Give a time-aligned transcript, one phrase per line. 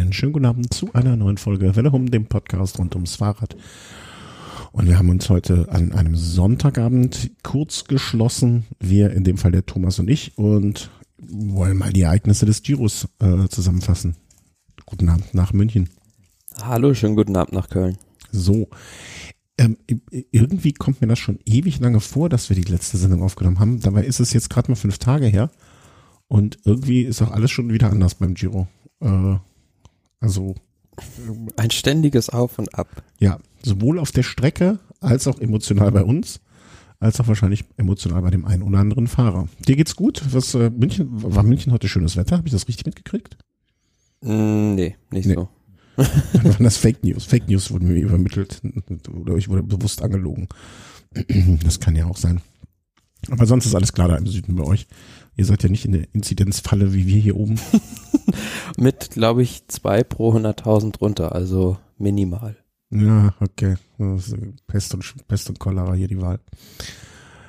[0.00, 3.56] einen schönen guten Abend zu einer neuen Folge Welle um dem Podcast rund ums Fahrrad.
[4.72, 9.66] Und wir haben uns heute an einem Sonntagabend kurz geschlossen, wir in dem Fall der
[9.66, 14.16] Thomas und ich, und wollen mal die Ereignisse des Giros äh, zusammenfassen.
[14.86, 15.90] Guten Abend nach München.
[16.62, 17.98] Hallo, schönen guten Abend nach Köln.
[18.32, 18.68] So,
[19.58, 19.76] ähm,
[20.30, 23.80] irgendwie kommt mir das schon ewig lange vor, dass wir die letzte Sendung aufgenommen haben.
[23.80, 25.50] Dabei ist es jetzt gerade mal fünf Tage her.
[26.26, 28.68] Und irgendwie ist auch alles schon wieder anders beim Giro.
[29.00, 29.36] Äh,
[30.20, 30.54] also.
[31.56, 33.02] Ein ständiges Auf und Ab.
[33.18, 36.40] Ja, sowohl auf der Strecke als auch emotional bei uns,
[36.98, 39.48] als auch wahrscheinlich emotional bei dem einen oder anderen Fahrer.
[39.66, 40.22] Dir geht's gut?
[40.30, 42.36] Was, äh, München, war München heute schönes Wetter?
[42.36, 43.38] Habe ich das richtig mitgekriegt?
[44.20, 45.34] Mm, nee, nicht nee.
[45.34, 45.48] so.
[45.96, 47.24] Dann waren das Fake News.
[47.24, 48.60] Fake News wurden mir übermittelt
[49.08, 50.48] oder ich wurde bewusst angelogen.
[51.64, 52.40] Das kann ja auch sein.
[53.28, 54.86] Aber sonst ist alles klar da im Süden bei euch.
[55.36, 57.58] Ihr seid ja nicht in der Inzidenzfalle wie wir hier oben.
[58.76, 62.56] Mit, glaube ich, zwei pro 100.000 runter, also minimal.
[62.90, 63.76] Ja, okay.
[64.66, 66.40] Pest und, Pest und Cholera hier die Wahl.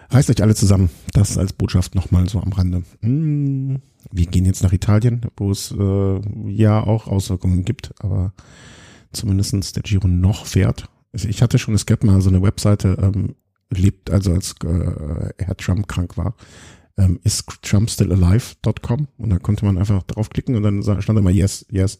[0.09, 0.89] Reißt euch alle zusammen.
[1.13, 2.83] Das als Botschaft nochmal so am Rande.
[3.01, 8.33] Hm, wir gehen jetzt nach Italien, wo es äh, ja auch Auswirkungen gibt, aber
[9.13, 10.89] zumindestens der Giro noch fährt.
[11.13, 13.35] Ich hatte schon, es gab mal so eine Webseite, ähm,
[13.69, 16.35] lebt, also als äh, Herr Trump krank war,
[16.97, 21.29] ähm, ist Trump still alive.com und da konnte man einfach draufklicken und dann stand immer
[21.29, 21.99] yes, yes.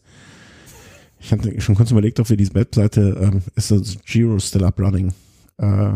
[1.18, 4.80] Ich hatte schon kurz überlegt, ob wir diese Webseite ähm, ist das Giro still up
[4.80, 5.12] running
[5.58, 5.94] äh,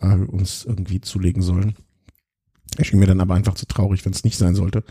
[0.00, 1.74] äh, uns irgendwie zulegen sollen.
[2.76, 4.84] Erschien mir dann aber einfach zu traurig, wenn es nicht sein sollte.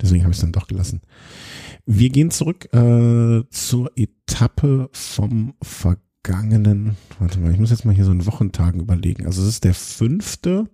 [0.00, 1.02] Deswegen habe ich es dann doch gelassen.
[1.84, 8.04] Wir gehen zurück äh, zur Etappe vom vergangenen, warte mal, ich muss jetzt mal hier
[8.04, 9.26] so einen Wochentagen überlegen.
[9.26, 10.70] Also es ist der fünfte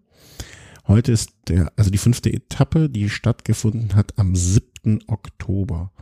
[0.91, 4.99] Heute ist der, also die fünfte Etappe, die stattgefunden hat am 7.
[5.07, 5.93] Oktober.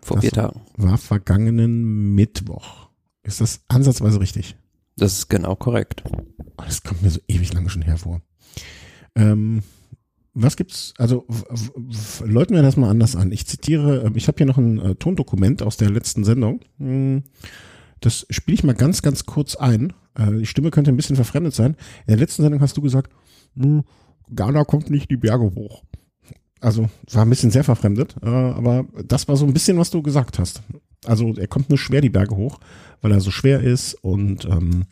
[0.00, 0.60] Vor vier Tagen.
[0.76, 2.88] War vergangenen Mittwoch.
[3.24, 4.54] Ist das ansatzweise richtig?
[4.94, 6.04] Das ist genau korrekt.
[6.06, 6.22] Oh,
[6.64, 8.20] das kommt mir so ewig lange schon hervor.
[9.16, 9.64] Ähm,
[10.32, 11.26] was gibt's, also
[12.24, 13.32] läuten wir das mal anders an.
[13.32, 16.60] Ich zitiere, ähm, ich habe hier noch ein äh, Tondokument aus der letzten Sendung.
[16.78, 17.24] Hm,
[17.98, 19.92] das spiele ich mal ganz, ganz kurz ein.
[20.14, 21.72] Äh, die Stimme könnte ein bisschen verfremdet sein.
[22.06, 23.10] In der letzten Sendung hast du gesagt,
[23.56, 23.82] hm,
[24.34, 25.82] Ghana kommt nicht die Berge hoch.
[26.60, 30.02] Also war ein bisschen sehr verfremdet, äh, aber das war so ein bisschen, was du
[30.02, 30.62] gesagt hast.
[31.04, 32.58] Also er kommt nur schwer die Berge hoch,
[33.02, 34.86] weil er so schwer ist und ähm,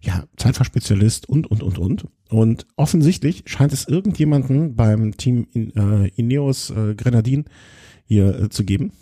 [0.00, 2.06] ja, Zeitfahrspezialist und, und, und, und.
[2.30, 7.46] Und offensichtlich scheint es irgendjemanden beim Team in, äh, Ineos äh, Grenadin
[8.04, 8.92] hier äh, zu geben,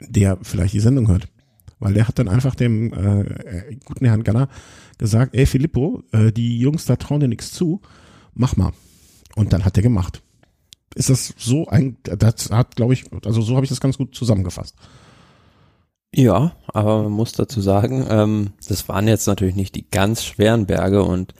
[0.00, 1.28] der vielleicht die Sendung hört.
[1.78, 4.48] Weil der hat dann einfach dem äh, guten Herrn Ganner
[4.98, 7.80] gesagt, ey Filippo, äh, die Jungs da trauen dir nichts zu
[8.34, 8.72] mach mal.
[9.36, 10.22] Und dann hat er gemacht.
[10.94, 14.14] Ist das so ein, das hat, glaube ich, also so habe ich das ganz gut
[14.14, 14.76] zusammengefasst.
[16.14, 20.66] Ja, aber man muss dazu sagen, ähm, das waren jetzt natürlich nicht die ganz schweren
[20.66, 21.34] Berge und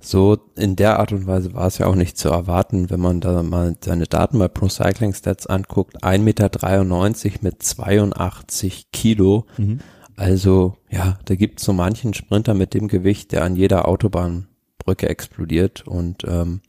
[0.00, 3.20] so in der Art und Weise war es ja auch nicht zu erwarten, wenn man
[3.20, 6.02] da mal seine Daten bei Pro Cycling Stats anguckt.
[6.04, 9.46] 1,93 Meter mit 82 Kilo.
[9.56, 9.80] Mhm.
[10.16, 14.46] Also ja, da gibt es so manchen Sprinter mit dem Gewicht, der an jeder Autobahn
[14.78, 16.60] Brücke explodiert und ähm,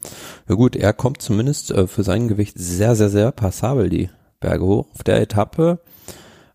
[0.47, 4.65] ja gut, er kommt zumindest äh, für sein Gewicht sehr, sehr, sehr passabel die Berge
[4.65, 4.87] hoch.
[4.93, 5.79] Auf der Etappe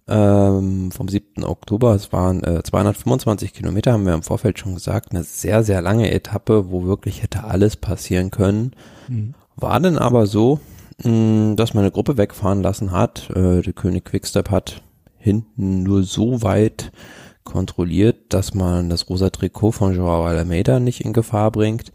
[0.08, 1.44] ähm, vom 7.
[1.44, 5.80] Oktober, es waren äh, 225 Kilometer, haben wir im Vorfeld schon gesagt, eine sehr, sehr
[5.82, 8.72] lange Etappe, wo wirklich hätte alles passieren können.
[9.08, 9.34] Mhm.
[9.56, 10.60] War dann aber so,
[11.04, 13.30] mh, dass man eine Gruppe wegfahren lassen hat.
[13.30, 14.82] Äh, der König Quickstep hat
[15.16, 16.90] hinten nur so weit
[17.50, 21.92] kontrolliert, dass man das rosa Trikot von Joao Alameda nicht in Gefahr bringt.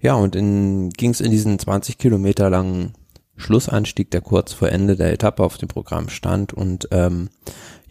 [0.00, 2.92] Ja, und in, ging es in diesen 20 Kilometer langen
[3.42, 6.52] Schlussanstieg, der kurz vor Ende der Etappe auf dem Programm stand.
[6.52, 7.28] Und ähm,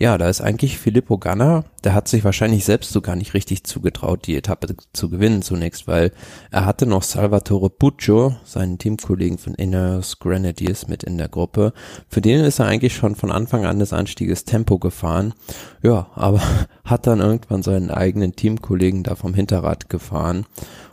[0.02, 3.66] ja, da ist eigentlich Filippo Ganna, der hat sich wahrscheinlich selbst so gar nicht richtig
[3.66, 6.12] zugetraut, die Etappe zu gewinnen zunächst, weil
[6.50, 11.74] er hatte noch Salvatore Puccio, seinen Teamkollegen von Ineos Grenadiers mit in der Gruppe.
[12.10, 15.36] Für den ist er eigentlich schon von Anfang an des Anstieges Tempo gefahren.
[15.84, 16.42] Ja, aber
[16.84, 20.48] hat dann irgendwann seinen eigenen Teamkollegen da vom Hinterrad gefahren.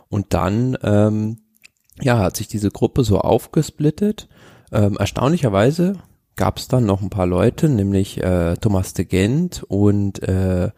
[0.09, 1.39] Und dann, ähm,
[1.99, 4.27] ja, hat sich diese Gruppe so aufgesplittet
[4.71, 5.93] ähm, erstaunlicherweise
[6.35, 10.69] gab es dann noch ein paar Leute, nämlich äh, Thomas de Gent und äh,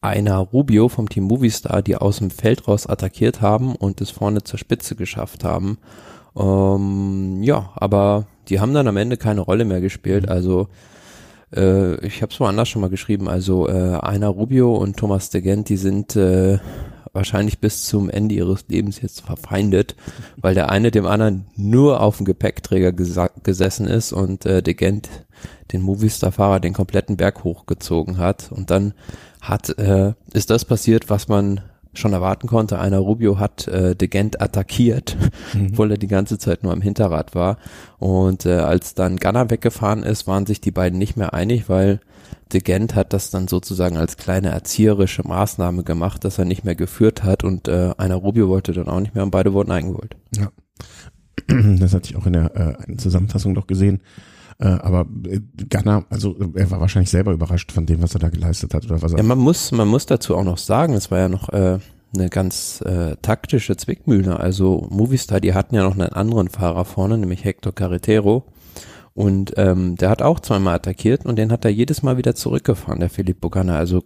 [0.00, 4.42] einer Rubio vom Team Movistar, die aus dem Feld raus attackiert haben und es vorne
[4.42, 5.78] zur Spitze geschafft haben.
[6.36, 10.24] Ähm, ja, aber die haben dann am Ende keine Rolle mehr gespielt.
[10.24, 10.32] Mhm.
[10.32, 10.68] Also
[11.54, 13.28] äh, ich habe es woanders schon mal geschrieben.
[13.28, 16.58] Also äh, einer Rubio und Thomas de Gent, die sind äh,
[17.12, 19.96] wahrscheinlich bis zum Ende ihres Lebens jetzt verfeindet,
[20.36, 25.08] weil der eine dem anderen nur auf dem Gepäckträger gesessen ist und äh, De Gent
[25.72, 28.50] den Movistar-Fahrer den kompletten Berg hochgezogen hat.
[28.52, 28.94] Und dann
[29.40, 31.62] hat, äh, ist das passiert, was man
[31.92, 32.78] schon erwarten konnte.
[32.78, 35.16] Einer Rubio hat äh, De Gent attackiert,
[35.52, 35.68] mhm.
[35.70, 37.58] obwohl er die ganze Zeit nur am Hinterrad war.
[37.98, 42.00] Und äh, als dann Gunner weggefahren ist, waren sich die beiden nicht mehr einig, weil
[42.52, 46.74] De Gent hat das dann sozusagen als kleine erzieherische Maßnahme gemacht, dass er nicht mehr
[46.74, 50.16] geführt hat und äh, einer Rubio wollte dann auch nicht mehr und beide wurden eingeholt.
[50.36, 50.50] Ja,
[51.78, 54.00] das hatte ich auch in der äh, Zusammenfassung doch gesehen.
[54.60, 58.28] Äh, aber äh, Ghana, also er war wahrscheinlich selber überrascht von dem, was er da
[58.28, 59.12] geleistet hat oder was.
[59.12, 61.78] Ja, man muss, man muss dazu auch noch sagen, es war ja noch äh,
[62.14, 64.38] eine ganz äh, taktische Zwickmühle.
[64.38, 68.44] Also Movistar, die hatten ja noch einen anderen Fahrer vorne, nämlich Hector Carretero.
[69.14, 73.00] Und ähm, der hat auch zweimal attackiert und den hat er jedes Mal wieder zurückgefahren,
[73.00, 73.76] der Filippo Ganna.
[73.76, 74.04] Also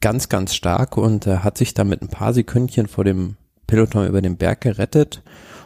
[0.00, 4.06] ganz, ganz stark und er hat sich dann mit ein paar Sekündchen vor dem Peloton
[4.06, 5.22] über den Berg gerettet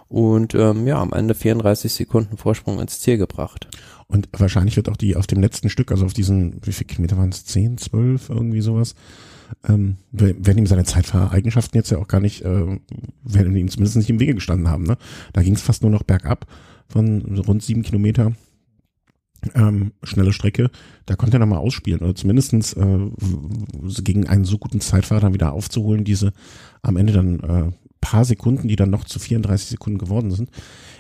[0.09, 3.67] und ähm, ja, am Ende 34 Sekunden Vorsprung ins Ziel gebracht.
[4.09, 7.17] Und wahrscheinlich wird auch die auf dem letzten Stück, also auf diesen, wie viele Kilometer
[7.17, 7.45] waren es?
[7.45, 8.95] 10, 12, irgendwie sowas,
[9.69, 12.79] ähm, werden ihm seine Zeitfahreigenschaften jetzt ja auch gar nicht, äh,
[13.25, 14.85] werden ihm zumindest nicht im Wege gestanden haben.
[14.85, 14.97] Ne?
[15.33, 16.47] Da ging es fast nur noch bergab
[16.89, 18.33] von rund sieben Kilometer.
[19.55, 20.71] Ähm, schnelle Strecke,
[21.05, 22.99] da konnte er nochmal ausspielen oder zumindestens äh,
[24.03, 26.33] gegen einen so guten Zeitfahrer dann wieder aufzuholen, diese
[26.83, 30.51] am Ende dann äh, paar Sekunden, die dann noch zu 34 Sekunden geworden sind,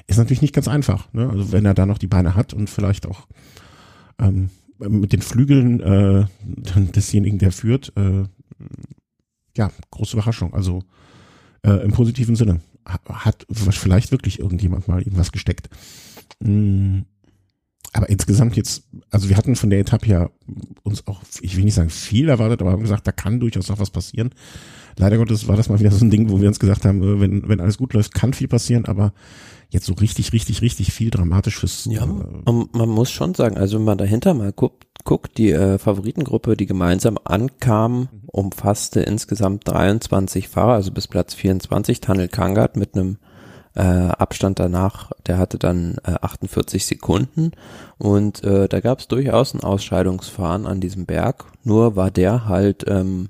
[0.06, 1.12] ist natürlich nicht ganz einfach.
[1.12, 1.29] Ne?
[1.29, 3.26] Also wenn er da noch die Beine hat und vielleicht auch
[4.19, 6.26] ähm, mit den Flügeln äh,
[6.94, 8.25] desjenigen, der führt, äh,
[9.56, 10.55] ja, große Überraschung.
[10.55, 10.82] Also
[11.62, 15.69] äh, im positiven Sinne hat vielleicht wirklich irgendjemand mal irgendwas gesteckt.
[16.38, 17.00] Mm,
[17.93, 20.31] aber insgesamt jetzt, also wir hatten von der Etappe ja
[20.82, 23.79] uns auch, ich will nicht sagen viel erwartet, aber haben gesagt, da kann durchaus noch
[23.79, 24.31] was passieren.
[24.99, 27.20] Leider Gottes war das mal wieder so ein Ding, wo wir uns gesagt haben, äh,
[27.20, 29.12] wenn, wenn alles gut läuft, kann viel passieren, aber
[29.68, 31.86] jetzt so richtig, richtig, richtig viel dramatisch fürs.
[31.90, 35.52] Ja, äh, man, man muss schon sagen, also wenn man dahinter mal guckt, guckt die
[35.52, 38.08] äh, Favoritengruppe, die gemeinsam ankam, mhm.
[38.26, 43.18] umfasste insgesamt 23 Fahrer, also bis Platz 24, Tanel Kangat mit einem
[43.74, 47.52] äh, Abstand danach, der hatte dann äh, 48 Sekunden
[47.98, 52.84] und äh, da gab es durchaus ein Ausscheidungsfahren an diesem Berg, nur war der halt
[52.88, 53.28] ähm,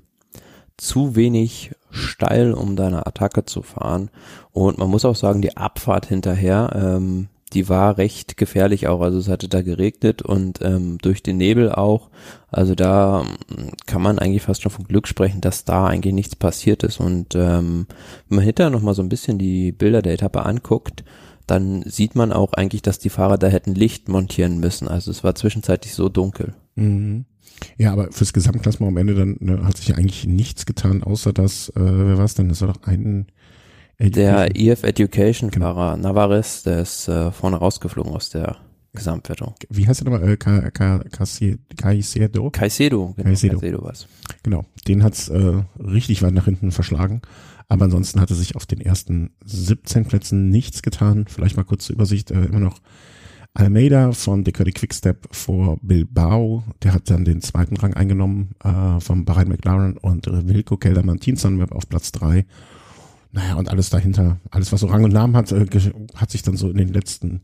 [0.77, 4.09] zu wenig steil, um deine Attacke zu fahren.
[4.51, 9.01] Und man muss auch sagen, die Abfahrt hinterher, ähm, die war recht gefährlich auch.
[9.01, 12.09] Also es hatte da geregnet und ähm, durch den Nebel auch.
[12.51, 16.35] Also da ähm, kann man eigentlich fast schon von Glück sprechen, dass da eigentlich nichts
[16.35, 16.99] passiert ist.
[16.99, 17.87] Und ähm,
[18.27, 21.03] wenn man hinterher nochmal so ein bisschen die Bilder der Etappe anguckt,
[21.47, 24.89] dann sieht man auch eigentlich, dass die Fahrer da hätten Licht montieren müssen.
[24.89, 26.53] Also es war zwischenzeitlich so dunkel.
[26.75, 27.25] Mhm.
[27.77, 31.33] Ja, aber fürs Gesamtklassement am Ende dann ne, hat sich ja eigentlich nichts getan, außer
[31.33, 32.49] dass, äh, wer war es denn?
[32.49, 33.27] Das war doch ein
[33.97, 34.35] Education.
[34.35, 35.73] Der EF Education genau.
[35.73, 38.57] Fahrer Navarez, der ist äh, vorne rausgeflogen aus der
[38.93, 39.55] Gesamtwertung.
[39.69, 40.29] Wie heißt der nochmal?
[40.29, 41.57] Äh, Ka, Ka, Caicedo?
[41.77, 42.51] Caicedo, genau.
[42.51, 43.59] Caicedo.
[43.59, 44.07] Caicedo was.
[44.43, 47.21] Genau, den hat's äh, richtig weit nach hinten verschlagen.
[47.69, 51.25] Aber ansonsten hatte sich auf den ersten 17 Plätzen nichts getan.
[51.27, 52.79] Vielleicht mal kurz zur Übersicht, äh, immer noch
[53.57, 59.25] Almeida von Decade Quickstep vor Bilbao, der hat dann den zweiten Rang eingenommen äh, von
[59.25, 62.45] Bahrain McLaren und Wilco Kelderman Sunweb auf Platz drei.
[63.31, 65.65] Naja, und alles dahinter, alles was so Rang und Namen hat, äh,
[66.13, 67.41] hat sich dann so in den letzten,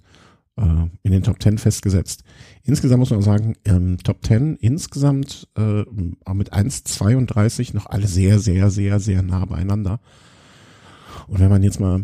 [0.56, 2.24] äh, in den Top Ten festgesetzt.
[2.62, 5.84] Insgesamt muss man sagen, ähm, Top Ten insgesamt äh,
[6.32, 10.00] mit 1,32 noch alle sehr, sehr, sehr, sehr nah beieinander.
[11.26, 12.04] Und wenn man jetzt mal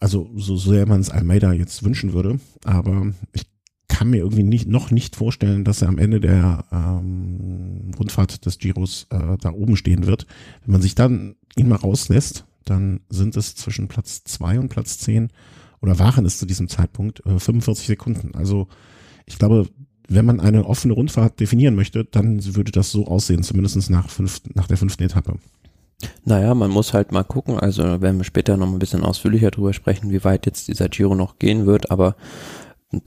[0.00, 3.46] also so sehr man es Almeida jetzt wünschen würde, aber ich
[3.88, 8.58] kann mir irgendwie nicht, noch nicht vorstellen, dass er am Ende der ähm, Rundfahrt des
[8.58, 10.26] Giros äh, da oben stehen wird.
[10.64, 14.98] Wenn man sich dann ihn mal rauslässt, dann sind es zwischen Platz zwei und Platz
[14.98, 15.28] zehn
[15.82, 18.34] oder waren es zu diesem Zeitpunkt äh, 45 Sekunden.
[18.34, 18.68] Also
[19.26, 19.68] ich glaube,
[20.08, 24.40] wenn man eine offene Rundfahrt definieren möchte, dann würde das so aussehen, zumindest nach, fünf,
[24.54, 25.36] nach der fünften Etappe.
[26.24, 29.72] Naja, man muss halt mal gucken, also werden wir später noch ein bisschen ausführlicher drüber
[29.72, 32.16] sprechen, wie weit jetzt dieser Giro noch gehen wird, aber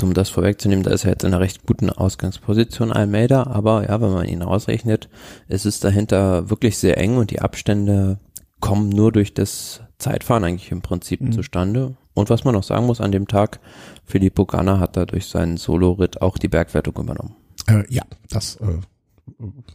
[0.01, 4.00] um das vorwegzunehmen, da ist er jetzt in einer recht guten Ausgangsposition Almeida, aber ja,
[4.00, 5.09] wenn man ihn ausrechnet,
[5.47, 8.19] ist es dahinter wirklich sehr eng und die Abstände
[8.62, 11.33] kommen nur durch das Zeitfahren eigentlich im Prinzip mhm.
[11.33, 11.95] zustande.
[12.13, 13.59] Und was man noch sagen muss, an dem Tag,
[14.05, 17.35] Filippo Ganna hat da durch seinen Solo-Ritt auch die Bergwertung übernommen.
[17.67, 18.77] Äh, ja, das äh,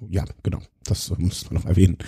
[0.08, 1.98] ja, genau, das muss man noch erwähnen.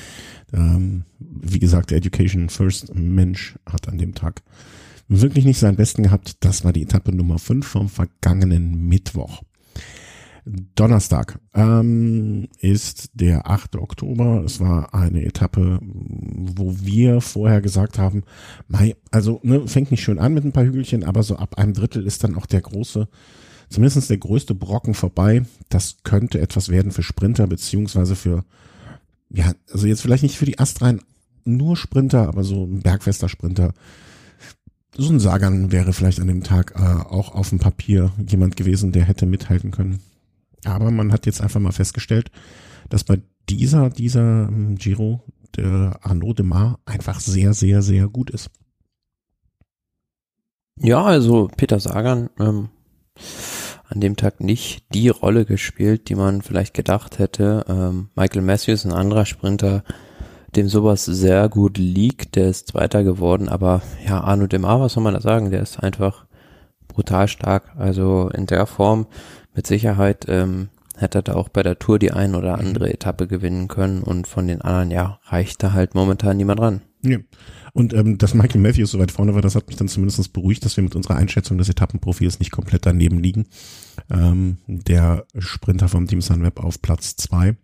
[0.52, 4.42] Ähm, wie gesagt, der Education First Mensch hat an dem Tag
[5.08, 6.44] wirklich nicht seinen Besten gehabt.
[6.44, 9.42] Das war die Etappe Nummer 5 vom vergangenen Mittwoch.
[10.74, 11.38] Donnerstag.
[11.54, 13.76] Ähm, ist der 8.
[13.76, 14.42] Oktober.
[14.44, 18.22] Es war eine Etappe, wo wir vorher gesagt haben,
[18.68, 21.74] Mai, also ne, fängt nicht schön an mit ein paar Hügelchen, aber so ab einem
[21.74, 23.08] Drittel ist dann auch der große,
[23.70, 25.44] zumindest der größte Brocken vorbei.
[25.68, 28.44] Das könnte etwas werden für Sprinter, beziehungsweise für,
[29.30, 31.00] ja, also jetzt vielleicht nicht für die Astrein
[31.44, 33.72] nur Sprinter, aber so ein bergfester Sprinter.
[34.96, 38.92] So ein Sagan wäre vielleicht an dem Tag äh, auch auf dem Papier jemand gewesen,
[38.92, 40.00] der hätte mithalten können.
[40.64, 42.30] Aber man hat jetzt einfach mal festgestellt,
[42.88, 45.22] dass bei dieser, dieser ähm, Giro
[45.56, 48.50] der Arnaud de Mar einfach sehr, sehr, sehr gut ist.
[50.76, 52.68] Ja, also Peter Sagan ähm,
[53.90, 57.64] an dem Tag nicht die Rolle gespielt, die man vielleicht gedacht hätte.
[57.68, 59.82] Ähm, Michael Matthews, ein anderer Sprinter,
[60.56, 65.02] dem sowas sehr gut liegt, der ist Zweiter geworden, aber ja, Arno Demar, was soll
[65.02, 66.26] man da sagen, der ist einfach
[66.88, 69.06] brutal stark, also in der Form
[69.54, 72.66] mit Sicherheit ähm, hätte er da auch bei der Tour die ein oder mhm.
[72.66, 76.82] andere Etappe gewinnen können und von den anderen, ja, reicht da halt momentan niemand ran.
[77.02, 77.18] Ja.
[77.72, 80.64] Und ähm, dass Michael Matthews so weit vorne war, das hat mich dann zumindest beruhigt,
[80.64, 83.46] dass wir mit unserer Einschätzung des Etappenprofils nicht komplett daneben liegen.
[84.10, 87.56] Ähm, der Sprinter vom Team Sunweb auf Platz zwei.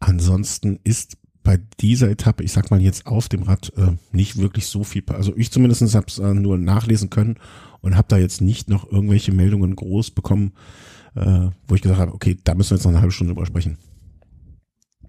[0.00, 4.66] Ansonsten ist bei dieser Etappe, ich sag mal jetzt auf dem Rad, äh, nicht wirklich
[4.66, 5.02] so viel.
[5.08, 7.36] Also ich zumindest habe es äh, nur nachlesen können
[7.80, 10.52] und habe da jetzt nicht noch irgendwelche Meldungen groß bekommen,
[11.14, 13.46] äh, wo ich gesagt habe, okay, da müssen wir jetzt noch eine halbe Stunde drüber
[13.46, 13.78] sprechen.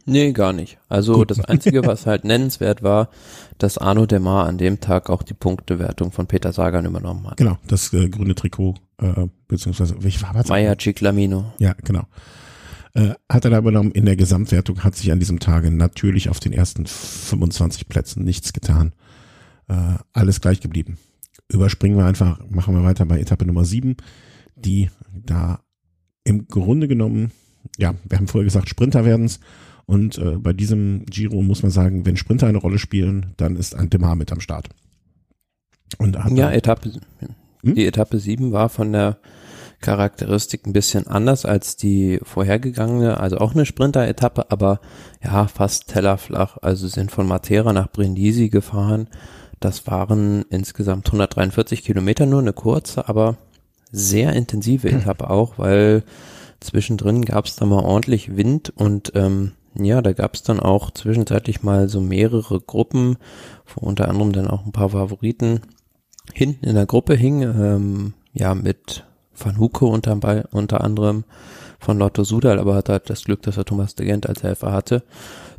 [0.06, 0.80] Nee, gar nicht.
[0.90, 1.32] Also Gut.
[1.32, 3.10] das Einzige, was halt nennenswert war,
[3.58, 7.38] dass Arno Demar an dem Tag auch die Punktewertung von Peter Sagan übernommen hat.
[7.38, 11.54] Genau, das äh, grüne Trikot, äh, beziehungsweise welche Farbe hat Maya Ciclamino.
[11.60, 12.04] Ja, genau.
[12.96, 13.92] Äh, hat er da übernommen.
[13.92, 18.54] In der Gesamtwertung hat sich an diesem Tage natürlich auf den ersten 25 Plätzen nichts
[18.54, 18.94] getan.
[19.68, 20.98] Äh, alles gleich geblieben.
[21.50, 23.96] Überspringen wir einfach, machen wir weiter bei Etappe Nummer 7,
[24.56, 25.62] die da
[26.24, 27.32] im Grunde genommen,
[27.78, 29.40] ja, wir haben vorher gesagt, Sprinter werden's.
[29.86, 33.76] Und äh, bei diesem Giro muss man sagen, wenn Sprinter eine Rolle spielen, dann ist
[33.76, 34.70] ein Demar mit am Start.
[35.98, 36.92] Und ja, Etappe,
[37.62, 37.76] hm?
[37.76, 39.18] die Etappe 7 war von der
[39.84, 44.80] Charakteristik ein bisschen anders als die vorhergegangene, also auch eine Sprinter-Etappe, aber
[45.24, 46.58] ja, fast tellerflach.
[46.62, 49.08] Also sind von Matera nach Brindisi gefahren.
[49.60, 53.38] Das waren insgesamt 143 Kilometer, nur eine kurze, aber
[53.92, 54.90] sehr intensive.
[54.90, 56.04] Etappe auch, weil
[56.62, 60.92] zwischendrin gab es da mal ordentlich Wind und ähm, ja, da gab es dann auch
[60.92, 63.18] zwischenzeitlich mal so mehrere Gruppen,
[63.74, 65.62] wo unter anderem dann auch ein paar Favoriten
[66.34, 70.20] hinten in der Gruppe hingen, ähm, ja, mit Van Huke unter,
[70.52, 71.24] unter anderem
[71.80, 74.72] von Lotto Sudal, aber hat halt das Glück, dass er Thomas de Gent als Helfer
[74.72, 75.04] hatte.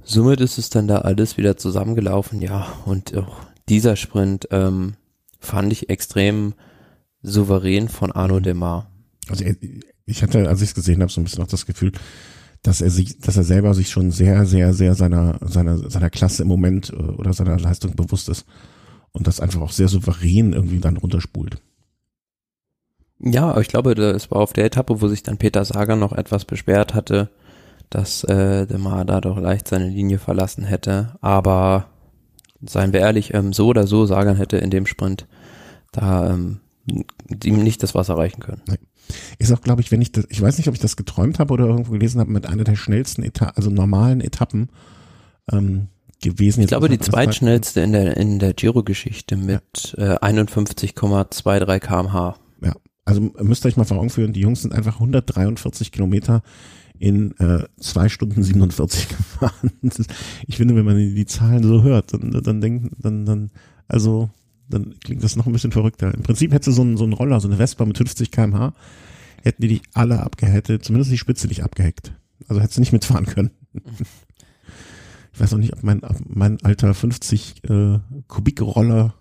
[0.02, 4.94] Somit ist es dann da alles wieder zusammengelaufen, ja, und auch dieser Sprint ähm,
[5.38, 6.54] fand ich extrem
[7.22, 8.90] souverän von Arno Demar.
[9.28, 9.44] Also
[10.06, 11.92] ich hatte, als ich es gesehen habe, so ein bisschen auch das Gefühl,
[12.64, 16.42] dass er sich, dass er selber sich schon sehr, sehr, sehr seiner, seiner, seiner Klasse
[16.42, 18.46] im Moment äh, oder seiner Leistung bewusst ist
[19.12, 21.58] und das einfach auch sehr souverän irgendwie dann runterspult.
[23.20, 26.12] Ja, aber ich glaube, das war auf der Etappe, wo sich dann Peter Sager noch
[26.12, 27.28] etwas beschwert hatte,
[27.90, 31.16] dass äh, der Ma da doch leicht seine Linie verlassen hätte.
[31.20, 31.86] Aber
[32.62, 35.26] seien wir ehrlich, ähm, so oder so Sagan hätte in dem Sprint
[35.92, 38.62] da ähm, ihm nicht das Wasser reichen können.
[38.66, 38.78] Nee.
[39.38, 41.52] Ist auch, glaube ich, wenn ich das, ich weiß nicht, ob ich das geträumt habe
[41.52, 44.70] oder irgendwo gelesen habe, mit einer der schnellsten Etappen, also normalen Etappen
[45.52, 45.88] ähm,
[46.22, 46.62] gewesen.
[46.62, 50.14] Ich glaube, die zweitschnellste in der in der Giro-Geschichte mit ja.
[50.14, 52.36] äh, 51,23 kmh.
[52.62, 56.42] Ja, also müsst ihr euch mal vor Augen führen, die Jungs sind einfach 143 Kilometer
[56.98, 59.72] in äh, zwei Stunden 47 gefahren.
[59.82, 60.04] Ist,
[60.46, 63.50] ich finde, wenn man die, die Zahlen so hört, dann, dann denkt, dann, dann,
[63.88, 64.30] also,
[64.68, 66.12] dann klingt das noch ein bisschen verrückter.
[66.14, 68.74] Im Prinzip hätte so ein, so ein Roller, so eine Vespa mit 50 kmh,
[69.42, 72.12] hätten die dich alle abgehättet, zumindest die Spitze nicht abgehackt.
[72.48, 73.50] Also hättest du nicht mitfahren können.
[75.34, 79.14] Ich weiß auch nicht, ob mein, ob mein alter 50 äh, Kubikroller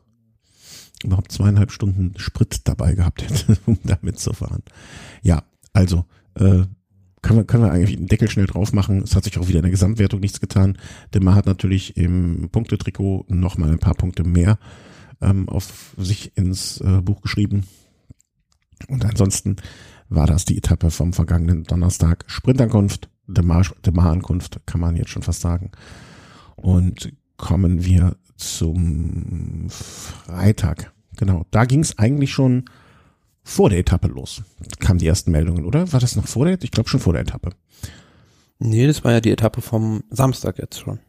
[1.03, 4.61] überhaupt zweieinhalb Stunden Sprit dabei gehabt hätte, um da mitzufahren.
[5.23, 5.41] Ja,
[5.73, 6.65] also äh,
[7.23, 9.01] können wir, können wir eigentlich den Deckel schnell drauf machen.
[9.01, 10.77] Es hat sich auch wieder in der Gesamtwertung nichts getan.
[11.15, 14.59] Demar hat natürlich im Punktetrikot noch mal ein paar Punkte mehr
[15.23, 17.65] ähm, auf sich ins äh, Buch geschrieben.
[18.87, 19.55] Und ansonsten
[20.09, 22.25] war das die Etappe vom vergangenen Donnerstag.
[22.27, 25.71] Sprintankunft, Demar-Ankunft, kann man jetzt schon fast sagen.
[26.55, 30.93] Und kommen wir zum Freitag.
[31.17, 32.65] Genau, da ging es eigentlich schon
[33.43, 34.43] vor der Etappe los.
[34.79, 35.91] Kamen die ersten Meldungen, oder?
[35.91, 36.61] War das noch vor der?
[36.61, 37.51] Ich glaube schon vor der Etappe.
[38.59, 40.99] Nee, das war ja die Etappe vom Samstag jetzt schon.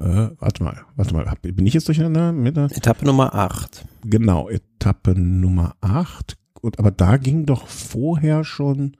[0.00, 2.64] Äh, warte mal, warte mal, bin ich jetzt durcheinander mit der?
[2.64, 3.84] Etappe Nummer 8.
[4.04, 6.38] Genau, Etappe Nummer 8.
[6.62, 8.96] Und, aber da ging doch vorher schon,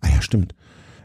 [0.00, 0.54] ah ja, stimmt.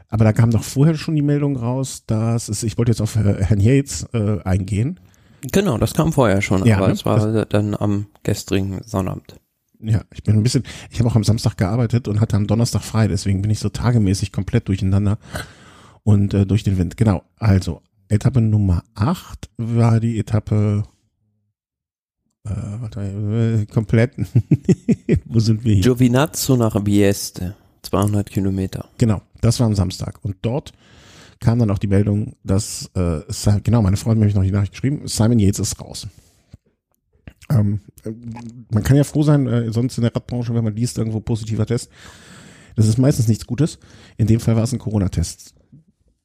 [0.08, 3.16] Aber da kam doch vorher schon die Meldung raus, dass es, ich wollte jetzt auf
[3.16, 5.00] Herrn Yates äh, eingehen.
[5.52, 6.92] Genau, das kam vorher schon, Ja, aber ne?
[6.92, 9.40] es war dann am gestrigen Sonnabend.
[9.80, 12.82] Ja, ich bin ein bisschen, ich habe auch am Samstag gearbeitet und hatte am Donnerstag
[12.82, 15.18] frei, deswegen bin ich so tagemäßig komplett durcheinander
[16.02, 16.96] und äh, durch den Wind.
[16.96, 17.80] Genau, also
[18.10, 20.82] Etappe Nummer 8 war die Etappe
[22.44, 22.50] äh,
[22.80, 24.12] warte, äh, komplett.
[25.26, 25.82] Wo sind wir hier?
[25.82, 28.88] Giovinazzo nach Vieste, 200 Kilometer.
[28.98, 30.18] Genau, das war am Samstag.
[30.22, 30.72] Und dort
[31.38, 33.20] kam dann auch die Meldung, dass, äh,
[33.62, 36.08] genau, meine Freundin hat mich noch die Nachricht geschrieben, Simon Yates ist raus.
[37.50, 38.10] Ähm, äh,
[38.70, 41.66] man kann ja froh sein, äh, sonst in der Radbranche, wenn man liest, irgendwo positiver
[41.66, 41.90] Test.
[42.76, 43.78] Das ist meistens nichts Gutes.
[44.16, 45.54] In dem Fall war es ein Corona-Test.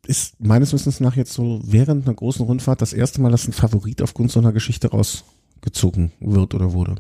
[0.08, 3.54] Ist meines Wissens nach jetzt so während einer großen Rundfahrt das erste Mal, dass ein
[3.54, 6.96] Favorit aufgrund so einer Geschichte rausgezogen wird oder wurde.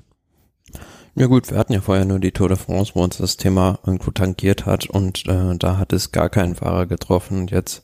[1.17, 3.79] Ja gut, wir hatten ja vorher nur die Tour de France, wo uns das Thema
[3.85, 7.39] irgendwo tangiert hat und äh, da hat es gar keinen Fahrer getroffen.
[7.41, 7.83] Und jetzt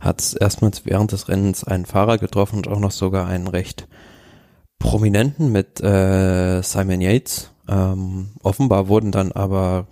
[0.00, 3.86] hat es erstmals während des Rennens einen Fahrer getroffen und auch noch sogar einen recht
[4.78, 7.50] prominenten mit äh, Simon Yates.
[7.68, 9.86] Ähm, offenbar wurden dann aber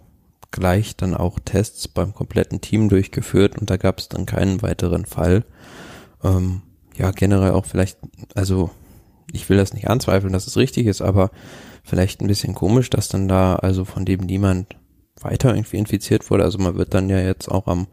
[0.51, 5.05] gleich dann auch Tests beim kompletten Team durchgeführt und da gab es dann keinen weiteren
[5.05, 5.45] Fall.
[6.25, 6.63] Ähm,
[6.97, 7.99] ja, generell auch vielleicht,
[8.35, 8.71] also
[9.33, 11.31] ich will das nicht anzweifeln, dass es richtig ist, aber
[11.85, 14.77] vielleicht ein bisschen komisch, dass dann da also von dem niemand
[15.21, 16.45] weiter irgendwie infiziert wurde.
[16.45, 17.89] Also man wird dann ja jetzt auch am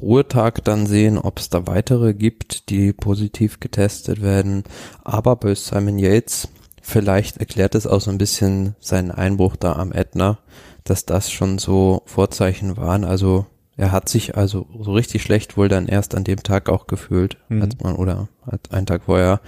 [0.00, 4.64] Ruhetag dann sehen, ob es da weitere gibt, die positiv getestet werden.
[5.04, 6.48] Aber bei Simon Yates,
[6.80, 10.38] vielleicht erklärt es auch so ein bisschen seinen Einbruch da am Ätna,
[10.84, 13.04] dass das schon so Vorzeichen waren.
[13.04, 13.46] Also
[13.76, 17.38] er hat sich also so richtig schlecht wohl dann erst an dem Tag auch gefühlt,
[17.48, 17.62] Mhm.
[17.62, 19.40] als man oder als einen Tag vorher.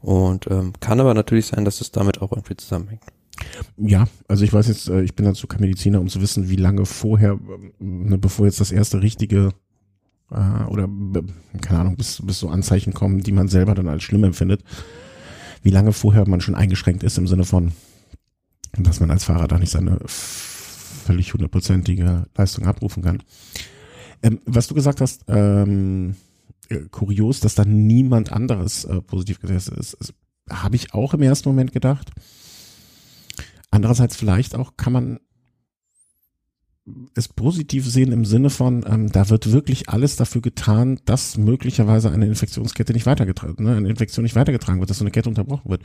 [0.00, 3.02] Und ähm, kann aber natürlich sein, dass es damit auch irgendwie zusammenhängt.
[3.78, 6.56] Ja, also ich weiß jetzt, äh, ich bin dazu kein Mediziner, um zu wissen, wie
[6.56, 7.38] lange vorher,
[7.80, 9.50] ähm, ne, bevor jetzt das erste richtige
[10.30, 10.88] äh, oder
[11.62, 14.62] keine Ahnung, bis, bis so Anzeichen kommen, die man selber dann als schlimm empfindet,
[15.62, 17.72] wie lange vorher man schon eingeschränkt ist im Sinne von,
[18.78, 19.98] dass man als Fahrer da nicht seine
[21.00, 23.22] völlig hundertprozentige Leistung abrufen kann.
[24.22, 26.14] Ähm, was du gesagt hast, ähm,
[26.68, 30.14] äh, kurios, dass da niemand anderes äh, positiv getestet ist,
[30.48, 32.10] habe ich auch im ersten Moment gedacht.
[33.70, 35.20] Andererseits vielleicht auch kann man
[37.14, 42.10] es positiv sehen im Sinne von, ähm, da wird wirklich alles dafür getan, dass möglicherweise
[42.10, 45.70] eine Infektionskette nicht weitergetragen, ne, eine Infektion nicht weitergetragen wird, dass so eine Kette unterbrochen
[45.70, 45.82] wird.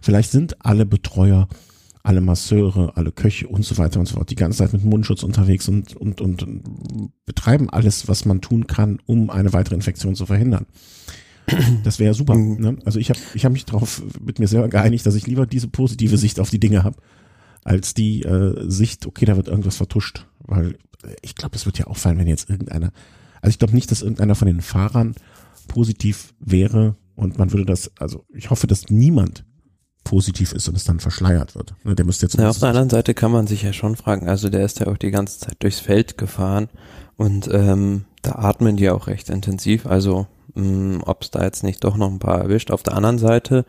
[0.00, 1.48] Vielleicht sind alle Betreuer,
[2.08, 5.22] alle Masseure, alle Köche und so weiter und so fort die ganze Zeit mit Mundschutz
[5.22, 6.62] unterwegs und, und, und,
[7.26, 10.64] betreiben alles, was man tun kann, um eine weitere Infektion zu verhindern.
[11.84, 12.34] Das wäre super.
[12.34, 12.60] Mhm.
[12.60, 12.76] Ne?
[12.86, 15.68] Also ich habe ich hab mich darauf mit mir selber geeinigt, dass ich lieber diese
[15.68, 16.96] positive Sicht auf die Dinge habe,
[17.62, 20.26] als die äh, Sicht, okay, da wird irgendwas vertuscht.
[20.40, 22.90] Weil äh, ich glaube, es wird ja auffallen, wenn jetzt irgendeiner,
[23.42, 25.14] also ich glaube nicht, dass irgendeiner von den Fahrern
[25.68, 29.44] positiv wäre und man würde das, also ich hoffe, dass niemand
[30.08, 31.74] positiv ist und es dann verschleiert wird.
[31.84, 34.28] Ne, Der müsste jetzt Ja, auf der anderen Seite kann man sich ja schon fragen,
[34.28, 36.68] also der ist ja auch die ganze Zeit durchs Feld gefahren
[37.16, 40.26] und ähm, da atmen die auch recht intensiv, also
[41.04, 42.72] ob es da jetzt nicht doch noch ein paar erwischt.
[42.72, 43.64] Auf der anderen Seite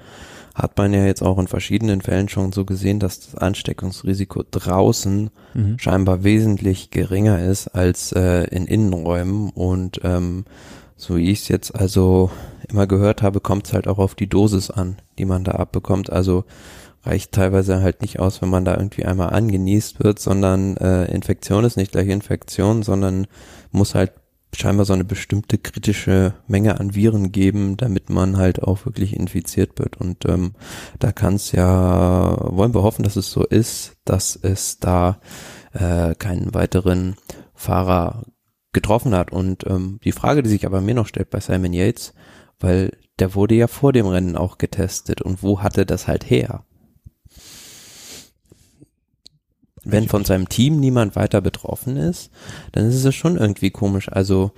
[0.56, 5.30] hat man ja jetzt auch in verschiedenen Fällen schon so gesehen, dass das Ansteckungsrisiko draußen
[5.54, 5.78] Mhm.
[5.78, 10.46] scheinbar wesentlich geringer ist als äh, in Innenräumen und ähm,
[10.96, 12.32] so wie ich es jetzt also
[12.72, 16.12] immer gehört habe, kommt es halt auch auf die Dosis an, die man da abbekommt.
[16.12, 16.46] Also
[17.04, 21.64] reicht teilweise halt nicht aus, wenn man da irgendwie einmal angenießt wird, sondern äh, Infektion
[21.64, 23.28] ist nicht gleich Infektion, sondern
[23.72, 24.14] muss halt
[24.56, 29.78] scheinbar so eine bestimmte kritische Menge an Viren geben, damit man halt auch wirklich infiziert
[29.78, 29.98] wird.
[29.98, 30.54] Und ähm,
[30.98, 35.20] da kann es ja, wollen wir hoffen, dass es so ist, dass es da
[35.74, 37.16] äh, keinen weiteren
[37.54, 38.26] Fahrer
[38.74, 39.32] getroffen hat.
[39.32, 42.14] Und ähm, die Frage, die sich aber mir noch stellt bei Simon Yates,
[42.60, 46.64] weil der wurde ja vor dem Rennen auch getestet und wo hatte das halt her?
[49.84, 52.32] Wenn von seinem Team niemand weiter betroffen ist,
[52.74, 54.12] dann ist es schon irgendwie komisch.
[54.12, 54.52] Also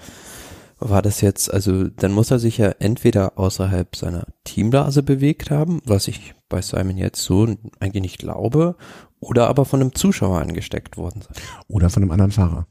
[0.79, 5.79] war das jetzt, also dann muss er sich ja entweder außerhalb seiner Teamblase bewegt haben,
[5.85, 7.47] was ich bei Simon jetzt so
[7.79, 8.75] eigentlich nicht glaube,
[9.19, 11.35] oder aber von einem Zuschauer angesteckt worden sein.
[11.67, 12.65] Oder von einem anderen Fahrer.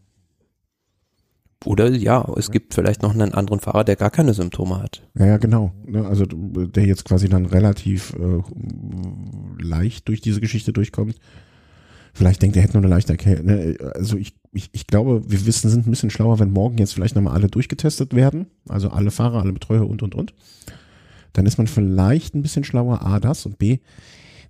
[1.67, 5.03] Oder ja, es gibt vielleicht noch einen anderen Fahrer, der gar keine Symptome hat.
[5.19, 5.73] Ja, ja, genau.
[5.87, 11.17] Ne, Also der jetzt quasi dann relativ äh, leicht durch diese Geschichte durchkommt.
[12.15, 13.47] Vielleicht denkt er, hätte nur eine leichte Erkältung.
[13.47, 13.77] Ne?
[13.95, 17.15] Also ich, ich, ich glaube, wir wissen, sind ein bisschen schlauer, wenn morgen jetzt vielleicht
[17.15, 18.47] nochmal alle durchgetestet werden.
[18.69, 20.35] Also alle Fahrer, alle Betreuer und, und, und.
[21.35, 23.79] Dann ist man vielleicht ein bisschen schlauer, A, das und B,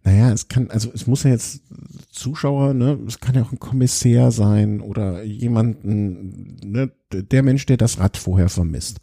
[0.03, 1.63] naja, es kann, also es muss ja jetzt
[2.11, 7.77] Zuschauer, ne, es kann ja auch ein Kommissär sein oder jemanden, ne, der Mensch, der
[7.77, 9.01] das Rad vorher vermisst.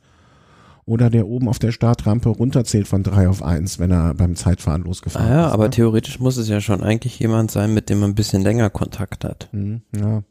[0.85, 4.83] Oder der oben auf der Startrampe runterzählt von drei auf eins, wenn er beim Zeitfahren
[4.83, 5.53] losgefahren ah ja, ist.
[5.53, 5.69] aber ne?
[5.71, 9.25] theoretisch muss es ja schon eigentlich jemand sein, mit dem man ein bisschen länger Kontakt
[9.25, 9.49] hat.
[9.51, 10.23] Hm, ja.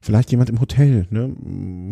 [0.00, 1.30] Vielleicht jemand im Hotel, ne?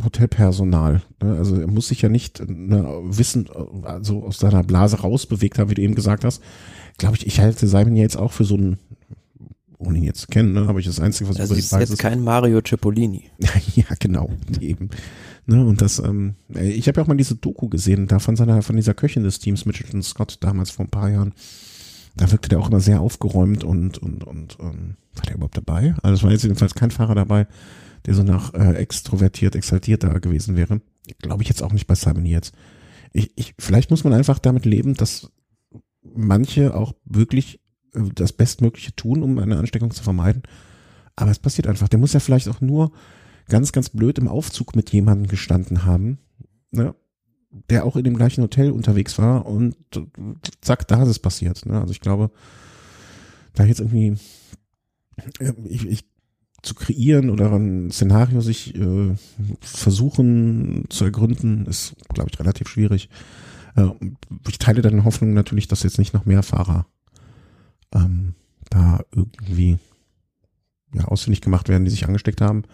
[0.05, 1.03] Hotelpersonal.
[1.23, 1.37] Ne?
[1.37, 3.49] Also er muss sich ja nicht ne, wissen,
[3.85, 6.43] also aus seiner Blase rausbewegt haben, wie du eben gesagt hast.
[6.99, 8.79] Glaube ich, ich halte Simon jetzt auch für so ein,
[9.81, 11.99] ohne ihn jetzt zu kennen, ne, aber ich das Einzige, was Also über ist jetzt
[11.99, 13.31] kein Mario Cipollini.
[13.75, 14.91] ja, genau, eben.
[15.47, 18.63] Ne, und das, ähm, ich habe ja auch mal diese Doku gesehen, da von seiner,
[18.63, 21.33] von dieser Köchin des Teams, Mitchelton Scott, damals vor ein paar Jahren.
[22.17, 25.95] Da wirkte der auch immer sehr aufgeräumt und, und, und, ähm, war der überhaupt dabei?
[26.03, 27.47] Also es war jetzt jedenfalls kein Fahrer dabei,
[28.07, 30.81] der so nach äh, extrovertiert, exaltiert da gewesen wäre.
[31.23, 32.53] Glaube ich jetzt auch nicht bei Simon jetzt.
[33.13, 35.31] Ich, ich, vielleicht muss man einfach damit leben, dass
[36.03, 37.61] manche auch wirklich äh,
[37.93, 40.43] das Bestmögliche tun, um eine Ansteckung zu vermeiden.
[41.17, 41.89] Aber es passiert einfach.
[41.89, 42.93] Der muss ja vielleicht auch nur
[43.49, 46.19] ganz, ganz blöd im Aufzug mit jemandem gestanden haben,
[46.71, 46.95] ne,
[47.69, 49.77] der auch in dem gleichen Hotel unterwegs war und
[50.61, 51.67] zack, da ist es passiert.
[51.67, 51.81] Ne?
[51.81, 52.31] Also ich glaube,
[53.55, 54.17] da jetzt irgendwie
[55.41, 56.05] äh, ich, ich
[56.63, 59.15] zu kreieren oder ein Szenario sich äh,
[59.61, 63.09] versuchen zu ergründen, ist, glaube ich, relativ schwierig.
[63.77, 63.89] Äh,
[64.49, 66.87] ich teile deine Hoffnung natürlich, dass jetzt nicht noch mehr Fahrer
[67.95, 68.35] ähm,
[68.71, 69.79] da irgendwie
[70.95, 72.65] ja, ausfindig gemacht werden, die sich angesteckt haben.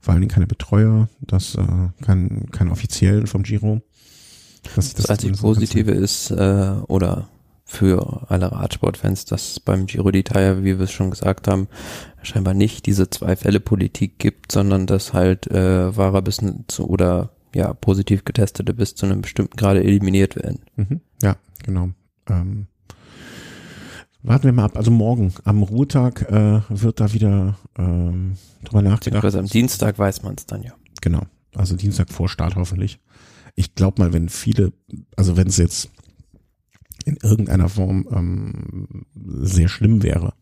[0.00, 3.82] Vor allen Dingen keine Betreuer, das äh, kein, keine offiziellen vom Giro.
[4.76, 7.28] Das, das einzige Positive ist, äh, oder
[7.64, 11.68] für alle Radsportfans, dass beim Giro d'Italia, wie wir es schon gesagt haben,
[12.22, 18.24] scheinbar nicht diese Zwei-Fälle-Politik gibt, sondern dass halt äh, Fahrer bis zu, oder ja, positiv
[18.24, 20.60] getestete bis zu einem bestimmten Grade eliminiert werden.
[20.76, 21.00] Mhm.
[21.22, 21.90] Ja, genau.
[22.28, 22.66] Ähm,
[24.22, 24.76] warten wir mal ab.
[24.76, 29.24] Also morgen am Ruhetag äh, wird da wieder ähm, drüber nachgedacht.
[29.24, 30.72] Also am Dienstag weiß man es dann ja.
[31.00, 31.22] Genau.
[31.54, 33.00] Also Dienstag vor Start hoffentlich.
[33.56, 34.72] Ich glaube mal, wenn viele,
[35.16, 35.90] also wenn es jetzt
[37.04, 40.34] in irgendeiner Form ähm, sehr schlimm wäre,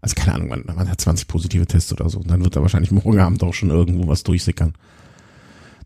[0.00, 2.90] also keine Ahnung, man, man hat 20 positive Tests oder so, dann wird da wahrscheinlich
[2.90, 4.74] morgen Abend auch schon irgendwo was durchsickern.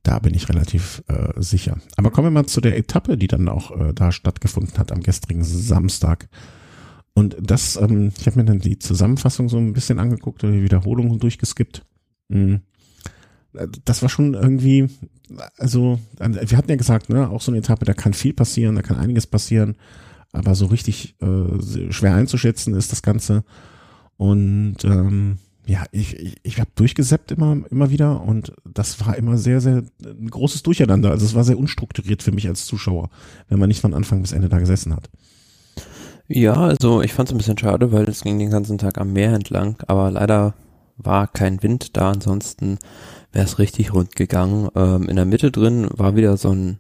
[0.03, 1.79] Da bin ich relativ äh, sicher.
[1.97, 5.03] Aber kommen wir mal zu der Etappe, die dann auch äh, da stattgefunden hat am
[5.03, 6.29] gestrigen Samstag.
[7.17, 10.63] Und das, ähm, ich habe mir dann die Zusammenfassung so ein bisschen angeguckt oder die
[10.63, 11.83] Wiederholung durchgeskippt.
[12.29, 12.61] Mhm.
[13.87, 14.89] Das war schon irgendwie,
[15.57, 18.83] also wir hatten ja gesagt, ne, auch so eine Etappe, da kann viel passieren, da
[18.83, 19.77] kann einiges passieren,
[20.33, 23.45] aber so richtig äh, schwer einzuschätzen ist das Ganze.
[24.19, 29.39] Und ähm, ja, ich, ich, ich habe durchgesäppt immer, immer wieder und das war immer
[29.39, 31.13] sehr, sehr ein großes Durcheinander.
[31.13, 33.09] Also es war sehr unstrukturiert für mich als Zuschauer,
[33.49, 35.09] wenn man nicht von Anfang bis Ende da gesessen hat.
[36.29, 39.13] Ja, also ich fand es ein bisschen schade, weil es ging den ganzen Tag am
[39.13, 40.55] Meer entlang, aber leider
[40.97, 42.79] war kein Wind da, ansonsten
[43.33, 44.69] wäre es richtig rund gegangen.
[44.75, 46.79] Ähm, in der Mitte drin war wieder so ein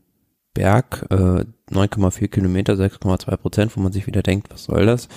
[0.54, 5.08] Berg, äh, 9,4 Kilometer, 6,2 Prozent, wo man sich wieder denkt, was soll das?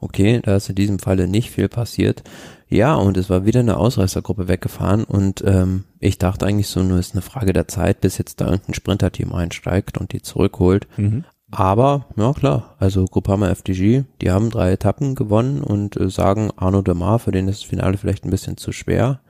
[0.00, 2.22] Okay, da ist in diesem Falle nicht viel passiert.
[2.68, 6.98] Ja, und es war wieder eine Ausreißergruppe weggefahren und ähm, ich dachte eigentlich so, nur
[6.98, 10.86] ist eine Frage der Zeit, bis jetzt da irgendein Sprinterteam einsteigt und die zurückholt.
[10.96, 11.24] Mhm.
[11.52, 16.80] Aber, ja klar, also Groupama FDG, die haben drei Etappen gewonnen und äh, sagen Arno
[16.80, 19.20] Demar, für den ist das Finale vielleicht ein bisschen zu schwer.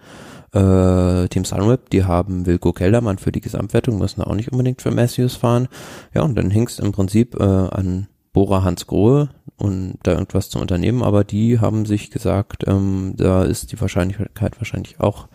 [0.55, 4.93] Äh, Team Sunweb, die haben Wilco Keldermann für die Gesamtwertung, müssen auch nicht unbedingt für
[4.93, 5.67] Matthews fahren.
[6.15, 10.61] Ja, und dann hingst im Prinzip äh, an Bora Hans Grohe und da irgendwas zu
[10.61, 15.27] unternehmen, aber die haben sich gesagt, ähm, da ist die Wahrscheinlichkeit wahrscheinlich auch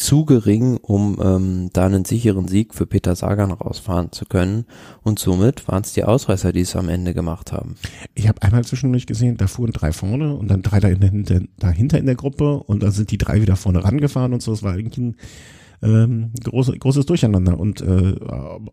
[0.00, 4.64] zu gering, um ähm, da einen sicheren Sieg für Peter Sagan rausfahren zu können.
[5.02, 7.74] Und somit waren es die Ausreißer, die es am Ende gemacht haben.
[8.14, 12.06] Ich habe einmal zwischendurch gesehen, da fuhren drei vorne und dann drei dahinter, dahinter in
[12.06, 14.52] der Gruppe und dann sind die drei wieder vorne rangefahren und so.
[14.52, 15.16] Es war irgendwie ein
[15.82, 17.60] ähm, große, großes Durcheinander.
[17.60, 18.16] Und äh,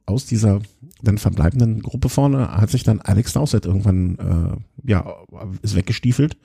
[0.05, 0.61] aus dieser
[1.03, 5.13] dann verbleibenden Gruppe vorne hat sich dann Alex Dowsett irgendwann äh, ja
[5.61, 6.37] ist weggestiefelt,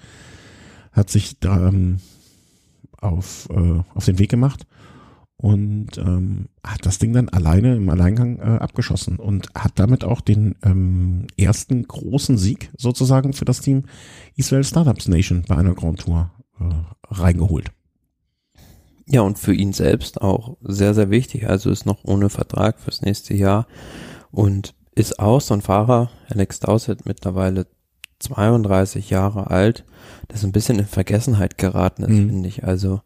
[0.91, 1.99] hat sich da ähm,
[3.03, 4.67] auf, äh, auf den Weg gemacht
[5.43, 10.21] und ähm, hat das Ding dann alleine im Alleingang äh, abgeschossen und hat damit auch
[10.21, 13.85] den ähm, ersten großen Sieg sozusagen für das Team
[14.37, 16.65] Israel Startups Nation bei einer Grand Tour äh,
[17.11, 17.73] reingeholt.
[19.07, 21.49] Ja, und für ihn selbst auch sehr, sehr wichtig.
[21.49, 23.67] Also ist noch ohne Vertrag fürs nächste Jahr
[24.31, 27.67] und ist auch so ein Fahrer, Alex Dowsett mittlerweile
[28.23, 29.85] 32 Jahre alt,
[30.29, 32.29] das ein bisschen in Vergessenheit geraten ist, mhm.
[32.29, 32.65] finde ich.
[32.65, 33.01] Also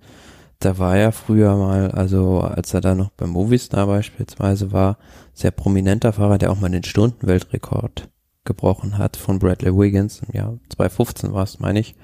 [0.59, 4.99] da war er früher mal, also als er da noch beim Movistar beispielsweise war,
[5.35, 8.09] sehr prominenter Fahrer, der auch mal den Stundenweltrekord
[8.45, 11.95] gebrochen hat von Bradley Wiggins im Jahr 2015 war es, meine ich.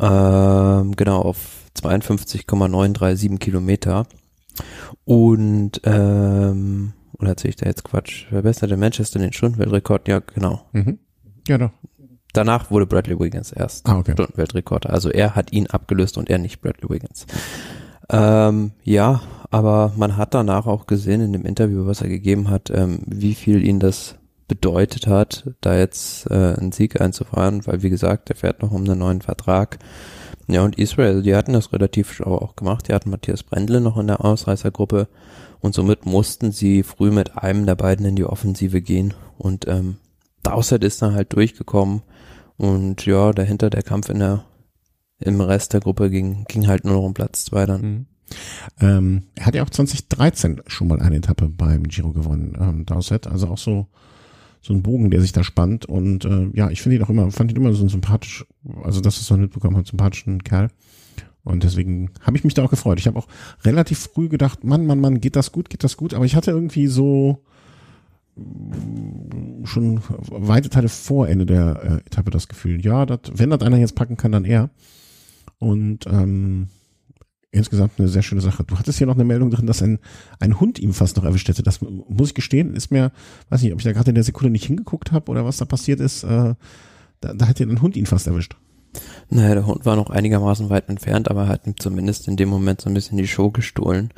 [0.00, 4.06] Ähm, genau, auf 52,937 Kilometer.
[5.04, 8.26] Und, ähm, oder erzähle ich da jetzt Quatsch?
[8.28, 10.08] Verbesserte Manchester den Stundenweltrekord?
[10.08, 10.62] Ja, genau.
[10.72, 10.98] Mhm.
[11.48, 11.70] Ja, doch.
[12.32, 14.12] Danach wurde Bradley Wiggins erst Ah, okay.
[14.12, 14.90] Stundenweltrekorder.
[14.90, 17.26] Also er hat ihn abgelöst und er nicht Bradley Wiggins.
[18.08, 22.70] Ähm, ja, aber man hat danach auch gesehen in dem Interview, was er gegeben hat,
[22.70, 24.16] ähm, wie viel ihn das
[24.48, 28.84] bedeutet hat, da jetzt äh, einen Sieg einzufahren, weil wie gesagt, er fährt noch um
[28.84, 29.78] einen neuen Vertrag.
[30.48, 32.88] Ja, und Israel, die hatten das relativ schlau auch gemacht.
[32.88, 35.08] Die hatten Matthias Brendle noch in der Ausreißergruppe
[35.60, 39.14] und somit mussten sie früh mit einem der beiden in die Offensive gehen.
[39.38, 39.96] Und ähm,
[40.42, 42.02] Dowsett ist dann halt durchgekommen
[42.62, 44.44] und ja, dahinter der Kampf in der
[45.18, 47.80] im Rest der Gruppe ging, ging halt nur noch um Platz zwei dann.
[47.80, 48.06] Mhm.
[48.80, 53.26] Ähm, er hat ja auch 2013 schon mal eine Etappe beim Giro gewonnen, ähm, Dowsett.
[53.26, 53.88] Also auch so
[54.60, 55.86] so ein Bogen, der sich da spannt.
[55.86, 58.46] Und äh, ja, ich finde ihn auch immer, fand ihn immer so sympathisch,
[58.84, 60.68] also das ist so mitbekommen hat, sympathischen Kerl.
[61.42, 63.00] Und deswegen habe ich mich da auch gefreut.
[63.00, 63.26] Ich habe auch
[63.64, 66.14] relativ früh gedacht, Mann, Mann, Mann, geht das gut, geht das gut.
[66.14, 67.42] Aber ich hatte irgendwie so
[69.64, 73.76] schon weite Teile vor Ende der äh, Etappe das Gefühl, ja, dat, wenn das einer
[73.76, 74.70] jetzt packen kann, dann er.
[75.58, 76.68] Und ähm,
[77.50, 78.64] insgesamt eine sehr schöne Sache.
[78.64, 79.98] Du hattest hier noch eine Meldung drin, dass ein,
[80.40, 81.62] ein Hund ihm fast noch erwischt hätte.
[81.62, 83.12] Das muss ich gestehen, ist mir,
[83.50, 85.66] weiß nicht, ob ich da gerade in der Sekunde nicht hingeguckt habe oder was da
[85.66, 86.24] passiert ist.
[86.24, 86.54] Äh,
[87.20, 88.56] da, da hätte ein Hund ihn fast erwischt.
[89.30, 92.82] Naja, der Hund war noch einigermaßen weit entfernt, aber hat ihm zumindest in dem Moment
[92.82, 94.10] so ein bisschen die Show gestohlen,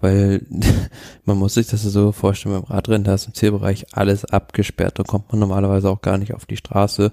[0.00, 0.42] weil
[1.24, 5.04] man muss sich das so vorstellen, beim Radrennen, da ist im Zielbereich alles abgesperrt, da
[5.04, 7.12] kommt man normalerweise auch gar nicht auf die Straße,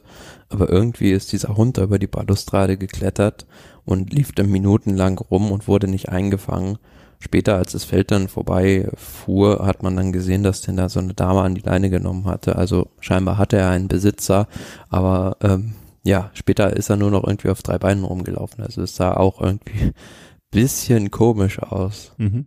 [0.49, 3.45] aber irgendwie ist dieser Hund über die Balustrade geklettert
[3.85, 6.77] und lief dann minutenlang rum und wurde nicht eingefangen.
[7.19, 10.99] Später, als das Feld dann vorbei fuhr, hat man dann gesehen, dass den da so
[10.99, 12.57] eine Dame an die Leine genommen hatte.
[12.57, 14.47] Also scheinbar hatte er einen Besitzer,
[14.89, 15.73] aber ähm,
[16.05, 18.63] ja, später ist er nur noch irgendwie auf drei Beinen rumgelaufen.
[18.63, 19.91] Also es sah auch irgendwie
[20.51, 22.13] bisschen komisch aus.
[22.17, 22.45] Mhm.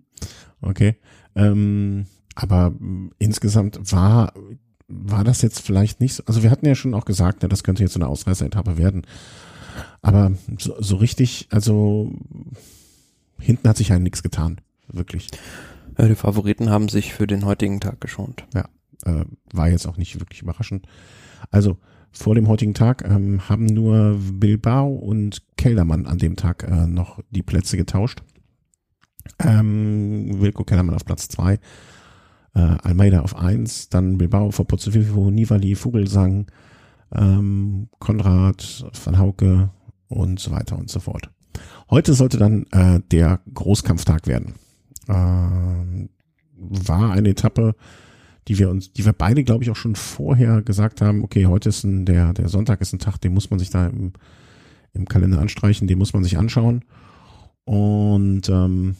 [0.61, 0.97] Okay.
[1.35, 2.73] Ähm, aber
[3.19, 4.33] insgesamt war,
[4.87, 7.83] war das jetzt vielleicht nicht so, also wir hatten ja schon auch gesagt, das könnte
[7.83, 9.03] jetzt so eine Ausreißeretappe werden.
[10.03, 12.13] Aber so, so richtig, also
[13.41, 14.61] hinten hat sich ja nichts getan.
[14.87, 15.29] Wirklich.
[15.99, 18.47] Ja, die Favoriten haben sich für den heutigen Tag geschont.
[18.55, 18.69] Ja,
[19.05, 20.87] äh, war jetzt auch nicht wirklich überraschend.
[21.51, 21.77] Also
[22.13, 27.21] vor dem heutigen Tag ähm, haben nur Bilbao und Kellermann an dem Tag äh, noch
[27.31, 28.23] die Plätze getauscht.
[29.39, 31.59] Ähm, Wilko Kellermann auf Platz zwei,
[32.55, 36.47] äh, Almeida auf eins, dann Bilbao vor Pozzovivo, Nivali, Vogelsang,
[37.15, 39.71] ähm, Konrad, Van Hauke
[40.09, 41.31] und so weiter und so fort.
[41.91, 44.55] Heute sollte dann äh, der Großkampftag werden.
[45.09, 46.11] Ähm,
[46.57, 47.75] war eine Etappe,
[48.49, 51.69] die wir uns, die wir beide, glaube ich, auch schon vorher gesagt haben, okay, heute
[51.69, 54.15] ist ein, der, der Sonntag ist ein Tag, den muss man sich da im,
[54.95, 56.85] im Kalender anstreichen, den muss man sich anschauen.
[57.65, 58.97] Und ähm,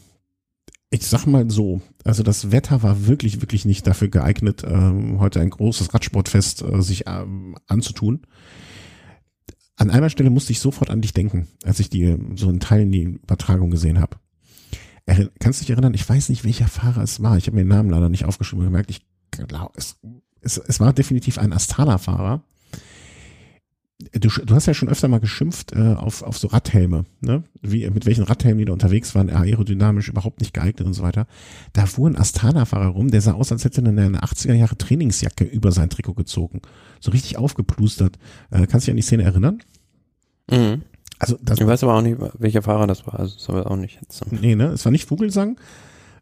[0.91, 5.41] ich sag mal so, also das Wetter war wirklich, wirklich nicht dafür geeignet, ähm, heute
[5.41, 8.21] ein großes Radsportfest äh, sich ähm, anzutun.
[9.77, 12.91] An einer Stelle musste ich sofort an dich denken, als ich die so in Teilen
[12.91, 14.17] die Übertragung gesehen habe.
[15.39, 15.95] Kannst du dich erinnern?
[15.95, 17.37] Ich weiß nicht, welcher Fahrer es war.
[17.37, 19.08] Ich habe mir den Namen leider nicht aufgeschrieben gemerkt, ich
[19.47, 19.97] glaube, es,
[20.41, 22.43] es, es war definitiv ein Astana-Fahrer.
[24.13, 27.43] Du, du hast ja schon öfter mal geschimpft äh, auf, auf so Radhelme, ne?
[27.61, 31.27] Wie, mit welchen Radhelmen die da unterwegs waren, aerodynamisch überhaupt nicht geeignet und so weiter.
[31.73, 35.43] Da fuhr ein Astana-Fahrer rum, der sah aus, als hätte er eine 80er Jahre Trainingsjacke
[35.43, 36.61] über sein Trikot gezogen.
[37.01, 38.17] So richtig aufgeplustert.
[38.51, 39.59] Äh, kannst du dich an die Szene erinnern?
[40.49, 40.83] Mhm.
[41.19, 43.19] Also das Ich weiß aber auch nicht, welcher Fahrer das war.
[43.19, 44.31] Also das war auch nicht jetzt.
[44.31, 44.67] Nee, ne?
[44.67, 45.59] Es war nicht Vogelsang.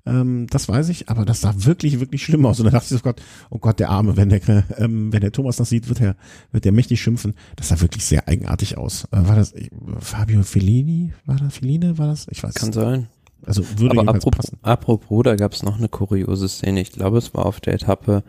[0.07, 2.59] Ähm, das weiß ich, aber das sah wirklich, wirklich schlimm aus.
[2.59, 4.41] Und da dachte ich so, Gott, oh Gott, der Arme, wenn der,
[4.77, 6.15] ähm, wenn der Thomas das sieht, wird er,
[6.51, 7.33] wird der mächtig schimpfen.
[7.55, 9.05] Das sah wirklich sehr eigenartig aus.
[9.11, 11.13] Äh, war das äh, Fabio Fellini?
[11.25, 11.97] War das Feline?
[11.97, 12.27] War das?
[12.29, 12.53] Ich weiß.
[12.53, 13.07] Kann sein.
[13.45, 14.57] Also würde Aber apropos, passen.
[14.61, 16.81] apropos, da gab es noch eine kuriose Szene.
[16.81, 18.23] Ich glaube, es war auf der Etappe,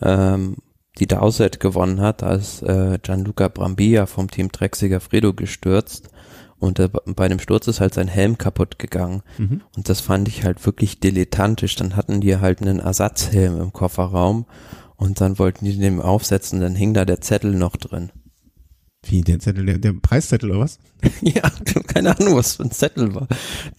[0.00, 0.56] ähm,
[0.98, 6.10] die Dowsett gewonnen hat, als äh, Gianluca Brambilla vom Team Trek Segafredo gestürzt
[6.60, 9.22] und äh, bei dem Sturz ist halt sein Helm kaputt gegangen.
[9.38, 9.62] Mhm.
[9.76, 11.74] Und das fand ich halt wirklich dilettantisch.
[11.74, 14.46] Dann hatten die halt einen Ersatzhelm im Kofferraum
[14.96, 18.12] und dann wollten die den aufsetzen, dann hing da der Zettel noch drin.
[19.02, 20.78] Wie, der Zettel, der, der Preiszettel oder was?
[21.22, 21.50] ja,
[21.86, 23.26] keine Ahnung, was für ein Zettel war.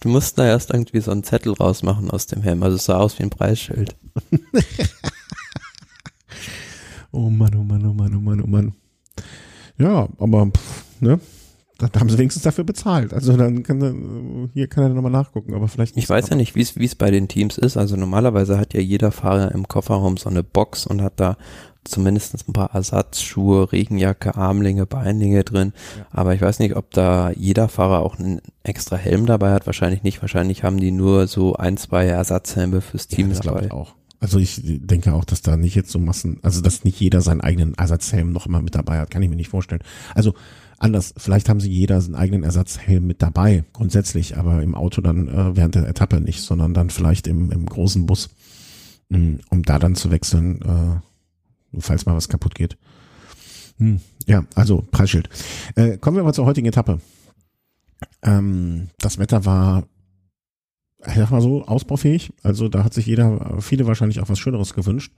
[0.00, 2.64] Du musst da erst irgendwie so einen Zettel rausmachen aus dem Helm.
[2.64, 3.94] Also es sah aus wie ein Preisschild.
[7.14, 8.72] Oh Mann, oh Mann, oh Mann, oh Mann, oh Mann.
[9.76, 11.20] Ja, aber, pff, ne?
[11.90, 13.12] Da haben sie wenigstens dafür bezahlt.
[13.12, 13.94] Also dann kann er,
[14.54, 16.94] hier kann er nochmal nachgucken, aber vielleicht Ich weiß ja nicht, wie es wie es
[16.94, 17.76] bei den Teams ist.
[17.76, 21.36] Also normalerweise hat ja jeder Fahrer im Kofferraum so eine Box und hat da
[21.84, 25.72] zumindest ein paar Ersatzschuhe, Regenjacke, Armlinge, Beinlinge drin.
[25.96, 26.06] Ja.
[26.10, 29.66] Aber ich weiß nicht, ob da jeder Fahrer auch einen extra Helm dabei hat.
[29.66, 30.20] Wahrscheinlich nicht.
[30.22, 33.66] Wahrscheinlich haben die nur so ein, zwei Ersatzhelme fürs Team ja, das dabei.
[33.66, 33.94] Ich auch.
[34.20, 37.40] Also ich denke auch, dass da nicht jetzt so Massen, also dass nicht jeder seinen
[37.40, 39.82] eigenen Ersatzhelm noch mal mit dabei hat, kann ich mir nicht vorstellen.
[40.14, 40.34] Also
[40.82, 45.28] anders, vielleicht haben sie jeder seinen eigenen Ersatzhelm mit dabei, grundsätzlich, aber im Auto dann
[45.28, 48.30] äh, während der Etappe nicht, sondern dann vielleicht im, im großen Bus,
[49.08, 52.76] mh, hm, um da dann zu wechseln, äh, falls mal was kaputt geht.
[53.78, 55.28] Hm, ja, also Preisschild.
[55.74, 57.00] Äh, kommen wir mal zur heutigen Etappe.
[58.22, 59.84] Ähm, das Wetter war
[61.06, 62.32] ich sag mal so, ausbaufähig.
[62.42, 65.12] Also da hat sich jeder, viele wahrscheinlich auch was Schöneres gewünscht.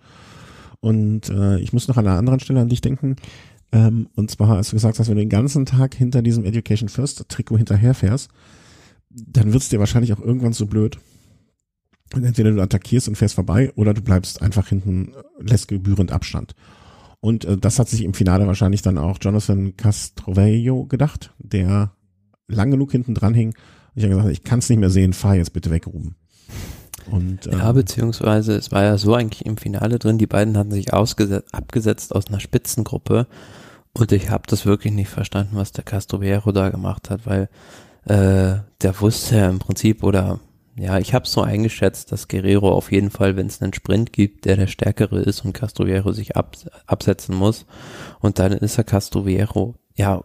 [0.81, 3.17] Und äh, ich muss noch an einer anderen Stelle an dich denken.
[3.75, 6.89] Ähm, und zwar, als du gesagt hast, wenn du den ganzen Tag hinter diesem Education
[6.89, 8.29] First Trikot hinterherfährst,
[9.11, 10.99] dann wird's dir wahrscheinlich auch irgendwann so blöd.
[12.15, 16.55] Und entweder du attackierst und fährst vorbei oder du bleibst einfach hinten, lässt gebührend Abstand.
[17.21, 21.93] Und äh, das hat sich im Finale wahrscheinlich dann auch Jonathan Castrovello gedacht, der
[22.47, 23.55] lang genug hinten dran hing
[23.95, 26.17] ich habe gesagt, ich kann es nicht mehr sehen, fahr jetzt bitte weg, Ruben.
[27.11, 30.71] Und, ähm, ja, beziehungsweise es war ja so eigentlich im Finale drin, die beiden hatten
[30.71, 33.27] sich abgesetzt aus einer Spitzengruppe
[33.95, 37.49] und ich habe das wirklich nicht verstanden, was der Castrovero da gemacht hat, weil
[38.07, 40.41] äh, der wusste ja im Prinzip oder
[40.77, 44.45] ja, ich habe so eingeschätzt, dass Guerrero auf jeden Fall, wenn es einen Sprint gibt,
[44.45, 47.65] der der stärkere ist und Castrovero sich ab, absetzen muss.
[48.19, 50.25] Und dann ist er Castrovero ja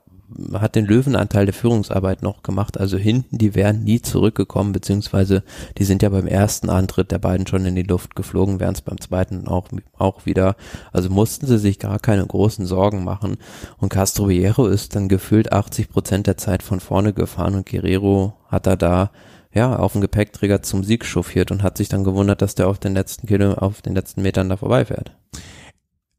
[0.53, 2.79] hat den Löwenanteil der Führungsarbeit noch gemacht.
[2.79, 5.43] Also hinten, die wären nie zurückgekommen, beziehungsweise
[5.77, 8.81] die sind ja beim ersten Antritt der beiden schon in die Luft geflogen, wären es
[8.81, 10.55] beim zweiten auch, auch wieder.
[10.91, 13.37] Also mussten sie sich gar keine großen Sorgen machen.
[13.77, 18.33] Und Castro Viejo ist dann gefühlt 80 Prozent der Zeit von vorne gefahren und Guerrero
[18.47, 19.11] hat er da
[19.51, 22.79] ja, auf dem Gepäckträger zum Sieg chauffiert und hat sich dann gewundert, dass der auf
[22.79, 25.15] den letzten Kilo, auf den letzten Metern da vorbeifährt.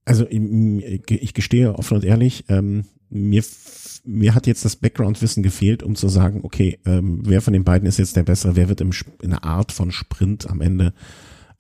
[0.05, 3.43] Also ich gestehe offen und ehrlich, ähm, mir
[4.05, 7.89] mir hat jetzt das Background-Wissen gefehlt, um zu sagen, okay, ähm, wer von den beiden
[7.89, 8.91] ist jetzt der bessere, wer wird im,
[9.23, 10.93] in einer Art von Sprint am Ende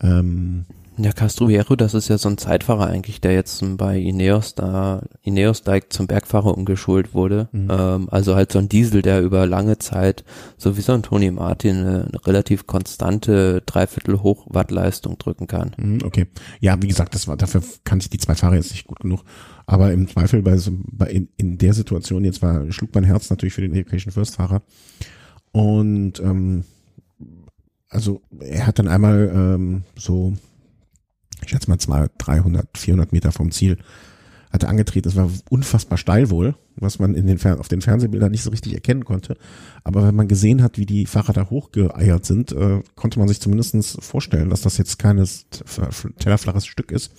[0.02, 0.64] ähm,
[0.96, 5.62] ja, Castruero, das ist ja so ein Zeitfahrer eigentlich, der jetzt bei Ineos da, Ineos
[5.62, 7.48] da zum Bergfahrer umgeschult wurde.
[7.52, 7.68] Mhm.
[7.70, 10.24] Ähm, also halt so ein Diesel, der über lange Zeit,
[10.56, 15.72] so wie so ein Tony Martin, eine, eine relativ konstante Dreiviertel Hochwattleistung drücken kann.
[15.78, 16.26] Mhm, okay.
[16.60, 19.24] Ja, wie gesagt, das war, dafür kannte ich die zwei Fahrer jetzt nicht gut genug.
[19.66, 23.30] Aber im Zweifel bei, so, bei in, in der Situation jetzt war, schlug mein Herz
[23.30, 24.62] natürlich für den Education First Fahrer.
[25.52, 26.64] Und ähm,
[27.88, 30.34] also er hat dann einmal ähm, so
[31.42, 33.78] ich schätze mal zwei, 300, 400 Meter vom Ziel,
[34.52, 35.08] hatte angetreten.
[35.08, 38.50] Es war unfassbar steil wohl, was man in den Fer auf den Fernsehbildern nicht so
[38.50, 39.36] richtig erkennen konnte.
[39.84, 43.40] Aber wenn man gesehen hat, wie die Fahrer da hochgeeiert sind, äh, konnte man sich
[43.40, 45.46] zumindestens vorstellen, dass das jetzt keines
[46.18, 47.12] tellerflaches Stück ist.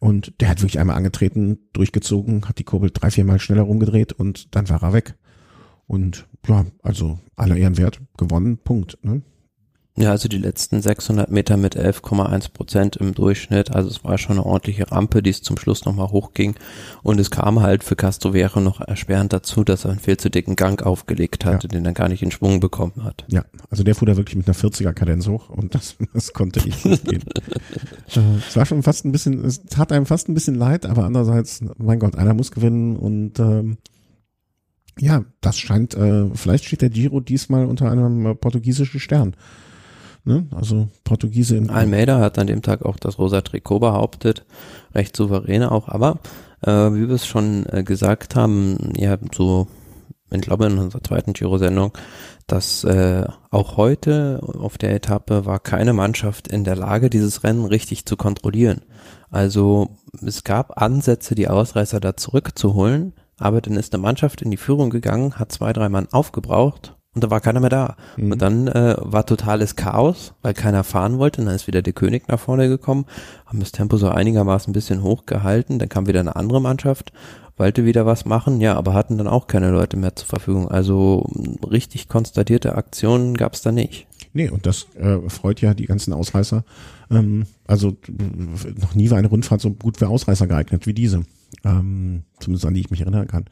[0.00, 4.12] Und der hat wirklich einmal angetreten, durchgezogen, hat die Kurbel drei, vier Mal schneller rumgedreht
[4.12, 5.14] und dann war er weg.
[5.86, 8.98] Und ja, also aller Ehren wert, gewonnen, Punkt.
[9.02, 9.22] Ne?
[9.96, 13.70] Ja, also die letzten 600 Meter mit 11,1 Prozent im Durchschnitt.
[13.70, 16.56] Also es war schon eine ordentliche Rampe, die es zum Schluss nochmal hochging.
[17.04, 20.56] Und es kam halt für Castrovero noch erschwerend dazu, dass er einen viel zu dicken
[20.56, 21.74] Gang aufgelegt hatte, ja.
[21.74, 23.24] den er gar nicht in Schwung bekommen hat.
[23.28, 26.60] Ja, also der fuhr da wirklich mit einer 40er Kadenz hoch und das, das konnte
[26.64, 27.22] nicht gehen.
[28.14, 31.04] Äh, es war schon fast ein bisschen, es tat einem fast ein bisschen leid, aber
[31.04, 33.78] andererseits, mein Gott, einer muss gewinnen und ähm,
[34.98, 39.34] ja, das scheint, äh, vielleicht steht der Giro diesmal unter einem äh, portugiesischen Stern.
[40.24, 40.46] Ne?
[40.50, 44.46] Also Portugiese in Almeida hat an dem Tag auch das rosa Trikot behauptet,
[44.94, 46.18] recht souverän auch, aber
[46.62, 49.68] äh, wie wir es schon äh, gesagt haben, ja, so
[50.30, 51.92] ich glaube in unserer zweiten Giro-Sendung,
[52.46, 57.66] dass äh, auch heute auf der Etappe war keine Mannschaft in der Lage, dieses Rennen
[57.66, 58.80] richtig zu kontrollieren.
[59.30, 59.90] Also
[60.26, 64.90] es gab Ansätze, die Ausreißer da zurückzuholen, aber dann ist eine Mannschaft in die Führung
[64.90, 67.96] gegangen, hat zwei, drei Mann aufgebraucht und da war keiner mehr da.
[68.16, 68.32] Mhm.
[68.32, 71.40] Und dann äh, war totales Chaos, weil keiner fahren wollte.
[71.40, 73.06] Und dann ist wieder der König nach vorne gekommen,
[73.46, 75.78] haben das Tempo so einigermaßen ein bisschen hochgehalten.
[75.78, 77.12] Dann kam wieder eine andere Mannschaft,
[77.56, 80.68] wollte wieder was machen, ja, aber hatten dann auch keine Leute mehr zur Verfügung.
[80.68, 81.26] Also
[81.70, 84.06] richtig konstatierte Aktionen gab es da nicht.
[84.32, 86.64] Nee, und das äh, freut ja die ganzen Ausreißer.
[87.10, 87.96] Ähm, also
[88.80, 91.22] noch nie war eine Rundfahrt so gut für Ausreißer geeignet wie diese.
[91.64, 93.44] Ähm, zumindest an die ich mich erinnern kann.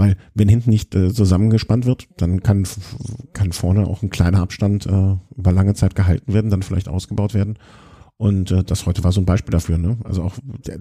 [0.00, 2.66] Weil wenn hinten nicht äh, zusammengespannt wird, dann kann,
[3.34, 7.34] kann vorne auch ein kleiner Abstand äh, über lange Zeit gehalten werden, dann vielleicht ausgebaut
[7.34, 7.58] werden.
[8.16, 9.98] Und äh, das heute war so ein Beispiel dafür, ne?
[10.04, 10.32] Also auch,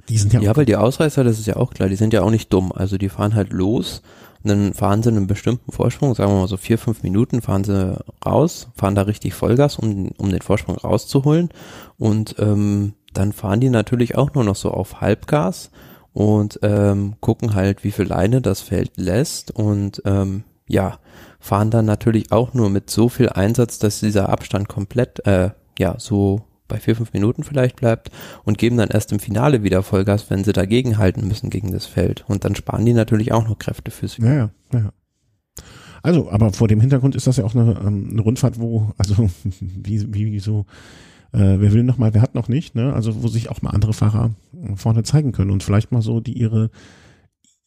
[0.07, 0.39] die sind ja.
[0.39, 2.71] Ja, weil die Ausreißer, das ist ja auch klar, die sind ja auch nicht dumm.
[2.71, 4.03] Also die fahren halt los
[4.41, 7.65] und dann fahren sie einen bestimmten Vorsprung, sagen wir mal so vier, fünf Minuten, fahren
[7.65, 11.49] sie raus, fahren da richtig Vollgas, um, um den Vorsprung rauszuholen.
[11.97, 15.71] Und ähm, dann fahren die natürlich auch nur noch so auf Halbgas
[16.19, 20.99] und ähm, gucken halt, wie viel Leine das Feld lässt und ähm, ja,
[21.39, 25.95] fahren dann natürlich auch nur mit so viel Einsatz, dass dieser Abstand komplett, äh, ja,
[25.97, 28.11] so bei vier, fünf Minuten vielleicht bleibt
[28.43, 31.85] und geben dann erst im Finale wieder Vollgas, wenn sie dagegen halten müssen gegen das
[31.85, 32.25] Feld.
[32.27, 34.91] Und dann sparen die natürlich auch noch Kräfte fürs Ja, ja, ja.
[36.03, 39.29] Also, aber vor dem Hintergrund ist das ja auch eine, ähm, eine Rundfahrt, wo, also
[39.61, 40.65] wie, wie so,
[41.31, 42.93] äh, wer will noch mal, wer hat noch nicht, ne?
[42.93, 44.31] Also wo sich auch mal andere Fahrer
[44.75, 46.69] vorne zeigen können und vielleicht mal so die ihre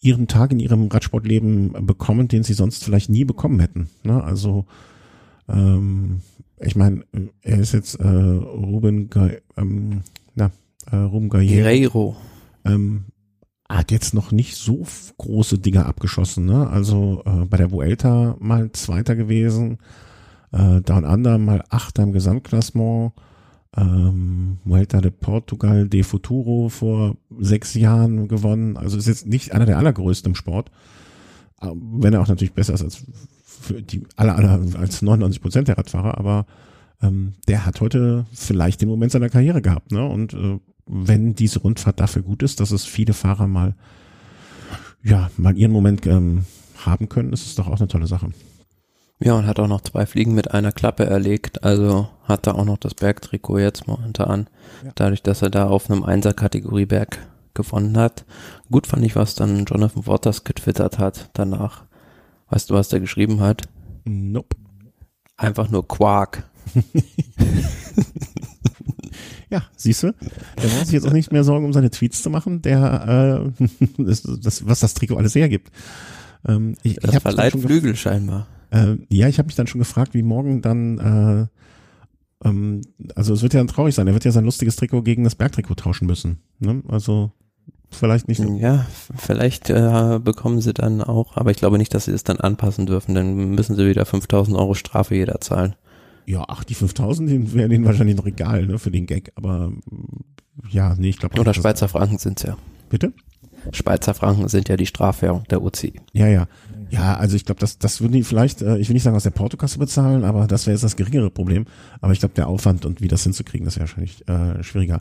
[0.03, 3.89] ihren Tag in ihrem Radsportleben bekommen, den sie sonst vielleicht nie bekommen hätten.
[4.03, 4.23] Ne?
[4.23, 4.67] Also
[5.49, 6.23] ähm,
[6.61, 7.05] ich meine,
[7.41, 9.09] er ist jetzt äh, Ruben
[9.57, 10.03] ähm,
[10.35, 10.51] na,
[10.91, 12.17] äh, Ruben Guerreiro.
[12.65, 13.05] Ähm,
[13.69, 14.85] hat jetzt noch nicht so
[15.19, 16.45] große Dinger abgeschossen.
[16.47, 16.69] Ne?
[16.69, 19.79] Also äh, bei der Vuelta mal Zweiter gewesen,
[20.53, 23.13] äh, Down Under mal Achter im Gesamtklassement,
[23.77, 28.77] ähm, Vuelta de Portugal de Futuro vor sechs Jahren gewonnen.
[28.77, 30.71] Also ist jetzt nicht einer der allergrößten im Sport,
[31.61, 33.05] äh, wenn er auch natürlich besser ist als
[33.45, 36.47] für die aller, aller als 99 Prozent der Radfahrer, aber
[37.01, 40.05] ähm, der hat heute vielleicht den Moment seiner Karriere gehabt, ne?
[40.05, 43.75] Und äh, wenn diese Rundfahrt dafür gut ist, dass es viele Fahrer mal,
[45.03, 46.45] ja, mal ihren Moment ähm,
[46.85, 48.31] haben können, ist es doch auch eine tolle Sache.
[49.25, 52.65] Ja, und hat auch noch zwei Fliegen mit einer Klappe erlegt, also hat er auch
[52.65, 54.49] noch das Bergtrikot jetzt momentan,
[54.85, 54.91] ja.
[54.95, 57.19] dadurch, dass er da auf einem Einser-Kategorie Berg
[57.55, 58.25] gewonnen hat.
[58.71, 61.85] Gut fand ich, was dann Jonathan Waters getwittert hat danach.
[62.51, 63.63] Weißt du, was der geschrieben hat?
[64.05, 64.57] Nope.
[65.37, 66.45] Einfach nur Quark.
[69.51, 70.15] Ja, siehst du,
[70.63, 73.67] der braucht sich jetzt auch nicht mehr Sorgen um seine Tweets zu machen, der äh,
[73.99, 75.71] das, das, was das Trikot alles hergibt.
[76.49, 78.47] Ähm, ich, das ich verleiht Flügel scheinbar.
[78.73, 80.99] Äh, ja, ich habe mich dann schon gefragt, wie morgen dann,
[82.43, 82.81] äh, ähm,
[83.15, 85.35] also es wird ja dann traurig sein, er wird ja sein lustiges Trikot gegen das
[85.35, 86.39] Bergtrikot tauschen müssen.
[86.59, 86.83] Ne?
[86.89, 87.33] Also
[87.91, 88.43] vielleicht nicht.
[88.59, 92.39] Ja, vielleicht äh, bekommen sie dann auch, aber ich glaube nicht, dass sie es dann
[92.39, 95.77] anpassen dürfen, dann müssen sie wieder 5000 Euro Strafe jeder zahlen.
[96.25, 99.73] Ja, ach, die 5000, die wären denen wahrscheinlich noch egal, ne, für den Gag, aber
[100.71, 101.39] ja, nee, ich glaube.
[101.39, 102.57] Oder Schweizer Franken sind's ja.
[102.89, 103.13] Bitte?
[103.73, 106.01] Schweizer Franken sind ja die Strafwährung der UCI.
[106.13, 106.47] Ja, ja.
[106.93, 109.23] Ja, also ich glaube, das, das würden die vielleicht, äh, ich will nicht sagen aus
[109.23, 111.65] der Portokasse bezahlen, aber das wäre jetzt das geringere Problem.
[112.03, 115.01] Aber ich glaube, der Aufwand und wie das hinzukriegen, das wäre wahrscheinlich äh, schwieriger.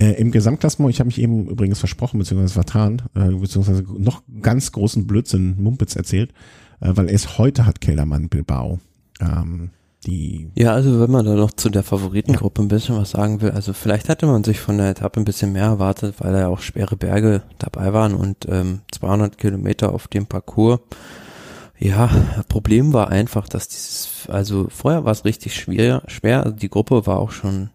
[0.00, 4.72] Äh, Im Gesamtklassement, ich habe mich eben übrigens versprochen, beziehungsweise vertan, äh, beziehungsweise noch ganz
[4.72, 6.32] großen Blödsinn Mumpitz erzählt,
[6.80, 8.80] äh, weil erst heute hat Kellermann Bilbao.
[9.20, 9.70] Ähm,
[10.06, 10.50] die.
[10.54, 13.72] Ja, also wenn man da noch zu der Favoritengruppe ein bisschen was sagen will, also
[13.72, 16.60] vielleicht hatte man sich von der Etappe ein bisschen mehr erwartet, weil da ja auch
[16.60, 20.80] schwere Berge dabei waren und ähm, 200 Kilometer auf dem Parcours.
[21.78, 22.10] Ja,
[22.48, 27.06] Problem war einfach, dass dieses, also vorher war es richtig schwer, schwer, also die Gruppe
[27.06, 27.70] war auch schon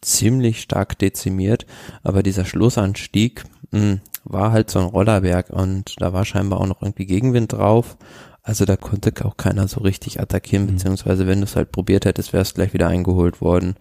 [0.00, 1.66] ziemlich stark dezimiert,
[2.02, 6.66] aber dieser Schlussanstieg mh, hm, war halt so ein Rollerberg und da war scheinbar auch
[6.66, 7.96] noch irgendwie Gegenwind drauf
[8.42, 10.72] also da konnte auch keiner so richtig attackieren, mhm.
[10.72, 13.76] beziehungsweise wenn du es halt probiert hättest, wärst gleich wieder eingeholt worden.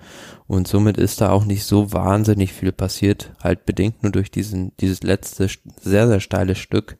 [0.47, 4.73] Und somit ist da auch nicht so wahnsinnig viel passiert, halt bedingt nur durch diesen,
[4.77, 5.47] dieses letzte
[5.79, 6.97] sehr, sehr steile Stück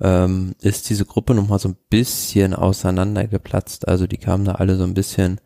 [0.00, 3.88] ähm, ist diese Gruppe nochmal so ein bisschen auseinandergeplatzt.
[3.88, 5.40] Also die kamen da alle so ein bisschen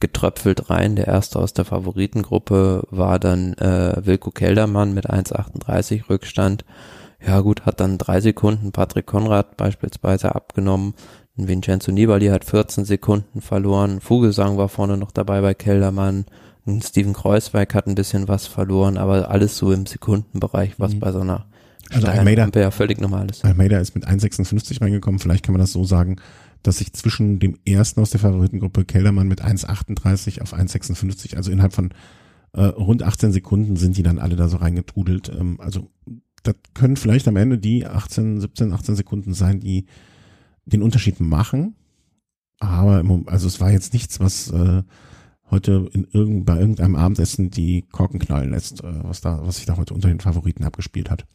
[0.00, 0.96] getröpfelt rein.
[0.96, 6.64] Der erste aus der Favoritengruppe war dann äh, Wilko Keldermann mit 1,38 Rückstand.
[7.26, 10.94] Ja gut, hat dann drei Sekunden Patrick Konrad beispielsweise abgenommen.
[11.36, 14.00] Vincenzo Nibali hat 14 Sekunden verloren.
[14.00, 16.26] Vogelsang war vorne noch dabei bei Keldermann.
[16.82, 21.00] Steven Kreuzweig hat ein bisschen was verloren, aber alles so im Sekundenbereich, was mhm.
[21.00, 21.46] bei so einer
[21.90, 23.44] also Almeida, ja völlig normal ist.
[23.44, 25.18] Almeida ist mit 1,56 reingekommen.
[25.18, 26.16] Vielleicht kann man das so sagen,
[26.62, 31.74] dass sich zwischen dem ersten aus der Favoritengruppe Keldermann mit 1,38 auf 1,56, also innerhalb
[31.74, 31.90] von
[32.52, 35.28] äh, rund 18 Sekunden sind die dann alle da so reingetrudelt.
[35.28, 35.90] Ähm, also
[36.44, 39.86] das können vielleicht am Ende die 18, 17, 18 Sekunden sein, die
[40.66, 41.74] den Unterschied machen.
[42.60, 44.82] Aber im, also es war jetzt nichts, was äh,
[45.50, 49.66] heute in irgend, bei irgendeinem Abendessen die Korken knallen lässt, äh, was da, was sich
[49.66, 51.26] da heute unter den Favoriten abgespielt hat.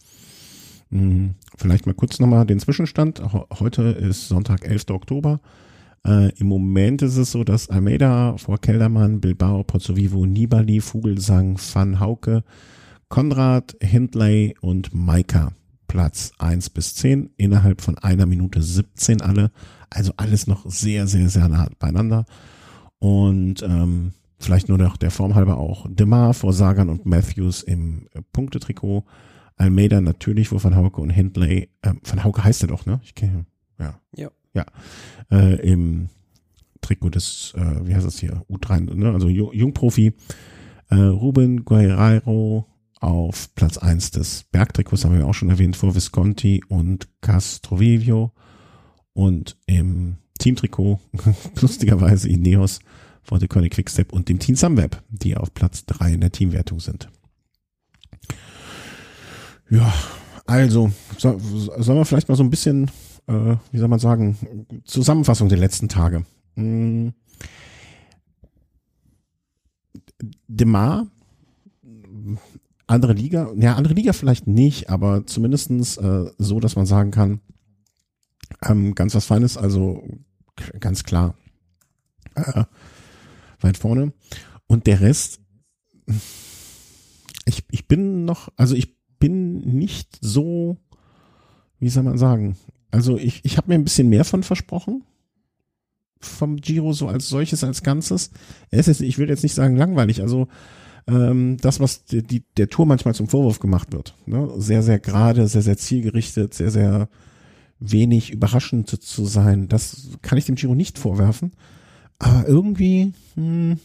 [0.91, 3.21] Hm, vielleicht mal kurz nochmal den Zwischenstand.
[3.59, 4.89] Heute ist Sonntag, 11.
[4.91, 5.39] Oktober.
[6.05, 11.99] Äh, Im Moment ist es so, dass Almeida vor Keldermann, Bilbao, Pozzovivo, Nibali, Vogelsang, Van
[11.99, 12.43] Hauke,
[13.09, 15.51] Konrad, Hindley und Maika.
[15.87, 19.51] Platz eins bis zehn innerhalb von einer Minute 17 alle.
[19.89, 22.25] Also alles noch sehr, sehr, sehr nah beieinander.
[22.99, 28.07] Und ähm, vielleicht nur noch der Form halber auch Demar vor Sagan und Matthews im
[28.13, 29.03] äh, Punktetrikot.
[29.55, 31.69] Almeida natürlich vor Van Hauke und Hindley.
[31.81, 33.01] Äh, Van Hauke heißt er doch, ne?
[33.03, 33.45] Ich kenne
[33.79, 33.99] ja.
[34.15, 34.29] Ja.
[34.53, 34.65] Ja.
[35.31, 36.09] Äh, Im
[36.81, 38.43] Trikot des, äh, wie heißt das hier?
[38.49, 39.11] U3, ne?
[39.11, 40.13] Also Jungprofi.
[40.89, 42.68] Äh, Ruben Guerrero
[42.99, 48.31] auf Platz eins des Bergtrikots, haben wir auch schon erwähnt, vor Visconti und Castrovivio.
[49.13, 50.99] Und im Teamtrikot,
[51.61, 52.79] lustigerweise Ineos,
[53.21, 56.79] vor der König Quickstep und dem Team Sunweb, die auf Platz drei in der Teamwertung
[56.79, 57.09] sind.
[59.69, 59.93] Ja,
[60.45, 62.89] also, so, sollen wir vielleicht mal so ein bisschen,
[63.27, 66.25] äh, wie soll man sagen, Zusammenfassung der letzten Tage.
[66.55, 67.13] Hm.
[70.47, 71.05] Demar,
[72.89, 77.39] andere Liga, ja, andere Liga vielleicht nicht, aber zumindestens äh, so, dass man sagen kann,
[78.63, 80.03] ähm, ganz was Feines, also
[80.79, 81.35] ganz klar
[82.33, 82.63] äh,
[83.61, 84.11] weit vorne.
[84.65, 85.39] Und der Rest,
[87.45, 90.77] ich, ich bin noch, also ich bin nicht so,
[91.79, 92.57] wie soll man sagen,
[92.89, 95.03] also ich, ich habe mir ein bisschen mehr von versprochen
[96.21, 98.31] vom Giro so als solches, als Ganzes.
[98.71, 100.47] Es ist, ich will jetzt nicht sagen langweilig, also
[101.09, 104.15] ähm, das, was die, die, der Tour manchmal zum Vorwurf gemacht wird.
[104.25, 104.49] Ne?
[104.57, 107.09] Sehr, sehr gerade, sehr, sehr zielgerichtet, sehr, sehr
[107.79, 109.67] wenig überraschend zu sein.
[109.67, 111.53] Das kann ich dem Giro nicht vorwerfen.
[112.21, 113.79] Aber irgendwie, hm,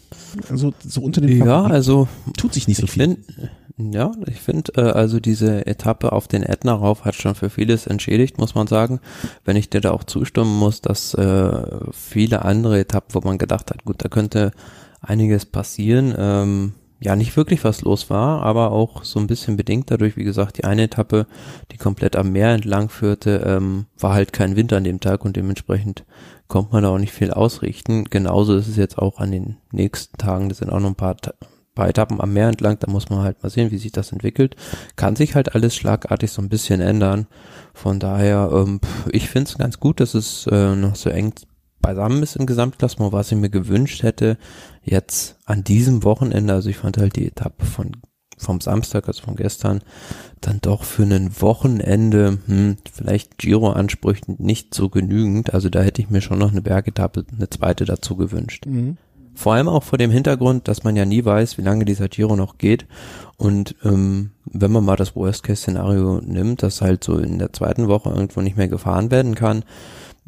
[0.50, 3.04] also so unter den Ja, Favoriten also tut sich nicht so viel.
[3.04, 3.18] Find,
[3.76, 7.86] ja, ich finde, äh, also diese Etappe auf den Ätna rauf hat schon für vieles
[7.86, 8.98] entschädigt, muss man sagen.
[9.44, 11.62] Wenn ich dir da auch zustimmen muss, dass äh,
[11.92, 14.50] viele andere Etappen, wo man gedacht hat, gut, da könnte
[15.00, 19.90] einiges passieren, ähm, ja nicht wirklich was los war, aber auch so ein bisschen bedingt
[19.90, 21.26] dadurch, wie gesagt, die eine Etappe,
[21.72, 25.36] die komplett am Meer entlang führte, ähm, war halt kein Wind an dem Tag und
[25.36, 26.04] dementsprechend
[26.48, 28.04] konnte man da auch nicht viel ausrichten.
[28.04, 31.16] Genauso ist es jetzt auch an den nächsten Tagen, das sind auch noch ein paar
[31.74, 34.56] paar Etappen am Meer entlang, da muss man halt mal sehen, wie sich das entwickelt.
[34.96, 37.26] Kann sich halt alles schlagartig so ein bisschen ändern.
[37.72, 38.80] Von daher, ähm,
[39.10, 41.34] ich finde es ganz gut, dass es äh, noch so eng
[41.84, 44.38] beisammen ist im Gesamtklassement, was ich mir gewünscht hätte,
[44.82, 47.92] jetzt an diesem Wochenende, also ich fand halt die Etappe von
[48.36, 49.80] vom Samstag, also von gestern,
[50.40, 55.54] dann doch für ein Wochenende, hm, vielleicht Giro-Ansprüchen nicht so genügend.
[55.54, 58.66] Also da hätte ich mir schon noch eine Bergetappe, eine zweite dazu gewünscht.
[58.66, 58.96] Mhm.
[59.34, 62.34] Vor allem auch vor dem Hintergrund, dass man ja nie weiß, wie lange dieser Giro
[62.34, 62.86] noch geht.
[63.36, 68.10] Und ähm, wenn man mal das Worst-Case-Szenario nimmt, dass halt so in der zweiten Woche
[68.10, 69.64] irgendwo nicht mehr gefahren werden kann,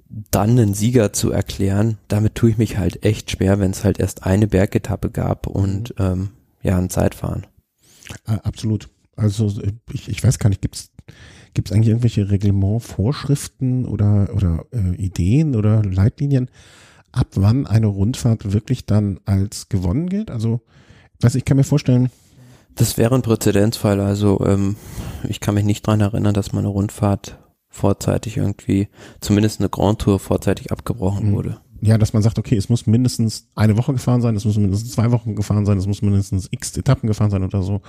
[0.08, 3.98] dann einen Sieger zu erklären, damit tue ich mich halt echt schwer, wenn es halt
[3.98, 6.04] erst eine Bergetappe gab und mhm.
[6.04, 6.28] ähm,
[6.62, 7.46] ja, ein Zeitfahren.
[8.24, 8.88] Absolut.
[9.16, 9.52] Also
[9.92, 10.90] ich, ich weiß gar nicht, gibt's
[11.54, 16.50] gibt's eigentlich irgendwelche Reglementvorschriften oder oder äh, Ideen oder Leitlinien,
[17.16, 20.30] ab wann eine Rundfahrt wirklich dann als gewonnen gilt?
[20.30, 20.60] Also,
[21.20, 22.10] weiß ich kann mir vorstellen.
[22.74, 24.00] Das wäre ein Präzedenzfall.
[24.00, 24.76] Also ähm,
[25.26, 27.38] ich kann mich nicht dran erinnern, dass meine Rundfahrt
[27.76, 28.88] vorzeitig irgendwie,
[29.20, 31.34] zumindest eine Grand Tour vorzeitig abgebrochen mhm.
[31.34, 31.60] wurde.
[31.82, 34.92] Ja, dass man sagt, okay, es muss mindestens eine Woche gefahren sein, es muss mindestens
[34.92, 37.82] zwei Wochen gefahren sein, es muss mindestens x Etappen gefahren sein oder so.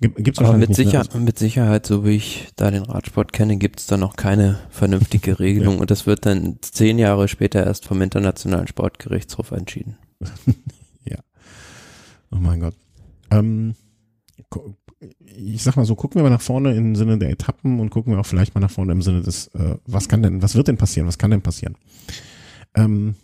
[0.00, 1.20] Gibt's Aber mit, Sicher ne?
[1.20, 5.38] mit Sicherheit, so wie ich da den Radsport kenne, gibt es da noch keine vernünftige
[5.40, 5.80] Regelung ja.
[5.80, 9.96] und das wird dann zehn Jahre später erst vom Internationalen Sportgerichtshof entschieden.
[11.04, 11.18] ja.
[12.30, 12.74] Oh mein Gott.
[13.30, 13.76] Ähm,
[15.36, 18.12] ich sag mal so, gucken wir mal nach vorne im Sinne der Etappen und gucken
[18.12, 20.68] wir auch vielleicht mal nach vorne im Sinne des, äh, was kann denn, was wird
[20.68, 21.76] denn passieren, was kann denn passieren?
[22.74, 23.14] Ähm,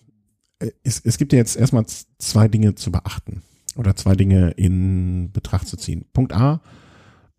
[0.82, 1.84] es, es gibt ja jetzt erstmal
[2.18, 3.42] zwei Dinge zu beachten
[3.76, 6.04] oder zwei Dinge in Betracht zu ziehen.
[6.12, 6.60] Punkt A,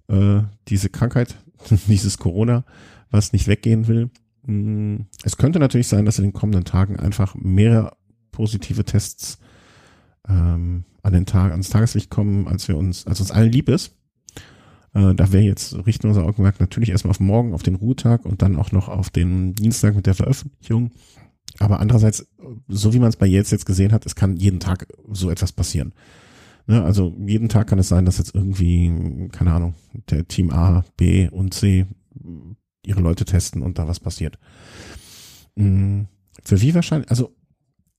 [0.07, 1.35] äh, diese Krankheit,
[1.87, 2.65] dieses Corona,
[3.09, 4.09] was nicht weggehen will.
[4.43, 7.95] Mm, es könnte natürlich sein, dass in den kommenden Tagen einfach mehrere
[8.31, 9.37] positive Tests
[10.27, 13.95] ähm, an den Tag, ans Tageslicht kommen, als wir uns, als uns allen lieb ist.
[14.93, 18.41] Äh, da wäre jetzt, richten unser Augenmerk natürlich erstmal auf morgen, auf den Ruhetag und
[18.41, 20.91] dann auch noch auf den Dienstag mit der Veröffentlichung.
[21.59, 22.27] Aber andererseits,
[22.67, 25.51] so wie man es bei jetzt jetzt gesehen hat, es kann jeden Tag so etwas
[25.51, 25.93] passieren.
[26.67, 29.75] Ne, also jeden Tag kann es sein, dass jetzt irgendwie, keine Ahnung,
[30.09, 31.85] der Team A, B und C
[32.85, 34.37] ihre Leute testen und da was passiert.
[35.55, 36.03] Mm,
[36.43, 37.35] für wie wahrscheinlich, also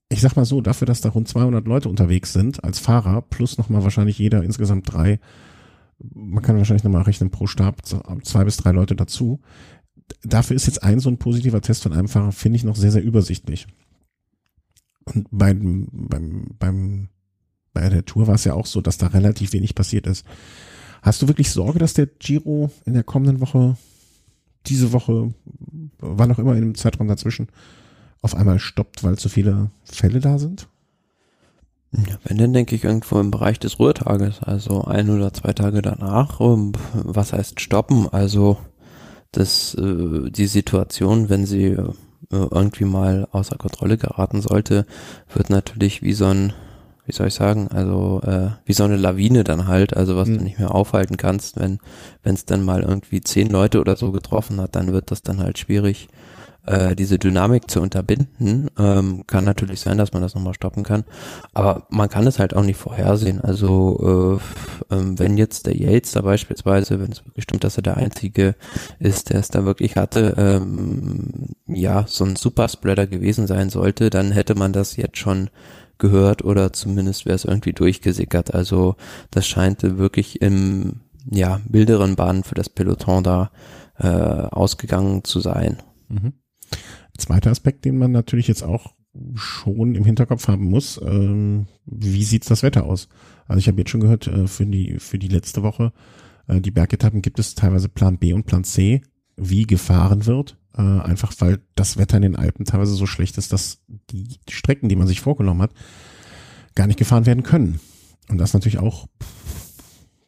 [0.09, 3.57] ich sag mal so, dafür, dass da rund 200 Leute unterwegs sind als Fahrer, plus
[3.57, 5.19] nochmal wahrscheinlich jeder insgesamt drei,
[6.13, 9.39] man kann wahrscheinlich nochmal rechnen pro Stab, zwei bis drei Leute dazu.
[10.23, 12.91] Dafür ist jetzt ein so ein positiver Test von einem Fahrer, finde ich noch sehr,
[12.91, 13.67] sehr übersichtlich.
[15.05, 17.09] Und beim, beim, beim
[17.73, 20.25] bei der Tour war es ja auch so, dass da relativ wenig passiert ist.
[21.01, 23.75] Hast du wirklich Sorge, dass der Giro in der kommenden Woche,
[24.67, 25.33] diese Woche,
[25.97, 27.47] wann auch immer in dem Zeitraum dazwischen,
[28.21, 30.69] auf einmal stoppt, weil zu viele Fälle da sind?
[31.95, 35.81] Ja, wenn dann denke ich irgendwo im Bereich des Ruhetages, also ein oder zwei Tage
[35.83, 36.39] danach.
[36.39, 38.07] Was heißt stoppen?
[38.11, 38.57] Also
[39.31, 41.93] das, äh, die Situation, wenn sie äh,
[42.29, 44.87] irgendwie mal außer Kontrolle geraten sollte,
[45.33, 46.53] wird natürlich wie so ein
[47.05, 50.37] wie soll ich sagen, also äh, wie so eine Lawine dann halt, also was mhm.
[50.37, 51.79] du nicht mehr aufhalten kannst, wenn
[52.23, 55.39] wenn es dann mal irgendwie zehn Leute oder so getroffen hat, dann wird das dann
[55.39, 56.07] halt schwierig,
[56.65, 58.69] äh, diese Dynamik zu unterbinden.
[58.77, 61.03] Ähm, kann natürlich sein, dass man das nochmal stoppen kann,
[61.53, 63.41] aber man kann es halt auch nicht vorhersehen.
[63.41, 64.39] Also
[64.89, 67.97] äh, äh, wenn jetzt der Yates da beispielsweise, wenn es wirklich stimmt, dass er der
[67.97, 68.55] Einzige
[68.99, 74.31] ist, der es da wirklich hatte, ähm, ja, so ein Superspreader gewesen sein sollte, dann
[74.31, 75.49] hätte man das jetzt schon
[75.97, 78.53] gehört oder zumindest wäre es irgendwie durchgesickert.
[78.53, 78.95] Also
[79.31, 83.51] das scheint wirklich im ja, milderen Bahnen für das Peloton da
[83.97, 85.81] äh, ausgegangen zu sein.
[86.09, 86.33] Mhm.
[87.17, 88.93] Zweiter Aspekt, den man natürlich jetzt auch
[89.35, 93.09] schon im Hinterkopf haben muss, ähm, wie sieht's das Wetter aus?
[93.47, 95.93] Also ich habe jetzt schon gehört, äh, für die für die letzte Woche,
[96.47, 99.01] äh, die Bergetappen gibt es teilweise Plan B und Plan C,
[99.35, 100.57] wie gefahren wird.
[100.75, 104.89] Äh, einfach weil das Wetter in den Alpen teilweise so schlecht ist, dass die Strecken,
[104.89, 105.73] die man sich vorgenommen hat,
[106.73, 107.79] gar nicht gefahren werden können.
[108.29, 109.07] Und das natürlich auch,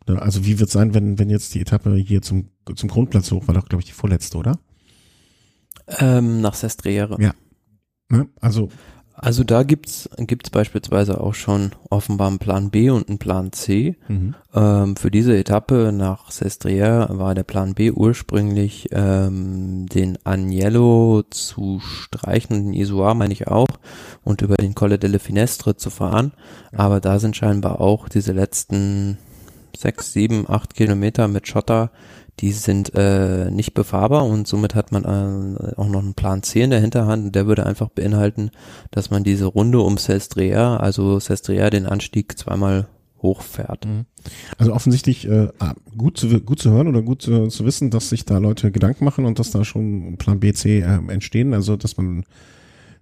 [0.07, 3.31] ne, also wie wird es sein, wenn, wenn jetzt die Etappe hier zum, zum Grundplatz
[3.31, 4.59] hoch war, doch, glaube ich, die vorletzte, oder?
[5.87, 7.17] Ähm, nach Sestriere.
[7.21, 7.33] Ja.
[8.09, 8.27] Ne?
[8.39, 8.69] Also
[9.17, 13.95] also da gibt's gibt's beispielsweise auch schon offenbar einen Plan B und einen Plan C.
[14.09, 14.35] Mhm.
[14.53, 21.79] Ähm, für diese Etappe nach Sestriere war der Plan B ursprünglich ähm, den Agnello zu
[21.79, 23.67] streichen, den Isoar meine ich auch,
[24.23, 26.33] und über den Colle delle Finestre zu fahren.
[26.73, 29.17] Aber da sind scheinbar auch diese letzten
[29.77, 31.91] sechs, sieben, acht Kilometer mit Schotter
[32.39, 36.61] die sind äh, nicht befahrbar und somit hat man äh, auch noch einen Plan C
[36.61, 38.51] in der Hinterhand der würde einfach beinhalten,
[38.91, 42.87] dass man diese Runde um Sestria, also Sestria den Anstieg zweimal
[43.21, 43.85] hochfährt.
[43.85, 44.05] Mhm.
[44.57, 48.09] Also offensichtlich äh, ah, gut, zu, gut zu hören oder gut zu, zu wissen, dass
[48.09, 51.75] sich da Leute Gedanken machen und dass da schon Plan B, C äh, entstehen, also
[51.75, 52.25] dass man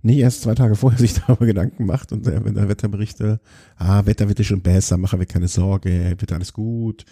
[0.01, 3.37] nicht erst zwei Tage vorher sich darüber Gedanken macht und äh, wenn der Wetterbericht, äh,
[3.77, 7.05] ah, Wetter wird schon besser, machen wir keine Sorge, wird alles gut.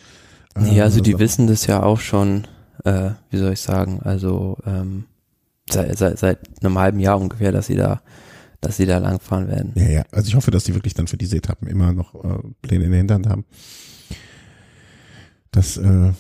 [0.57, 2.47] Nee, also die wissen das ja auch schon,
[2.83, 5.05] äh, wie soll ich sagen, also ähm,
[5.69, 8.01] seit, seit, seit einem halben Jahr ungefähr, dass sie da
[8.61, 9.73] dass sie da langfahren werden.
[9.75, 12.37] Ja, ja, also ich hoffe, dass die wirklich dann für diese Etappen immer noch äh,
[12.61, 13.45] Pläne in der Hinterhand haben.
[15.49, 16.13] Das, äh,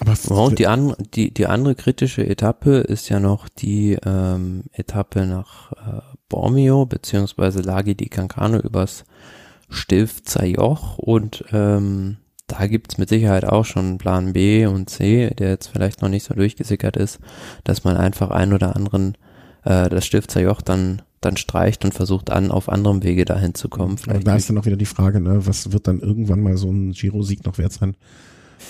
[0.00, 5.26] aber und die, an, die, die andere kritische Etappe ist ja noch die ähm, Etappe
[5.26, 9.04] nach äh, Bormio, beziehungsweise Lagi di Cancano übers
[9.70, 12.18] Stilfzer Joch und ähm,
[12.48, 16.24] da gibt's mit Sicherheit auch schon Plan B und C, der jetzt vielleicht noch nicht
[16.24, 17.20] so durchgesickert ist,
[17.62, 19.16] dass man einfach ein oder anderen
[19.64, 23.98] äh, das Stifterjoch dann dann streicht und versucht an, auf anderem Wege dahin zu kommen.
[23.98, 26.70] Vielleicht da ist dann auch wieder die Frage, ne, was wird dann irgendwann mal so
[26.70, 27.96] ein Giro-Sieg noch wert sein?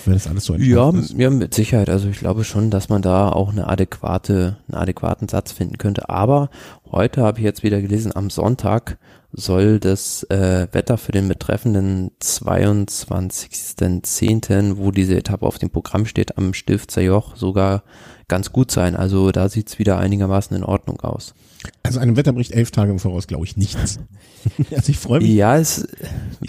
[0.05, 1.13] Wenn das alles so ja, ist.
[1.17, 1.89] Ja, mit Sicherheit.
[1.89, 6.09] Also ich glaube schon, dass man da auch eine adäquate, einen adäquaten Satz finden könnte.
[6.09, 6.49] Aber
[6.91, 8.97] heute habe ich jetzt wieder gelesen, am Sonntag
[9.31, 16.37] soll das äh, Wetter für den betreffenden 22.10., wo diese Etappe auf dem Programm steht,
[16.37, 17.83] am Stifter Joch sogar
[18.27, 18.95] ganz gut sein.
[18.95, 21.35] Also da sieht's wieder einigermaßen in Ordnung aus.
[21.83, 23.99] Also einem Wetterbericht elf Tage im Voraus glaube ich nichts.
[24.71, 25.29] also ich freue mich.
[25.31, 25.87] Ja, es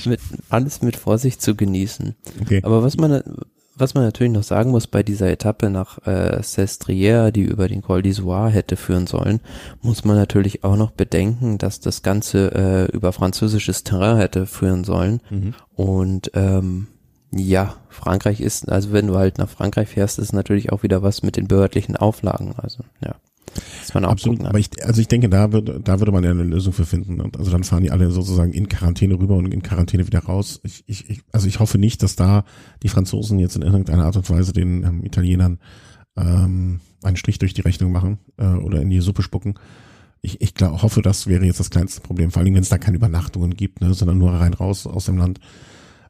[0.05, 2.15] mit, alles mit Vorsicht zu genießen.
[2.43, 2.61] Okay.
[2.63, 3.23] Aber was man
[3.81, 7.83] was man natürlich noch sagen muss bei dieser Etappe nach äh, Sestriere, die über den
[7.83, 9.41] Col d'Isoire hätte führen sollen,
[9.81, 14.85] muss man natürlich auch noch bedenken, dass das Ganze äh, über französisches Terrain hätte führen
[14.85, 15.21] sollen.
[15.31, 15.55] Mhm.
[15.75, 16.89] Und ähm,
[17.33, 21.23] ja, Frankreich ist, also wenn du halt nach Frankreich fährst, ist natürlich auch wieder was
[21.23, 22.55] mit den behördlichen Auflagen.
[22.57, 23.15] Also ja.
[23.81, 26.23] Das man auch Absolut, gucken, aber ich, also ich denke, da würde, da würde man
[26.23, 27.21] ja eine Lösung für finden.
[27.21, 30.61] Und also dann fahren die alle sozusagen in Quarantäne rüber und in Quarantäne wieder raus.
[30.63, 32.45] Ich, ich, ich, also ich hoffe nicht, dass da
[32.83, 35.59] die Franzosen jetzt in irgendeiner Art und Weise den ähm, Italienern
[36.17, 39.55] ähm, einen Strich durch die Rechnung machen äh, oder in die Suppe spucken.
[40.23, 42.79] Ich, ich glaub, hoffe, das wäre jetzt das kleinste Problem, vor allem wenn es da
[42.79, 45.41] keine Übernachtungen gibt, ne, sondern nur rein raus aus dem Land.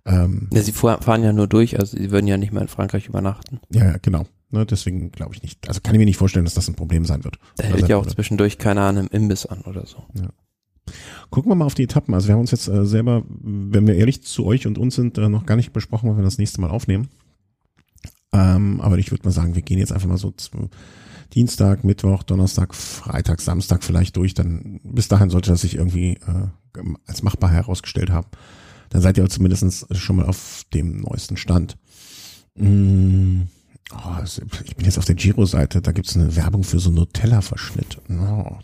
[0.05, 3.07] Ähm, ja, sie fahren ja nur durch, also sie würden ja nicht mehr in Frankreich
[3.07, 3.61] übernachten.
[3.73, 4.27] Ja, genau.
[4.51, 5.69] Ne, deswegen glaube ich nicht.
[5.69, 7.39] Also kann ich mir nicht vorstellen, dass das ein Problem sein wird.
[7.57, 8.15] Da hält ja auch würde.
[8.15, 10.05] zwischendurch keiner an einem Imbiss an oder so.
[10.15, 10.31] Ja.
[11.31, 12.15] Gucken wir mal auf die Etappen.
[12.15, 15.19] Also wir haben uns jetzt äh, selber, wenn wir ehrlich zu euch und uns sind,
[15.19, 17.09] äh, noch gar nicht besprochen, wann wir das nächste Mal aufnehmen.
[18.33, 20.35] Ähm, aber ich würde mal sagen, wir gehen jetzt einfach mal so
[21.33, 24.35] Dienstag, Mittwoch, Donnerstag, Freitag, Samstag vielleicht durch.
[24.35, 28.27] Dann bis dahin sollte das sich irgendwie äh, als machbar herausgestellt haben.
[28.89, 31.77] Dann seid ihr zumindest schon mal auf dem neuesten Stand.
[32.57, 33.47] Mmh.
[33.93, 37.99] Oh, ich bin jetzt auf der Giro-Seite, da gibt's eine Werbung für so Nutella-Verschnitt.
[38.09, 38.57] Oh.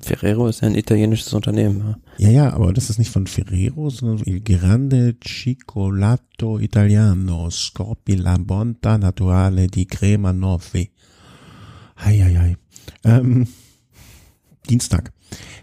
[0.00, 1.96] Ferrero ist ja ein italienisches Unternehmen.
[2.18, 8.36] Ja, ja, aber das ist nicht von Ferrero, sondern Il Grande Cicolato Italiano, Scorpi la
[8.38, 10.88] Bonta Naturale di Crema Nove.
[11.98, 12.56] Hei, hei, hei.
[13.04, 13.48] Ähm,
[14.68, 15.12] Dienstag.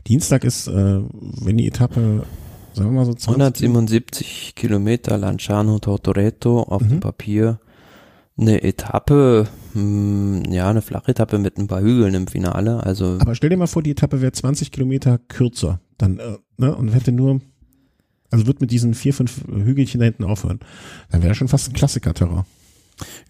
[0.07, 2.25] Dienstag ist, äh, wenn die Etappe
[2.73, 6.89] sagen wir mal so 20 177 Kilometer Lanciano Tortoreto auf mhm.
[6.89, 7.59] dem Papier.
[8.35, 12.83] Eine Etappe, mh, hm, ja, eine Flachetappe mit ein paar Hügeln im Finale.
[12.83, 15.79] Also Aber stell dir mal vor, die Etappe wäre 20 Kilometer kürzer.
[15.97, 17.41] Dann, äh, ne, und hätte nur,
[18.31, 20.59] also wird mit diesen vier, fünf Hügelchen da hinten aufhören.
[21.11, 22.45] Dann wäre schon fast ein Klassiker-Terrain.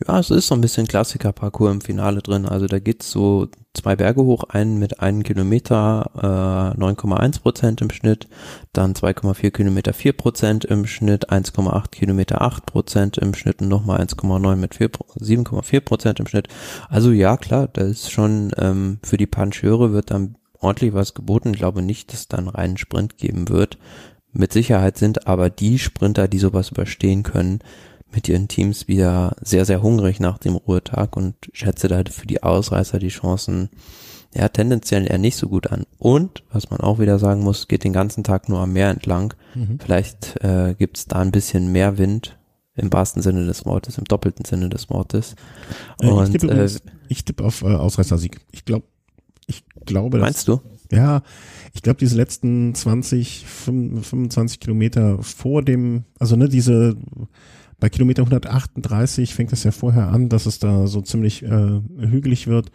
[0.07, 2.45] Ja, es ist so ein bisschen Klassiker-Parcours im Finale drin.
[2.45, 6.11] Also da geht's so zwei Berge hoch, einen mit einem Kilometer
[6.77, 8.27] äh, 9,1 Prozent im Schnitt,
[8.71, 14.01] dann 2,4 Kilometer 4 Prozent im Schnitt, 1,8 Kilometer 8 Prozent im Schnitt und nochmal
[14.01, 16.47] 1,9 mit 7,4 Prozent im Schnitt.
[16.89, 21.53] Also ja, klar, da ist schon ähm, für die Pancheure wird dann ordentlich was geboten.
[21.53, 23.77] Ich glaube nicht, dass es dann reinen Sprint geben wird.
[24.31, 27.59] Mit Sicherheit sind aber die Sprinter, die sowas überstehen können,
[28.13, 32.43] mit ihren Teams wieder sehr, sehr hungrig nach dem Ruhetag und schätze da für die
[32.43, 33.69] Ausreißer die Chancen
[34.33, 35.85] ja tendenziell eher nicht so gut an.
[35.99, 39.33] Und, was man auch wieder sagen muss, geht den ganzen Tag nur am Meer entlang.
[39.53, 39.79] Mhm.
[39.83, 42.37] Vielleicht äh, gibt es da ein bisschen mehr Wind
[42.75, 45.35] im wahrsten Sinne des Wortes, im doppelten Sinne des Wortes.
[46.01, 46.69] Äh, und, ich tippe, äh,
[47.07, 48.39] ich tippe auf äh, Ausreißersieg.
[48.51, 48.87] Ich glaube,
[49.45, 50.61] ich glaube, dass, Meinst du?
[50.91, 51.21] Ja,
[51.73, 56.97] ich glaube, diese letzten 20, 25 Kilometer vor dem, also ne, diese
[57.83, 62.47] bei Kilometer 138 fängt es ja vorher an, dass es da so ziemlich äh, hügelig
[62.47, 62.71] wird.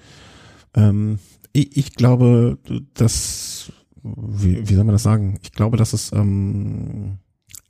[0.74, 1.18] Ähm,
[1.54, 2.58] ich, ich glaube,
[2.92, 5.38] dass, wie, wie soll man das sagen?
[5.42, 7.20] Ich glaube, dass es ähm,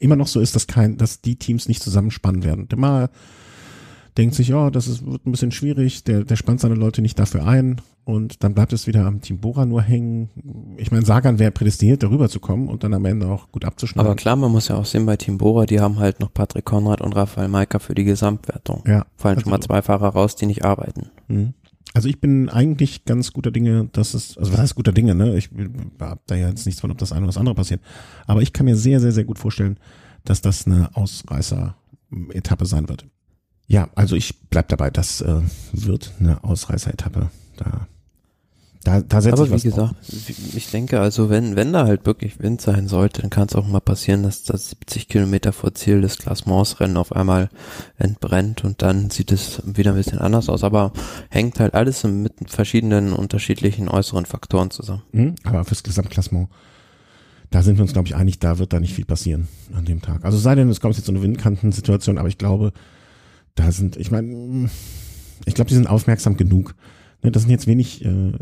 [0.00, 2.66] immer noch so ist, dass kein, dass die Teams nicht zusammenspannen werden.
[2.74, 3.08] Mal
[4.16, 7.20] denkt sich, ja, das ist, wird ein bisschen schwierig, der, der spannt seine Leute nicht
[7.20, 10.30] dafür ein und dann bleibt es wieder am Team Bora nur hängen.
[10.78, 14.06] Ich meine, Sagan wäre prädestiniert, darüber zu kommen und dann am Ende auch gut abzuschneiden.
[14.06, 16.64] Aber klar, man muss ja auch sehen, bei Team Bora, die haben halt noch Patrick
[16.64, 18.82] Konrad und Raphael Maika für die Gesamtwertung.
[18.86, 19.04] Ja.
[19.14, 21.10] Fallen also, schon mal zwei Fahrer raus, die nicht arbeiten.
[21.28, 21.52] Mhm.
[21.92, 25.36] Also ich bin eigentlich ganz guter Dinge, dass es, also was heißt guter Dinge, ne?
[25.36, 25.50] Ich
[26.00, 27.82] habe da ja jetzt nichts von, ob das eine oder das andere passiert.
[28.26, 29.78] Aber ich kann mir sehr, sehr, sehr gut vorstellen,
[30.24, 33.04] dass das eine Ausreißer-Etappe sein wird.
[33.66, 35.42] Ja, also ich bleib dabei, das äh,
[35.72, 37.28] wird eine Ausreißer-Etappe.
[37.58, 37.86] Da,
[38.84, 40.54] da, da setze ich was wie gesagt, drauf.
[40.54, 43.66] ich denke also, wenn, wenn da halt wirklich Wind sein sollte, dann kann es auch
[43.66, 47.48] mal passieren, dass das 70 Kilometer vor Ziel des Klassementsrennen auf einmal
[47.98, 50.64] entbrennt und dann sieht es wieder ein bisschen anders aus.
[50.64, 50.92] Aber
[51.28, 55.02] hängt halt alles mit verschiedenen unterschiedlichen äußeren Faktoren zusammen.
[55.12, 56.48] Mhm, aber fürs Gesamtklassement
[57.50, 60.02] da sind wir uns, glaube ich, einig, da wird da nicht viel passieren an dem
[60.02, 60.24] Tag.
[60.24, 62.72] Also sei denn, es kommt jetzt so eine Windkantensituation, aber ich glaube,
[63.54, 64.68] da sind, ich meine,
[65.46, 66.74] ich glaube, die sind aufmerksam genug.
[67.22, 68.32] Ne, das sind jetzt wenig, äh,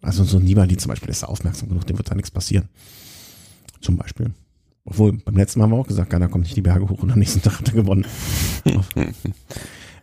[0.00, 2.68] also so ein Nibali zum Beispiel ist aufmerksam genug, dem wird da nichts passieren.
[3.80, 4.32] Zum Beispiel.
[4.84, 7.10] Obwohl, beim letzten Mal haben wir auch gesagt, keiner kommt nicht die Berge hoch und
[7.10, 8.06] am nächsten Tag hat er gewonnen.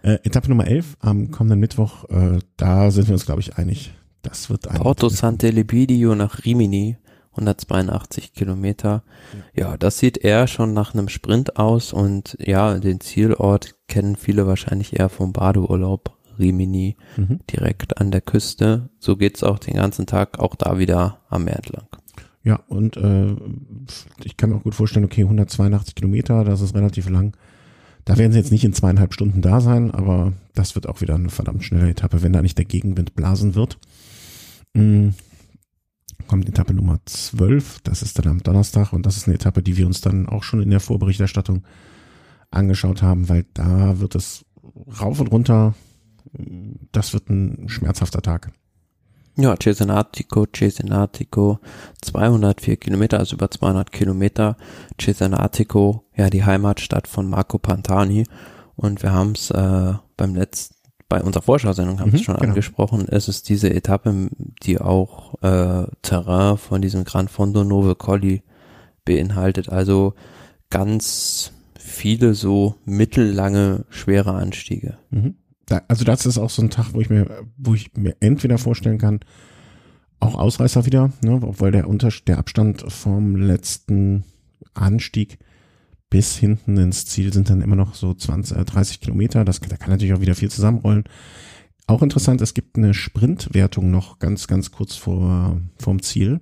[0.03, 3.93] äh, Etappe Nummer 11 am kommenden Mittwoch, äh, da sind wir uns, glaube ich, einig.
[4.21, 4.77] Das wird ein.
[4.79, 6.97] Porto Sant'Elipidio nach Rimini.
[7.37, 9.03] 182 Kilometer.
[9.53, 14.47] Ja, das sieht eher schon nach einem Sprint aus und ja, den Zielort kennen viele
[14.47, 17.39] wahrscheinlich eher vom Badeurlaub Rimini, mhm.
[17.49, 18.89] direkt an der Küste.
[18.99, 21.87] So geht's auch den ganzen Tag, auch da wieder am Meer entlang.
[22.43, 23.35] Ja, und äh,
[24.23, 27.35] ich kann mir auch gut vorstellen, okay, 182 Kilometer, das ist relativ lang.
[28.05, 31.15] Da werden sie jetzt nicht in zweieinhalb Stunden da sein, aber das wird auch wieder
[31.15, 33.77] eine verdammt schnelle Etappe, wenn da nicht der Gegenwind blasen wird.
[34.73, 35.13] Mhm
[36.27, 37.79] kommt Etappe Nummer 12.
[37.83, 40.43] Das ist dann am Donnerstag und das ist eine Etappe, die wir uns dann auch
[40.43, 41.63] schon in der Vorberichterstattung
[42.51, 44.45] angeschaut haben, weil da wird es
[45.01, 45.73] rauf und runter.
[46.91, 48.51] Das wird ein schmerzhafter Tag.
[49.39, 51.59] Ja, Cesenatico, Cesenatico,
[52.01, 54.57] 204 Kilometer, also über 200 Kilometer.
[54.99, 58.25] Cesenatico, ja, die Heimatstadt von Marco Pantani.
[58.75, 60.77] Und wir haben es äh, beim letzten
[61.09, 62.49] bei unserer Vorschau-Sendung haben wir mhm, es schon genau.
[62.49, 64.29] angesprochen, es ist diese Etappe,
[64.63, 68.43] die auch äh, Terrain von diesem Gran Fondo Nove Colli
[69.05, 69.69] beinhaltet.
[69.69, 70.15] Also
[70.69, 74.97] ganz viele so mittellange, schwere Anstiege.
[75.09, 75.35] Mhm.
[75.67, 78.57] Da, also das ist auch so ein Tag, wo ich mir, wo ich mir entweder
[78.57, 79.19] vorstellen kann,
[80.19, 84.23] auch Ausreißer wieder, ne, weil der Unter der Abstand vom letzten
[84.73, 85.37] Anstieg
[86.09, 89.43] bis hinten ins Ziel sind dann immer noch so 20, äh, 30 Kilometer.
[89.43, 91.03] Das, da kann natürlich auch wieder viel zusammenrollen.
[91.85, 96.41] Auch interessant, es gibt eine Sprintwertung noch ganz, ganz kurz vor vorm Ziel.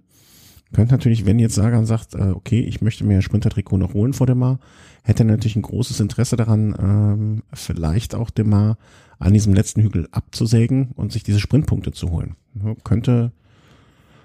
[0.73, 4.27] Könnte natürlich, wenn jetzt Sagan sagt, äh, okay, ich möchte mir Sprinter-Trikot noch holen vor
[4.27, 4.59] dem Mar,
[5.03, 8.77] hätte natürlich ein großes Interesse daran, ähm, vielleicht auch dem Mar
[9.19, 12.35] an diesem letzten Hügel abzusägen und sich diese Sprintpunkte zu holen.
[12.63, 13.31] Ja, könnte,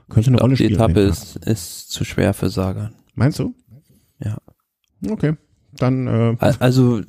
[0.08, 0.70] könnte eine glaub, Rolle spielen.
[0.70, 2.94] Die Etappe ist, ist zu schwer für Sagan.
[3.14, 3.54] Meinst du?
[4.22, 4.38] Ja.
[5.08, 5.34] Okay.
[5.72, 7.00] Dann, äh also,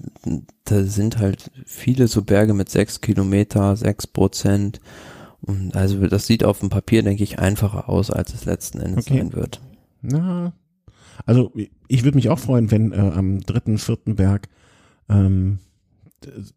[0.65, 4.79] da sind halt viele so Berge mit sechs Kilometer, sechs Prozent.
[5.41, 9.07] Und also, das sieht auf dem Papier, denke ich, einfacher aus, als es letzten Endes
[9.07, 9.17] okay.
[9.17, 9.61] sein wird.
[10.01, 10.53] Na,
[11.25, 11.51] Also
[11.87, 14.47] ich würde mich auch freuen, wenn äh, am dritten, vierten Berg
[15.09, 15.59] ähm,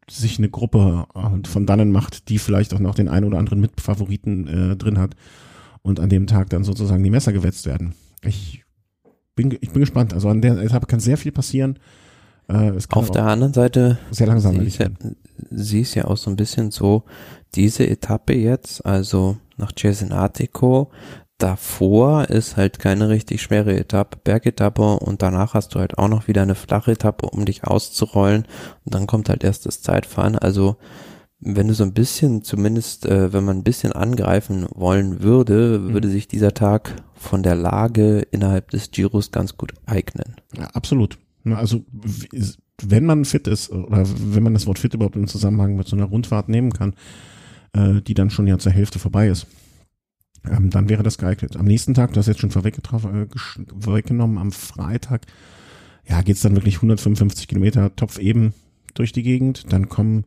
[0.09, 3.61] sich eine Gruppe äh, von dannen macht, die vielleicht auch noch den einen oder anderen
[3.61, 5.15] Mitfavoriten äh, drin hat
[5.83, 7.95] und an dem Tag dann sozusagen die Messer gewetzt werden.
[8.23, 8.65] Ich
[9.35, 10.15] bin, ich bin gespannt.
[10.15, 11.79] Also an der Etappe kann sehr viel passieren.
[12.49, 14.59] Äh, Auf der anderen Seite sehr langsam.
[14.61, 14.89] Sie ist, ja,
[15.51, 17.05] sie ist ja auch so ein bisschen so,
[17.55, 20.91] diese Etappe jetzt, also nach Cesenatico,
[21.39, 26.29] davor ist halt keine richtig schwere Etappe, Bergetappe und danach hast du halt auch noch
[26.29, 28.47] wieder eine flache Etappe, um dich auszurollen
[28.85, 30.37] und dann kommt halt erst das Zeitfahren.
[30.37, 30.77] Also
[31.41, 35.93] wenn du so ein bisschen, zumindest äh, wenn man ein bisschen angreifen wollen würde, mhm.
[35.93, 40.37] würde sich dieser Tag von der Lage innerhalb des Giros ganz gut eignen.
[40.57, 41.19] Ja, absolut.
[41.45, 41.85] Also
[42.83, 45.97] wenn man fit ist oder wenn man das Wort fit überhaupt im Zusammenhang mit so
[45.97, 46.95] einer Rundfahrt nehmen kann,
[47.75, 49.47] äh, die dann schon ja zur Hälfte vorbei ist,
[50.51, 51.57] ähm, dann wäre das geeignet.
[51.57, 55.27] Am nächsten Tag, du hast jetzt schon vorweggenommen, am Freitag,
[56.07, 58.53] ja, geht's dann wirklich 155 Kilometer Topf eben
[58.95, 59.73] durch die Gegend.
[59.73, 60.25] Dann kommen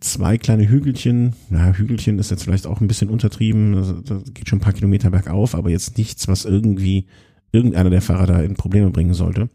[0.00, 1.34] zwei kleine Hügelchen.
[1.50, 3.74] Na, Hügelchen ist jetzt vielleicht auch ein bisschen untertrieben.
[3.74, 7.06] Also, da geht schon ein paar Kilometer bergauf, aber jetzt nichts, was irgendwie
[7.52, 9.48] irgendeiner der Fahrer da in Probleme bringen sollte.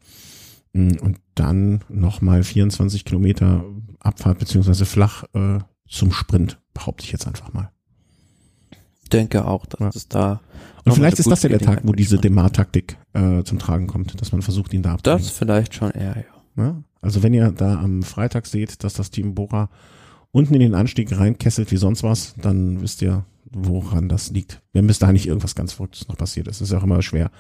[0.74, 3.66] Mm, und dann nochmal 24 Kilometer
[4.00, 7.72] Abfahrt beziehungsweise flach äh, zum Sprint, behaupte ich jetzt einfach mal.
[9.12, 9.90] Denke auch, dass ja.
[9.94, 10.42] es da.
[10.86, 14.32] Und vielleicht ist das ja der Tag, wo diese Demar-Taktik äh, zum Tragen kommt, dass
[14.32, 15.24] man versucht, ihn da abzunehmen.
[15.24, 16.26] Das vielleicht schon eher,
[16.58, 16.64] ja.
[16.64, 16.84] ja.
[17.02, 19.70] Also wenn ihr da am Freitag seht, dass das Team Bora
[20.32, 24.62] unten in den Anstieg reinkesselt wie sonst was, dann wisst ihr, woran das liegt.
[24.74, 26.58] Wenn bis dahin nicht irgendwas ganz Verrücktes noch passiert ist.
[26.58, 27.32] Es ist ja auch immer schwer,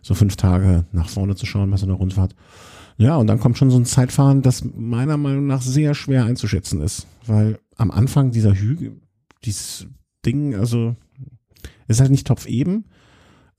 [0.00, 2.34] so fünf Tage nach vorne zu schauen bei so einer Rundfahrt.
[2.98, 6.80] Ja, und dann kommt schon so ein Zeitfahren, das meiner Meinung nach sehr schwer einzuschätzen
[6.80, 7.06] ist.
[7.26, 9.00] Weil am Anfang dieser Hügel,
[9.44, 9.86] dieses
[10.26, 10.96] Ding, also
[11.92, 12.84] ist halt nicht Topf eben.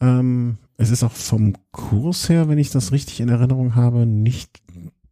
[0.02, 4.62] Ähm, es ist auch vom Kurs her, wenn ich das richtig in Erinnerung habe, nicht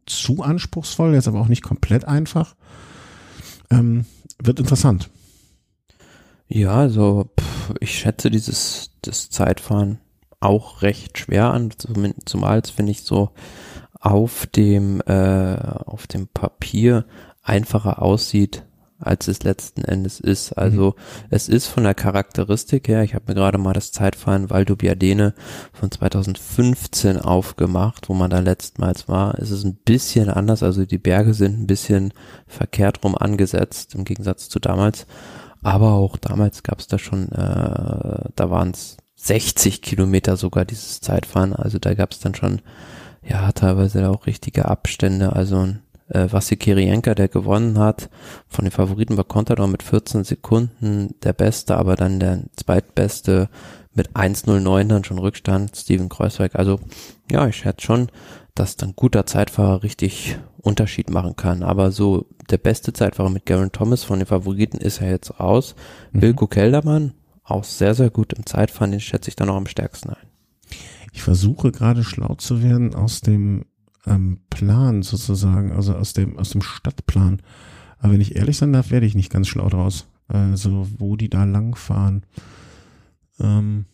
[0.06, 2.54] zu anspruchsvoll, jetzt aber auch nicht komplett einfach.
[3.70, 4.04] Ähm,
[4.42, 5.08] wird interessant.
[6.48, 9.98] Ja, also pff, ich schätze dieses das Zeitfahren
[10.40, 11.70] auch recht schwer an,
[12.26, 13.30] zumal es finde ich so
[13.98, 17.06] auf dem äh, auf dem Papier
[17.42, 18.64] einfacher aussieht
[19.02, 20.52] als es letzten Endes ist.
[20.52, 21.26] Also mhm.
[21.30, 25.34] es ist von der Charakteristik her, ich habe mir gerade mal das Zeitfahren Valdo Biadene
[25.72, 29.38] von 2015 aufgemacht, wo man da letztmals war.
[29.38, 32.12] Es ist ein bisschen anders, also die Berge sind ein bisschen
[32.46, 35.06] verkehrt rum angesetzt im Gegensatz zu damals.
[35.62, 41.00] Aber auch damals gab es da schon, äh, da waren es 60 Kilometer sogar dieses
[41.00, 41.54] Zeitfahren.
[41.54, 42.60] Also da gab es dann schon,
[43.22, 45.32] ja, teilweise auch richtige Abstände.
[45.34, 45.82] Also ein
[46.12, 48.10] äh, Vassi Kirienka, der gewonnen hat.
[48.48, 53.48] Von den Favoriten war Contador mit 14 Sekunden der Beste, aber dann der zweitbeste
[53.94, 56.56] mit 1.09 dann schon Rückstand, Steven Kreuzweig.
[56.56, 56.80] Also
[57.30, 58.08] ja, ich schätze schon,
[58.54, 61.62] dass dann guter Zeitfahrer richtig Unterschied machen kann.
[61.62, 65.74] Aber so der beste Zeitfahrer mit Garen Thomas von den Favoriten ist er jetzt raus.
[66.12, 66.22] Mhm.
[66.22, 70.10] Wilko Keldermann, auch sehr, sehr gut im Zeitfahren, den schätze ich dann noch am stärksten
[70.10, 70.28] ein.
[71.12, 73.66] Ich versuche gerade schlau zu werden aus dem
[74.06, 77.40] ähm, Plan sozusagen, also aus dem, aus dem Stadtplan.
[77.98, 80.06] Aber wenn ich ehrlich sein darf, werde ich nicht ganz schlau draus.
[80.28, 82.24] Also, wo die da langfahren.
[83.38, 83.84] Ähm,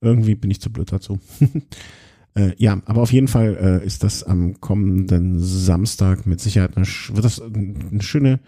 [0.00, 1.18] irgendwie bin ich zu blöd dazu.
[2.34, 6.86] äh, ja, aber auf jeden Fall äh, ist das am kommenden Samstag mit Sicherheit eine,
[6.86, 8.40] wird das eine schöne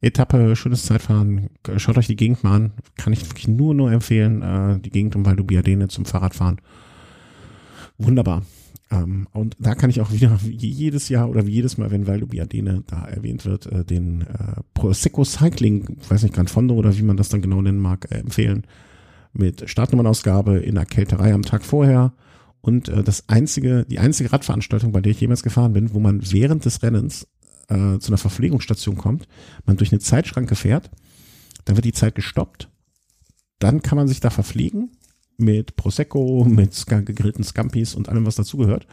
[0.00, 1.48] Etappe, schönes Zeitfahren.
[1.76, 2.72] Schaut euch die Gegend mal an.
[2.96, 4.42] Kann ich wirklich nur, nur empfehlen.
[4.42, 6.60] Äh, die Gegend um Valdubiadene zum Fahrradfahren.
[7.98, 8.42] Wunderbar.
[8.90, 12.06] Ähm, und da kann ich auch wieder wie jedes Jahr oder wie jedes Mal, wenn
[12.06, 16.96] Valdo Biadene da erwähnt wird, äh, den äh, Prosecco Cycling, weiß nicht, Gran Fondo oder
[16.96, 18.66] wie man das dann genau nennen mag, äh, empfehlen.
[19.32, 22.12] Mit Startnummernausgabe in der Kälterei am Tag vorher.
[22.60, 26.20] Und äh, das einzige, die einzige Radveranstaltung, bei der ich jemals gefahren bin, wo man
[26.30, 27.26] während des Rennens
[27.68, 29.26] äh, zu einer Verpflegungsstation kommt,
[29.66, 30.90] man durch eine Zeitschranke fährt,
[31.64, 32.68] dann wird die Zeit gestoppt,
[33.58, 34.90] dann kann man sich da verpflegen
[35.36, 38.86] mit Prosecco, mit gegrillten Scampis und allem, was dazugehört.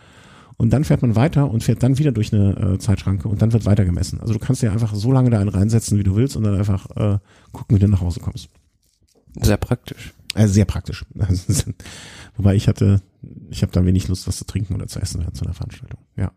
[0.58, 3.52] Und dann fährt man weiter und fährt dann wieder durch eine äh, Zeitschranke und dann
[3.52, 4.20] wird weiter gemessen.
[4.22, 6.56] Also du kannst dir einfach so lange da einen reinsetzen, wie du willst und dann
[6.56, 7.18] einfach äh,
[7.52, 8.50] gucken, wie du nach Hause kommst.
[9.42, 10.14] Sehr praktisch.
[10.36, 11.04] Äh, sehr praktisch.
[12.38, 13.02] Wobei ich hatte,
[13.50, 16.00] ich habe dann wenig Lust, was zu trinken oder zu essen während so einer Veranstaltung.
[16.16, 16.32] Ja.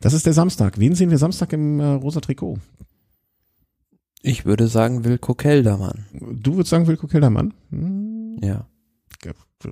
[0.00, 0.78] Das ist der Samstag.
[0.78, 2.58] Wen sehen wir Samstag im äh, rosa Trikot?
[4.22, 6.06] Ich würde sagen Wilko Keldermann.
[6.12, 7.52] Du würdest sagen Wilko Keldermann?
[7.70, 8.38] Hm.
[8.42, 8.66] Ja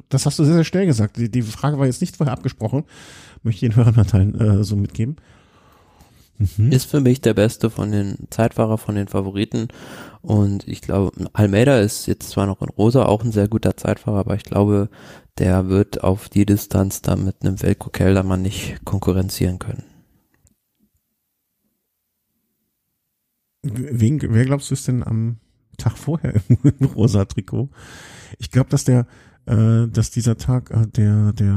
[0.08, 1.16] das hast du sehr, sehr schnell gesagt.
[1.16, 2.84] Die, die Frage war jetzt nicht vorher abgesprochen.
[3.42, 5.16] Möchte ich den Hörern äh, so mitgeben.
[6.38, 6.72] Mhm.
[6.72, 9.68] Ist für mich der beste von den Zeitfahrer, von den Favoriten.
[10.22, 14.18] Und ich glaube, Almeida ist jetzt zwar noch in Rosa auch ein sehr guter Zeitfahrer,
[14.18, 14.90] aber ich glaube,
[15.38, 19.84] der wird auf die Distanz da mit einem Velko Keldermann nicht konkurrenzieren können.
[23.62, 25.38] Wen, wer glaubst du ist denn am
[25.76, 27.68] Tag vorher im rosa Trikot?
[28.38, 29.06] Ich glaube, dass der
[29.46, 31.54] äh, dass dieser Tag, äh, der, der,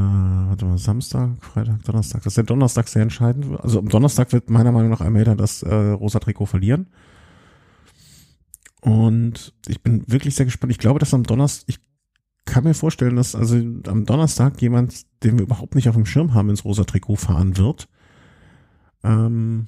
[0.47, 3.63] warte mal, Samstag, Freitag, Donnerstag, dass der Donnerstag sehr entscheidend wird.
[3.63, 6.87] Also am Donnerstag wird meiner Meinung nach Almeida das äh, rosa Trikot verlieren.
[8.81, 10.71] Und ich bin wirklich sehr gespannt.
[10.71, 11.79] Ich glaube, dass am Donnerstag, ich
[12.45, 16.33] kann mir vorstellen, dass also am Donnerstag jemand, den wir überhaupt nicht auf dem Schirm
[16.33, 17.89] haben, ins rosa Trikot fahren wird.
[19.03, 19.67] Ähm,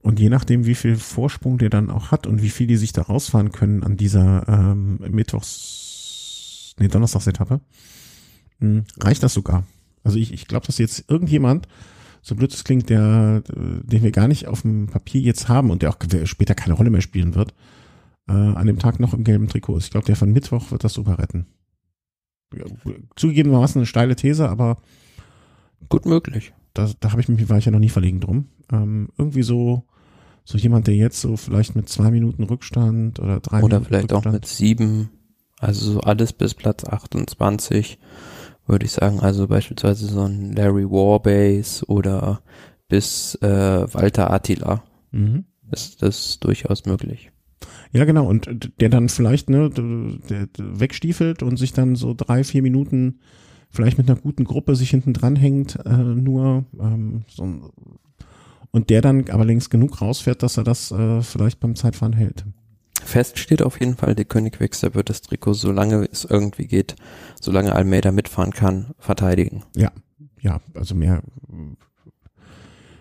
[0.00, 2.92] und je nachdem, wie viel Vorsprung der dann auch hat und wie viel die sich
[2.94, 5.87] da rausfahren können an dieser ähm, Mittwochs
[6.78, 7.60] nee, Donnerstagsetappe,
[8.60, 9.64] hm, reicht das sogar.
[10.04, 11.68] Also ich, ich glaube, dass jetzt irgendjemand,
[12.22, 15.82] so blöd es klingt, der, den wir gar nicht auf dem Papier jetzt haben und
[15.82, 17.54] der auch später keine Rolle mehr spielen wird,
[18.28, 19.84] äh, an dem Tag noch im gelben Trikot ist.
[19.84, 21.46] Ich glaube, der von Mittwoch wird das sogar retten.
[23.16, 24.78] Zugegebenermaßen eine steile These, aber
[25.88, 26.52] gut möglich.
[26.74, 28.46] Da, da habe ich mich, war ich ja noch nie verlegen drum.
[28.72, 29.84] Ähm, irgendwie so,
[30.44, 34.12] so jemand, der jetzt so vielleicht mit zwei Minuten Rückstand oder drei oder Minuten vielleicht
[34.12, 35.10] Rückstand, auch mit sieben
[35.60, 37.98] also so alles bis Platz 28
[38.66, 39.20] würde ich sagen.
[39.20, 42.42] Also beispielsweise so ein Larry Warbase oder
[42.88, 44.84] bis äh, Walter Attila.
[45.10, 45.44] Mhm.
[45.70, 47.30] Ist das durchaus möglich.
[47.92, 48.26] Ja, genau.
[48.26, 53.20] Und der dann vielleicht, ne, der, wegstiefelt und sich dann so drei, vier Minuten
[53.70, 57.70] vielleicht mit einer guten Gruppe sich hinten dran hängt, äh, nur ähm, so,
[58.70, 62.44] und der dann aber längst genug rausfährt, dass er das äh, vielleicht beim Zeitfahren hält.
[63.08, 66.94] Fest steht auf jeden Fall, der Königwechsel wird das Trikot, solange es irgendwie geht,
[67.40, 69.64] solange Almeida mitfahren kann, verteidigen.
[69.74, 69.92] Ja,
[70.40, 71.22] ja, also mehr.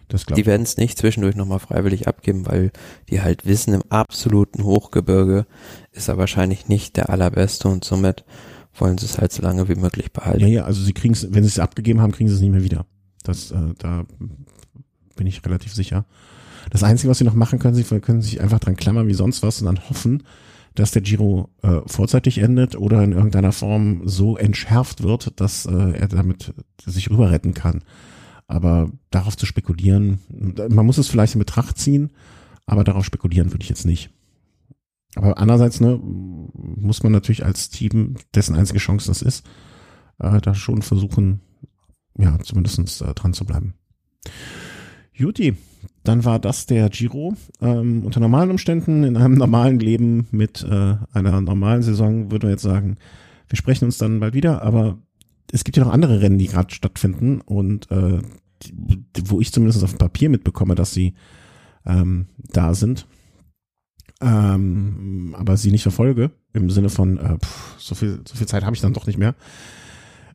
[0.07, 2.71] Das die werden es nicht zwischendurch nochmal freiwillig abgeben, weil
[3.09, 5.45] die halt wissen, im absoluten Hochgebirge
[5.91, 8.23] ist er wahrscheinlich nicht der allerbeste und somit
[8.73, 10.39] wollen sie es halt so lange wie möglich behalten.
[10.39, 12.51] Ja, ja, also sie kriegen es, wenn sie es abgegeben haben, kriegen sie es nicht
[12.51, 12.85] mehr wieder.
[13.23, 14.05] Das, äh, da
[15.17, 16.05] bin ich relativ sicher.
[16.69, 19.43] Das Einzige, was sie noch machen können, sie können sich einfach dran klammern wie sonst
[19.43, 20.23] was und dann hoffen,
[20.75, 25.91] dass der Giro äh, vorzeitig endet oder in irgendeiner Form so entschärft wird, dass äh,
[25.91, 26.53] er damit
[26.85, 27.83] sich rüber retten kann.
[28.47, 30.19] Aber darauf zu spekulieren,
[30.69, 32.11] man muss es vielleicht in Betracht ziehen,
[32.65, 34.11] aber darauf spekulieren würde ich jetzt nicht.
[35.15, 39.45] Aber andererseits ne, muss man natürlich als Team, dessen einzige Chance das ist,
[40.19, 41.41] äh, da schon versuchen,
[42.17, 43.73] ja, zumindestens äh, dran zu bleiben.
[45.11, 45.57] Juti,
[46.07, 47.35] dann war das der Giro.
[47.61, 52.53] Ähm, unter normalen Umständen, in einem normalen Leben mit äh, einer normalen Saison, würde man
[52.53, 52.97] jetzt sagen,
[53.47, 54.97] wir sprechen uns dann bald wieder, aber
[55.51, 58.19] es gibt ja noch andere Rennen, die gerade stattfinden und äh,
[58.63, 61.13] die, wo ich zumindest auf dem Papier mitbekomme, dass sie
[61.85, 63.07] ähm, da sind.
[64.19, 68.65] Ähm, aber sie nicht verfolge, im Sinne von, äh, pff, so viel, so viel Zeit
[68.65, 69.35] habe ich dann doch nicht mehr.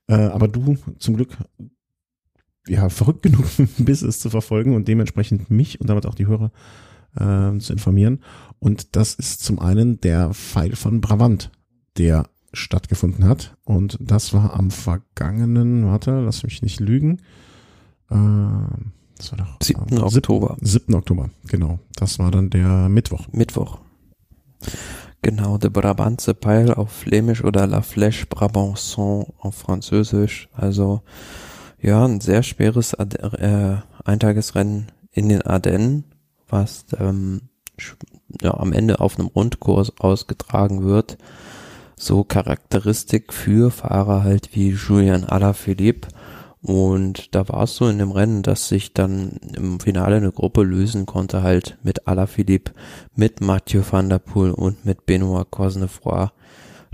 [0.07, 1.37] Äh, aber du zum Glück
[2.69, 3.45] ja, verrückt genug
[3.79, 6.51] bist, es zu verfolgen und dementsprechend mich und damit auch die Hörer
[7.17, 8.21] äh, zu informieren.
[8.59, 11.51] Und das ist zum einen der Pfeil von Brabant,
[11.99, 13.57] der stattgefunden hat.
[13.65, 17.19] Und das war am vergangenen, warte, lass mich nicht lügen.
[18.11, 18.17] Äh,
[19.17, 19.97] das war doch 7.
[19.97, 20.57] Äh, Oktober.
[20.61, 20.95] 7.
[20.95, 21.79] Oktober, genau.
[21.97, 23.29] Das war dann der Mittwoch.
[23.33, 23.79] Mittwoch.
[25.23, 30.49] Genau, der Brabantse Peil auf Flämisch oder La Flèche Brabançon auf Französisch.
[30.53, 31.03] Also
[31.83, 36.05] ja, ein sehr schweres Ad äh, Eintagesrennen in den Ardennen,
[36.49, 37.43] was ähm,
[38.41, 41.19] ja, am Ende auf einem Rundkurs ausgetragen wird.
[41.97, 46.09] So Charakteristik für Fahrer halt wie Julian Alaphilippe.
[46.63, 50.63] Und da war es so in dem Rennen, dass sich dann im Finale eine Gruppe
[50.63, 52.73] lösen konnte, halt mit Alaphilippe,
[53.17, 56.29] mit Mathieu van der Poel und mit Benoit Cosnefroy,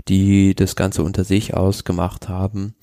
[0.07, 2.73] die das Ganze unter sich ausgemacht haben.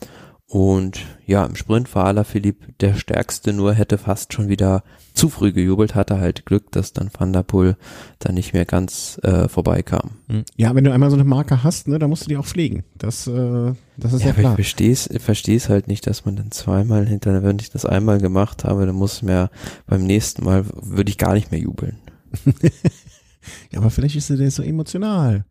[0.48, 5.52] Und ja, im Sprint war Alaphilippe der stärkste, nur hätte fast schon wieder zu früh
[5.52, 7.76] gejubelt, hatte halt Glück, dass dann Van der Poel
[8.20, 10.10] da nicht mehr ganz äh, vorbeikam.
[10.28, 10.44] Hm.
[10.54, 12.84] Ja, wenn du einmal so eine Marke hast, ne, dann musst du die auch pflegen.
[12.96, 14.52] Das, äh, das ist ja, ja klar.
[14.52, 18.62] Ich versteh's, versteh's halt nicht, dass man dann zweimal hinter, wenn ich das einmal gemacht
[18.62, 19.50] habe, dann muss mir
[19.88, 21.98] beim nächsten Mal würde ich gar nicht mehr jubeln.
[23.72, 25.44] ja, aber vielleicht ist er so emotional.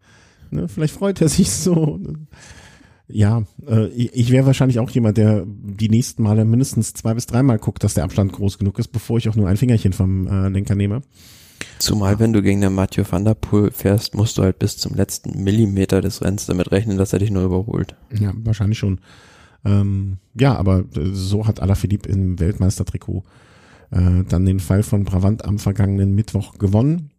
[0.52, 0.70] Ne?
[0.70, 2.00] Vielleicht freut er sich so.
[3.08, 7.60] Ja, äh, ich wäre wahrscheinlich auch jemand, der die nächsten Male mindestens zwei bis dreimal
[7.60, 10.50] guckt, dass der Abstand groß genug ist, bevor ich auch nur ein Fingerchen vom äh,
[10.50, 11.02] Lenker nehme.
[11.78, 14.96] Zumal, wenn du gegen den Mathieu van der Poel fährst, musst du halt bis zum
[14.96, 17.96] letzten Millimeter des Rennens damit rechnen, dass er dich nur überholt.
[18.12, 19.00] Ja, wahrscheinlich schon.
[19.66, 23.24] Ähm, ja, aber so hat Alaphilippe im Weltmeistertrikot
[23.92, 27.12] äh, dann den Fall von Brabant am vergangenen Mittwoch gewonnen.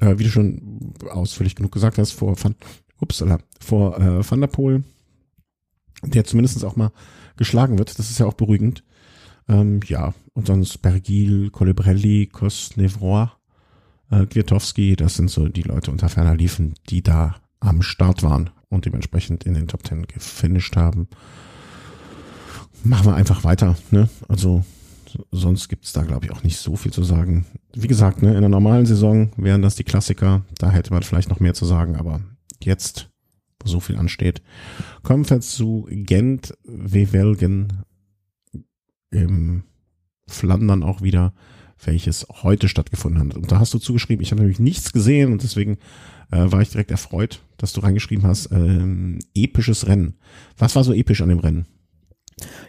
[0.00, 2.54] Äh, wie du schon ausführlich genug gesagt hast, vor Van,
[3.00, 4.84] upsala, vor äh, Van der Poel,
[6.02, 6.92] der zumindest auch mal
[7.36, 7.98] geschlagen wird.
[7.98, 8.82] Das ist ja auch beruhigend.
[9.48, 13.28] Ähm, ja, und sonst Bergil, Colebrelli, Kosnevroy,
[14.10, 18.50] äh, Kwiatowski, das sind so die Leute unter ferner liefen, die da am Start waren
[18.68, 21.08] und dementsprechend in den Top Ten gefinisht haben.
[22.82, 24.08] Machen wir einfach weiter, ne?
[24.28, 24.64] Also
[25.30, 27.46] sonst gibt's da, glaube ich, auch nicht so viel zu sagen.
[27.74, 30.42] Wie gesagt, ne, in der normalen Saison wären das die Klassiker.
[30.58, 32.20] Da hätte man vielleicht noch mehr zu sagen, aber
[32.66, 33.10] jetzt,
[33.60, 34.42] wo so viel ansteht,
[35.02, 37.84] kommen wir zu Gent, Wevelgen
[39.10, 39.64] im
[40.26, 41.32] Flandern auch wieder,
[41.82, 43.36] welches heute stattgefunden hat.
[43.36, 45.78] Und da hast du zugeschrieben, ich habe nämlich nichts gesehen und deswegen
[46.30, 50.18] äh, war ich direkt erfreut, dass du reingeschrieben hast, ähm, episches Rennen.
[50.56, 51.66] Was war so episch an dem Rennen?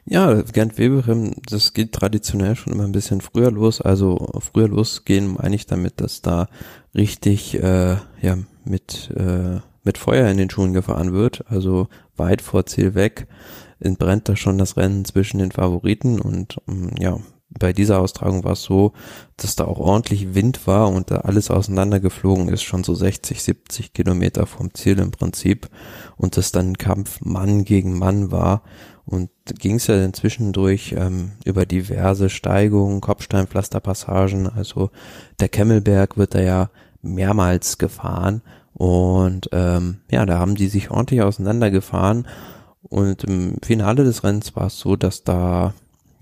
[0.05, 3.81] Ja, Gent Weberim, das geht traditionell schon immer ein bisschen früher los.
[3.81, 6.47] Also früher losgehen meine ich damit, dass da
[6.95, 11.43] richtig äh, ja mit äh, mit Feuer in den Schuhen gefahren wird.
[11.49, 13.25] Also weit vor Ziel weg
[13.79, 16.19] entbrennt da schon das Rennen zwischen den Favoriten.
[16.19, 17.17] Und ähm, ja
[17.49, 18.93] bei dieser Austragung war es so,
[19.37, 23.93] dass da auch ordentlich Wind war und da alles auseinandergeflogen ist, schon so 60, 70
[23.93, 25.69] Kilometer vom Ziel im Prinzip.
[26.17, 28.63] Und das dann Kampf Mann gegen Mann war.
[29.05, 34.89] Und ging es ja inzwischen durch ähm, über diverse Steigungen, Kopfsteinpflasterpassagen, also
[35.39, 36.69] der Kemmelberg wird da ja
[37.01, 38.41] mehrmals gefahren
[38.77, 42.27] und ähm, ja, da haben die sich ordentlich auseinandergefahren
[42.83, 45.73] und im Finale des Rennens war es so, dass da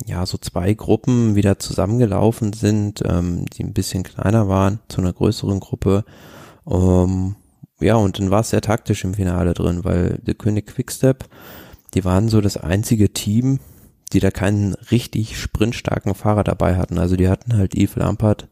[0.06, 5.14] ja so zwei Gruppen wieder zusammengelaufen sind, ähm, die ein bisschen kleiner waren, zu einer
[5.14, 6.06] größeren Gruppe.
[6.70, 7.36] Ähm,
[7.80, 11.26] ja, und dann war es sehr taktisch im Finale drin, weil der König Quickstep,
[11.94, 13.60] die waren so das einzige Team,
[14.14, 16.98] die da keinen richtig sprintstarken Fahrer dabei hatten.
[16.98, 18.48] Also die hatten halt Yves Lampert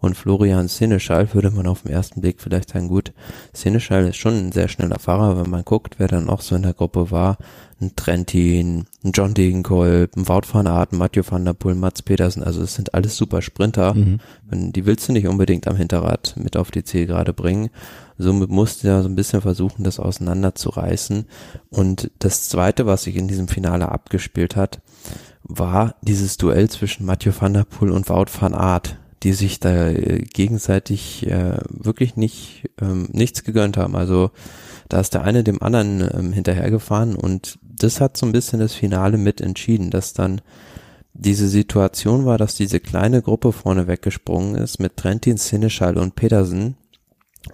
[0.00, 3.12] und Florian Seneschal, würde man auf den ersten Blick vielleicht sagen, gut,
[3.52, 6.62] Seneschal ist schon ein sehr schneller Fahrer, wenn man guckt, wer dann auch so in
[6.62, 7.38] der Gruppe war.
[7.80, 12.02] Ein Trentin, ein John Degenkolb, ein Wout van Aert, ein Mathieu van der Poel, Mats
[12.02, 13.94] Petersen, also es sind alles super Sprinter.
[13.94, 14.18] Mhm.
[14.50, 17.70] Die willst du nicht unbedingt am Hinterrad mit auf die Zielgerade bringen.
[18.18, 21.26] Somit musste er so ein bisschen versuchen, das auseinanderzureißen.
[21.70, 24.80] Und das zweite, was sich in diesem Finale abgespielt hat,
[25.44, 29.88] war dieses Duell zwischen Mathieu van der Poel und Wout van Aert, die sich da
[29.88, 33.96] äh, gegenseitig äh, wirklich nicht ähm, nichts gegönnt haben.
[33.96, 34.30] Also
[34.88, 38.74] da ist der eine dem anderen ähm, hinterhergefahren und das hat so ein bisschen das
[38.74, 40.40] Finale mit entschieden, dass dann
[41.14, 46.76] diese Situation war, dass diese kleine Gruppe vorne weggesprungen ist mit Trentin, Seneschal und Petersen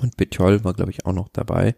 [0.00, 1.74] und Betjol war glaube ich auch noch dabei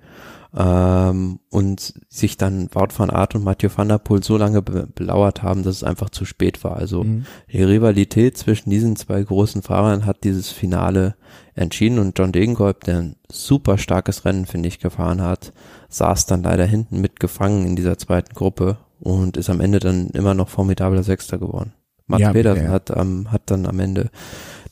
[0.57, 4.87] ähm, und sich dann Wout van Aert und Mathieu van der Poel so lange be
[4.87, 6.77] belauert haben, dass es einfach zu spät war.
[6.77, 7.27] Also mhm.
[7.53, 11.15] die Rivalität zwischen diesen zwei großen Fahrern hat dieses Finale
[11.55, 15.53] entschieden und John Degenkolb, der ein super starkes Rennen, finde ich, gefahren hat,
[15.91, 20.33] saß dann leider hinten mitgefangen in dieser zweiten Gruppe und ist am Ende dann immer
[20.33, 21.75] noch formidabler Sechster geworden.
[22.07, 22.71] Mats ja, Pedersen ja.
[22.71, 24.11] hat, ähm, hat dann am Ende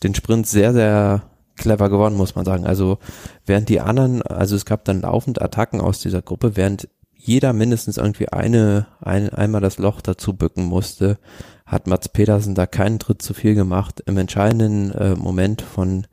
[0.02, 1.22] den Sprint sehr, sehr
[1.56, 2.66] clever geworden, muss man sagen.
[2.66, 2.98] Also
[3.46, 7.96] während die anderen, also es gab dann laufend Attacken aus dieser Gruppe, während jeder mindestens
[7.96, 11.18] irgendwie eine, ein, einmal das Loch dazu bücken musste,
[11.64, 14.02] hat Mats Petersen da keinen Tritt zu viel gemacht.
[14.04, 16.06] Im entscheidenden äh, Moment von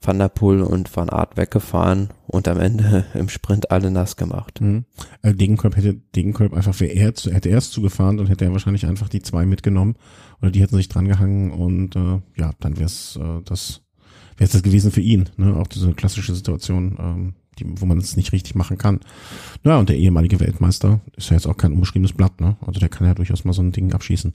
[0.00, 4.60] Van der Poel und Van Art weggefahren und am Ende im Sprint alle nass gemacht.
[4.60, 4.84] Mhm.
[5.22, 8.86] Äh, Degenkolb hätte Degenkolb einfach, wäre er, hätte er es zugefahren, dann hätte er wahrscheinlich
[8.86, 9.96] einfach die zwei mitgenommen
[10.42, 13.82] oder die hätten sich drangehangen und äh, ja, dann wäre es äh, das
[14.36, 15.28] wäre es das gewesen für ihn.
[15.36, 15.56] Ne?
[15.56, 19.00] Auch diese klassische Situation, ähm, die, wo man es nicht richtig machen kann.
[19.64, 22.40] Ja, und der ehemalige Weltmeister ist ja jetzt auch kein unbeschriebenes Blatt.
[22.40, 22.56] Ne?
[22.66, 24.34] Also der kann ja durchaus mal so ein Ding abschießen.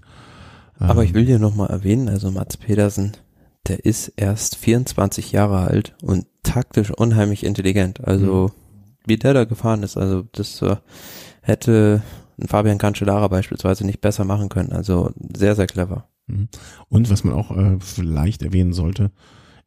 [0.79, 3.11] Aber ähm, ich will hier nochmal erwähnen, also Mats Pedersen,
[3.67, 8.03] der ist erst 24 Jahre alt und taktisch unheimlich intelligent.
[8.03, 8.51] Also mhm.
[9.05, 10.77] wie der da gefahren ist, also das äh,
[11.41, 12.01] hätte
[12.39, 14.71] ein Fabian Cancellara beispielsweise nicht besser machen können.
[14.71, 16.07] Also sehr, sehr clever.
[16.25, 16.47] Mhm.
[16.89, 19.11] Und was man auch äh, vielleicht erwähnen sollte,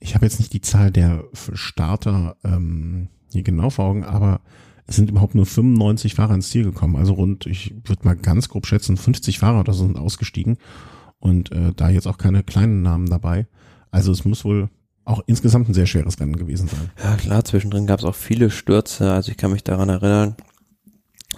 [0.04, 4.42] ich habe jetzt nicht die Zahl der Starter ähm, hier genau vor Augen, aber
[4.86, 6.96] es sind überhaupt nur 95 Fahrer ins Ziel gekommen.
[6.96, 10.58] Also rund, ich würde mal ganz grob schätzen, 50 Fahrer oder so sind ausgestiegen.
[11.20, 13.46] Und äh, da jetzt auch keine kleinen Namen dabei.
[13.90, 14.68] Also es muss wohl
[15.06, 16.90] auch insgesamt ein sehr schweres Rennen gewesen sein.
[17.02, 19.10] Ja klar, zwischendrin gab es auch viele Stürze.
[19.10, 20.36] Also ich kann mich daran erinnern,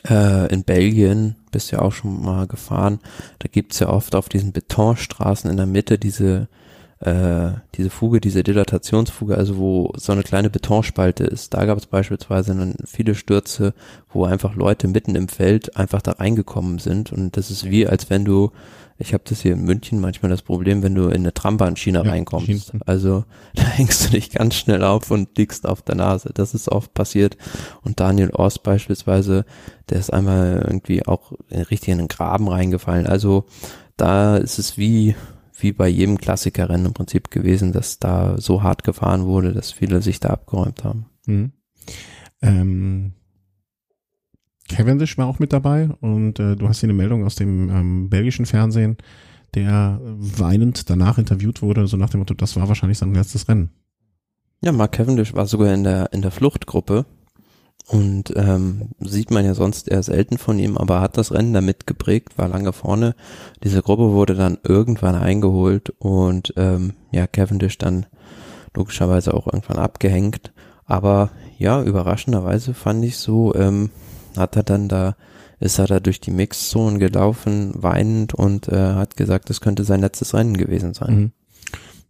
[0.09, 2.99] äh, in Belgien bist du ja auch schon mal gefahren.
[3.39, 6.49] Da gibt's ja oft auf diesen Betonstraßen in der Mitte diese
[7.01, 11.53] äh, diese Fuge, diese Dilatationsfuge, also wo so eine kleine Betonspalte ist.
[11.53, 13.75] Da gab es beispielsweise dann viele Stürze,
[14.09, 17.13] wo einfach Leute mitten im Feld einfach da reingekommen sind.
[17.13, 18.51] Und das ist wie, als wenn du,
[18.97, 22.11] ich habe das hier in München manchmal das Problem, wenn du in eine Trambahnschiene ja,
[22.11, 22.47] reinkommst.
[22.47, 22.81] Schienen.
[22.87, 23.25] Also
[23.55, 26.31] da hängst du dich ganz schnell auf und liegst auf der Nase.
[26.33, 27.37] Das ist oft passiert.
[27.83, 29.45] Und Daniel Ost beispielsweise,
[29.91, 33.07] der ist einmal irgendwie auch richtig in den Graben reingefallen.
[33.07, 33.45] Also
[33.99, 35.15] da ist es wie,
[35.59, 40.03] wie bei jedem Klassikerrennen im Prinzip gewesen, dass da so hart gefahren wurde, dass viele
[40.03, 41.07] sich da abgeräumt haben.
[41.27, 41.53] Mhm.
[42.43, 43.13] Ähm,
[44.69, 48.11] Cavendish war auch mit dabei und äh, du hast hier eine Meldung aus dem ähm,
[48.11, 48.97] belgischen Fernsehen,
[49.55, 53.71] der weinend danach interviewt wurde, so nach dem Motto, das war wahrscheinlich sein letztes Rennen.
[54.63, 57.07] Ja, Mark Cavendish war sogar in der in der Fluchtgruppe
[57.89, 61.87] und ähm, sieht man ja sonst eher selten von ihm, aber hat das Rennen damit
[61.87, 63.15] geprägt, war lange vorne.
[63.63, 68.07] Diese Gruppe wurde dann irgendwann eingeholt und ähm, ja, Cavendish dann
[68.75, 70.53] logischerweise auch irgendwann abgehängt.
[70.85, 73.91] Aber ja, überraschenderweise fand ich so, ähm,
[74.37, 75.15] hat er dann da,
[75.61, 80.01] ist er da durch die Mixzone gelaufen, weinend und äh, hat gesagt, das könnte sein
[80.01, 81.17] letztes Rennen gewesen sein.
[81.17, 81.33] Mhm.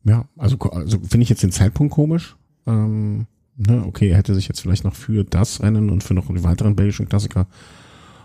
[0.04, 2.36] Ja, also, also finde ich jetzt den Zeitpunkt komisch.
[2.66, 3.26] Ähm
[3.56, 6.44] ne, okay, er hätte sich jetzt vielleicht noch für das Rennen und für noch die
[6.44, 7.46] weiteren belgischen Klassiker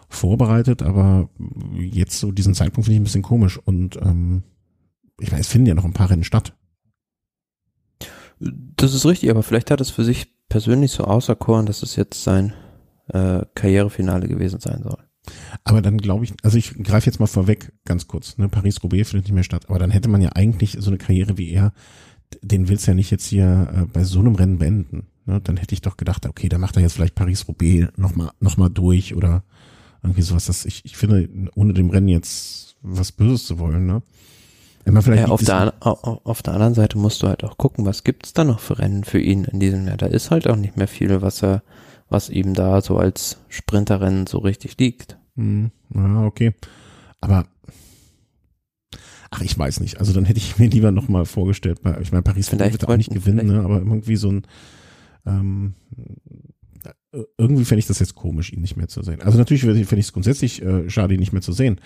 [0.09, 1.29] vorbereitet, aber
[1.77, 4.43] jetzt so diesen Zeitpunkt finde ich ein bisschen komisch und ähm,
[5.19, 6.53] ich weiß, es finden ja noch ein paar Rennen statt.
[8.39, 12.23] Das ist richtig, aber vielleicht hat es für sich persönlich so auserkoren, dass es jetzt
[12.23, 12.53] sein
[13.07, 14.97] äh, Karrierefinale gewesen sein soll.
[15.63, 19.25] Aber dann glaube ich, also ich greife jetzt mal vorweg ganz kurz, ne, Paris-Roubaix findet
[19.27, 21.73] nicht mehr statt, aber dann hätte man ja eigentlich so eine Karriere wie er,
[22.41, 25.07] den willst du ja nicht jetzt hier äh, bei so einem Rennen beenden.
[25.25, 28.57] Ne, dann hätte ich doch gedacht, okay, da macht er jetzt vielleicht Paris-Roubaix nochmal noch
[28.57, 29.43] mal durch oder
[30.01, 30.45] irgendwie sowas.
[30.45, 34.01] Das, ich, ich finde, ohne dem Rennen jetzt was Böses zu wollen, ne?
[34.83, 38.03] Immer vielleicht ja, auf, der, auf der anderen Seite musst du halt auch gucken, was
[38.03, 39.97] gibt's da noch für Rennen für ihn in diesem Jahr.
[39.97, 41.61] Da ist halt auch nicht mehr viel, was er,
[42.09, 45.17] was ihm da so als Sprinterrennen so richtig liegt.
[45.35, 46.55] Hm, ja, okay.
[47.19, 47.45] Aber
[49.29, 49.99] ach, ich weiß nicht.
[49.99, 53.47] Also dann hätte ich mir lieber nochmal vorgestellt, ich meine, Paris wird auch nicht gewinnen,
[53.47, 53.61] ne?
[53.61, 54.47] aber irgendwie so ein
[55.25, 55.75] ähm,
[57.37, 59.21] irgendwie fände ich das jetzt komisch, ihn nicht mehr zu sehen.
[59.21, 61.79] Also natürlich fände ich es grundsätzlich äh, schade, ihn nicht mehr zu sehen.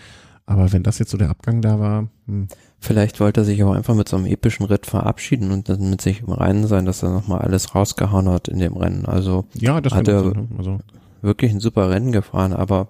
[0.46, 2.10] Aber wenn das jetzt so der Abgang da war.
[2.28, 2.48] Hm.
[2.80, 6.02] Vielleicht wollte er sich auch einfach mit so einem epischen Ritt verabschieden und dann mit
[6.02, 9.06] sich im Reinen sein, dass er nochmal alles rausgehauen hat in dem Rennen.
[9.06, 10.48] Also ja, das hat er sein, ne?
[10.58, 10.80] also.
[11.22, 12.54] wirklich ein super Rennen gefahren.
[12.54, 12.90] Aber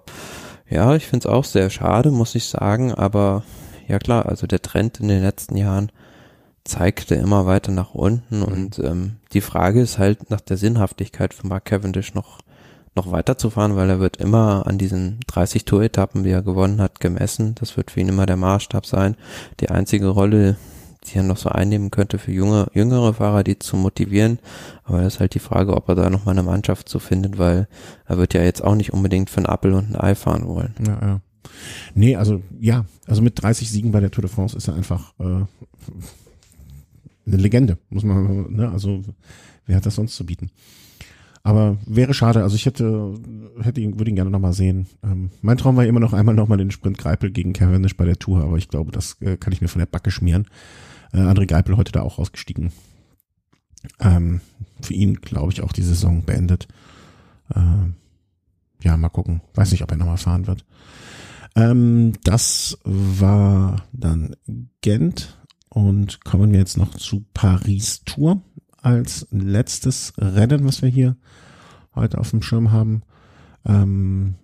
[0.68, 2.92] ja, ich finde es auch sehr schade, muss ich sagen.
[2.92, 3.42] Aber
[3.88, 5.90] ja klar, also der Trend in den letzten Jahren
[6.66, 8.44] zeigte immer weiter nach unten mhm.
[8.44, 12.38] und ähm, die Frage ist halt nach der Sinnhaftigkeit von Mark Cavendish noch
[12.96, 17.54] noch weiterzufahren, weil er wird immer an diesen 30 Tour-Etappen, die er gewonnen hat, gemessen.
[17.56, 19.16] Das wird für ihn immer der Maßstab sein.
[19.60, 20.56] Die einzige Rolle,
[21.04, 24.38] die er noch so einnehmen könnte für junge, jüngere Fahrer, die zu motivieren.
[24.84, 27.38] Aber das ist halt die Frage, ob er da noch mal eine Mannschaft zu findet,
[27.38, 27.68] weil
[28.06, 30.74] er wird ja jetzt auch nicht unbedingt für einen Appel und ein Ei fahren wollen.
[30.84, 31.20] Ja, ja.
[31.94, 35.12] Nee, also ja, also mit 30 Siegen bei der Tour de France ist er einfach
[35.20, 35.44] äh,
[37.26, 39.02] eine Legende, muss man, ne, also
[39.66, 40.50] wer hat das sonst zu bieten?
[41.42, 43.14] Aber wäre schade, also ich hätte,
[43.60, 44.86] hätte ihn, würde ihn gerne nochmal sehen.
[45.04, 48.18] Ähm, mein Traum war immer noch einmal nochmal den Sprint Greipel gegen Cavendish bei der
[48.18, 50.48] Tour, aber ich glaube, das äh, kann ich mir von der Backe schmieren.
[51.12, 52.72] Äh, André Greipel heute da auch ausgestiegen.
[54.00, 54.40] Ähm,
[54.80, 56.66] für ihn, glaube ich, auch die Saison beendet.
[57.54, 57.60] Äh,
[58.82, 59.40] ja, mal gucken.
[59.54, 60.64] Weiß nicht, ob er nochmal fahren wird.
[61.54, 64.34] Ähm, das war dann
[64.80, 65.38] Gent
[65.76, 68.40] und kommen wir jetzt noch zu Paris Tour
[68.80, 71.18] als letztes Rennen, was wir hier
[71.94, 73.02] heute auf dem Schirm haben.
[73.66, 74.36] Ähm,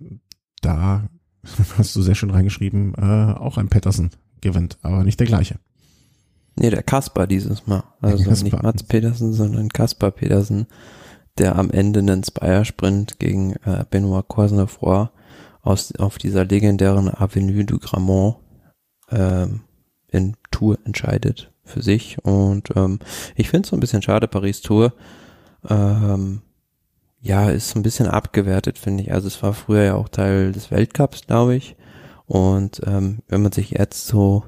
[0.60, 1.09] da
[1.78, 4.10] hast du sehr schön reingeschrieben, äh, auch ein Patterson
[4.42, 5.59] gewinnt, aber nicht der gleiche.
[6.54, 7.82] Nee, der Kasper dieses Mal.
[8.02, 10.66] Also nicht Mats Petersen, sondern Kasper Petersen,
[11.38, 15.06] der am Ende einen Spire-Sprint gegen äh, Benoit Coisnefroy
[15.62, 18.36] aus, auf dieser legendären Avenue du Gramont
[19.10, 19.62] ähm,
[20.12, 22.18] in Tour entscheidet für sich.
[22.24, 22.98] Und ähm,
[23.34, 24.93] ich finde es so ein bisschen schade, Paris Tour.
[25.68, 26.43] Ähm,
[27.20, 29.12] ja, ist so ein bisschen abgewertet, finde ich.
[29.12, 31.76] Also es war früher ja auch Teil des Weltcups, glaube ich.
[32.26, 34.44] Und ähm, wenn man sich jetzt so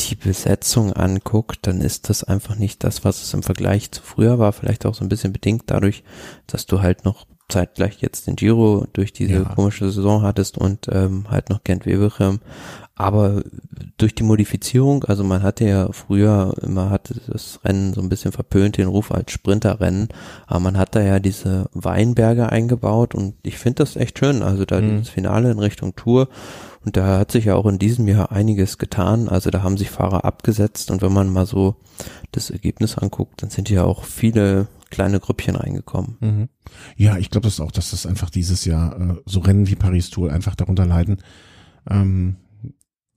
[0.00, 4.38] die Besetzung anguckt, dann ist das einfach nicht das, was es im Vergleich zu früher
[4.38, 4.52] war.
[4.52, 6.04] Vielleicht auch so ein bisschen bedingt dadurch,
[6.46, 9.44] dass du halt noch zeitgleich jetzt den Giro durch diese Ja.
[9.54, 12.40] komische Saison hattest und ähm, halt noch Gent Wevelgem.
[13.00, 13.42] Aber
[13.96, 18.32] durch die Modifizierung, also man hatte ja früher immer hatte das Rennen so ein bisschen
[18.32, 20.08] verpönt, den Ruf als Sprinterrennen,
[20.48, 24.42] aber man hat da ja diese Weinberge eingebaut und ich finde das echt schön.
[24.42, 24.98] Also da Mhm.
[24.98, 26.28] das Finale in Richtung Tour
[26.84, 29.28] und da hat sich ja auch in diesem Jahr einiges getan.
[29.28, 31.76] Also da haben sich Fahrer abgesetzt und wenn man mal so
[32.32, 36.16] das Ergebnis anguckt, dann sind ja auch viele kleine Grüppchen reingekommen.
[36.18, 36.48] Mhm.
[36.96, 40.32] Ja, ich glaube das auch, dass das einfach dieses Jahr äh, so Rennen wie Paris-Tour
[40.32, 41.18] einfach darunter leiden,
[41.88, 42.36] ähm,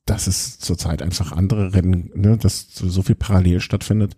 [0.05, 4.15] dass es zurzeit einfach andere Rennen, ne, dass so viel parallel stattfindet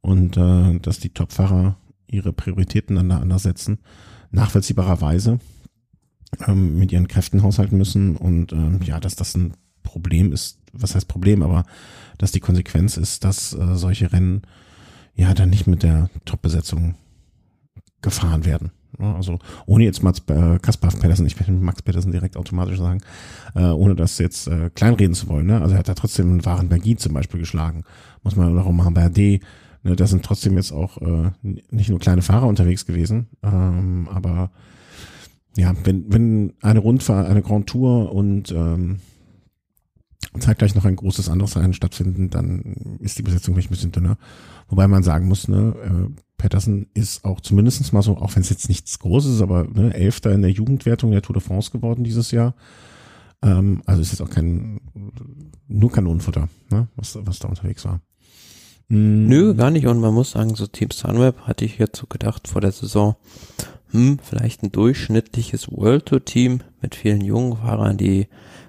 [0.00, 1.76] und äh, dass die Topfahrer
[2.06, 3.78] ihre Prioritäten aneinander setzen,
[4.30, 5.38] nachvollziehbarerweise
[6.46, 10.94] ähm, mit ihren Kräften haushalten müssen und ähm, ja, dass das ein Problem ist, was
[10.94, 11.64] heißt Problem, aber
[12.18, 14.42] dass die Konsequenz ist, dass äh, solche Rennen
[15.14, 16.94] ja dann nicht mit der Top-Besetzung
[18.02, 18.70] gefahren werden.
[18.98, 23.00] Ja, Also ohne jetzt Mats, äh, Kaspar Pedersen, ich werde Max Pedersen direkt automatisch sagen,
[23.54, 25.46] äh, ohne das jetzt äh, kleinreden zu wollen.
[25.46, 25.60] Ne?
[25.60, 27.84] Also er hat da trotzdem einen wahren Bergin zum Beispiel geschlagen.
[28.22, 29.42] Muss man oder Romain Bardet.
[29.82, 29.96] Ne?
[29.96, 34.50] Da sind trotzdem jetzt auch äh, nicht nur kleine Fahrer unterwegs gewesen, ähm, aber
[35.56, 39.00] ja, wenn, wenn eine Rundfahrt, eine Grand Tour und ähm,
[40.38, 44.18] zeitgleich noch ein großes anderes Rennen stattfinden, dann ist die Besetzung vielleicht ein bisschen dünner.
[44.68, 48.48] Wobei man sagen muss, ne, äh, Patterson ist auch zumindestens mal so, auch wenn es
[48.48, 52.04] jetzt nichts Großes ist, aber ne, Elfter in der Jugendwertung der Tour de France geworden
[52.04, 52.54] dieses Jahr.
[53.42, 54.80] Ähm, also ist jetzt auch kein
[55.66, 58.00] nur Kanonenfutter, ne, was, was da unterwegs war.
[58.88, 59.86] Mm, Nö, gar nicht.
[59.86, 63.16] Und man muss sagen, so Team Sunweb hatte ich jetzt so gedacht vor der Saison,
[63.90, 68.28] hm, vielleicht ein durchschnittliches World Tour Team mit vielen jungen Fahrern, die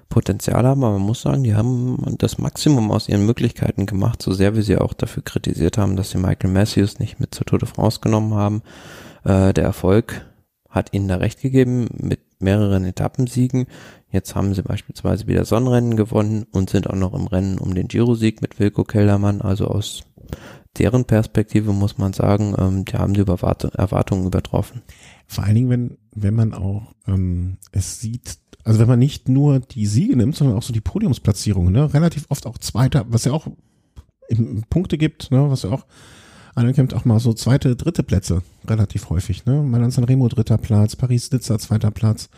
[0.09, 4.33] Potenzial haben, aber man muss sagen, die haben das Maximum aus ihren Möglichkeiten gemacht, so
[4.33, 7.59] sehr wie sie auch dafür kritisiert haben, dass sie Michael Matthews nicht mit zur Tour
[7.59, 8.63] de France genommen haben.
[9.23, 10.25] Äh, der Erfolg
[10.69, 13.67] hat ihnen da recht gegeben mit mehreren Etappensiegen.
[14.11, 17.87] Jetzt haben sie beispielsweise wieder Sonnenrennen gewonnen und sind auch noch im Rennen um den
[17.87, 19.41] Giro-Sieg mit Wilko Keldermann.
[19.41, 20.03] Also aus
[20.77, 24.81] deren Perspektive muss man sagen, ähm, die haben die Überwart Erwartungen übertroffen.
[25.27, 29.59] Vor allen Dingen, wenn, wenn man auch ähm, es sieht, also wenn man nicht nur
[29.59, 31.93] die Siege nimmt, sondern auch so die Podiumsplatzierungen, ne?
[31.93, 33.47] relativ oft auch Zweiter, was ja auch
[34.69, 35.49] Punkte gibt, ne?
[35.49, 35.85] was ja auch
[36.55, 39.45] anerkennt, auch mal so zweite, dritte Plätze relativ häufig.
[39.45, 39.63] Ne?
[39.63, 42.29] Milan Sanremo dritter Platz, Paris-Nizza zweiter Platz.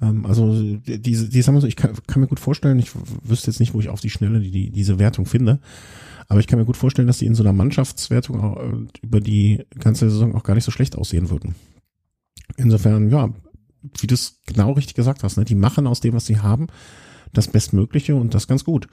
[0.00, 2.90] Ähm, also diese, die sagen wir so, ich kann, kann mir gut vorstellen, ich
[3.22, 5.60] wüsste jetzt nicht, wo ich auf die Schnelle die, die, diese Wertung finde,
[6.32, 9.20] aber ich kann mir gut vorstellen, dass die in so einer Mannschaftswertung auch, äh, über
[9.20, 11.54] die ganze Saison auch gar nicht so schlecht aussehen würden.
[12.56, 13.28] Insofern, ja,
[14.00, 15.44] wie du es genau richtig gesagt hast, ne?
[15.44, 16.68] die machen aus dem, was sie haben,
[17.34, 18.88] das Bestmögliche und das ganz gut.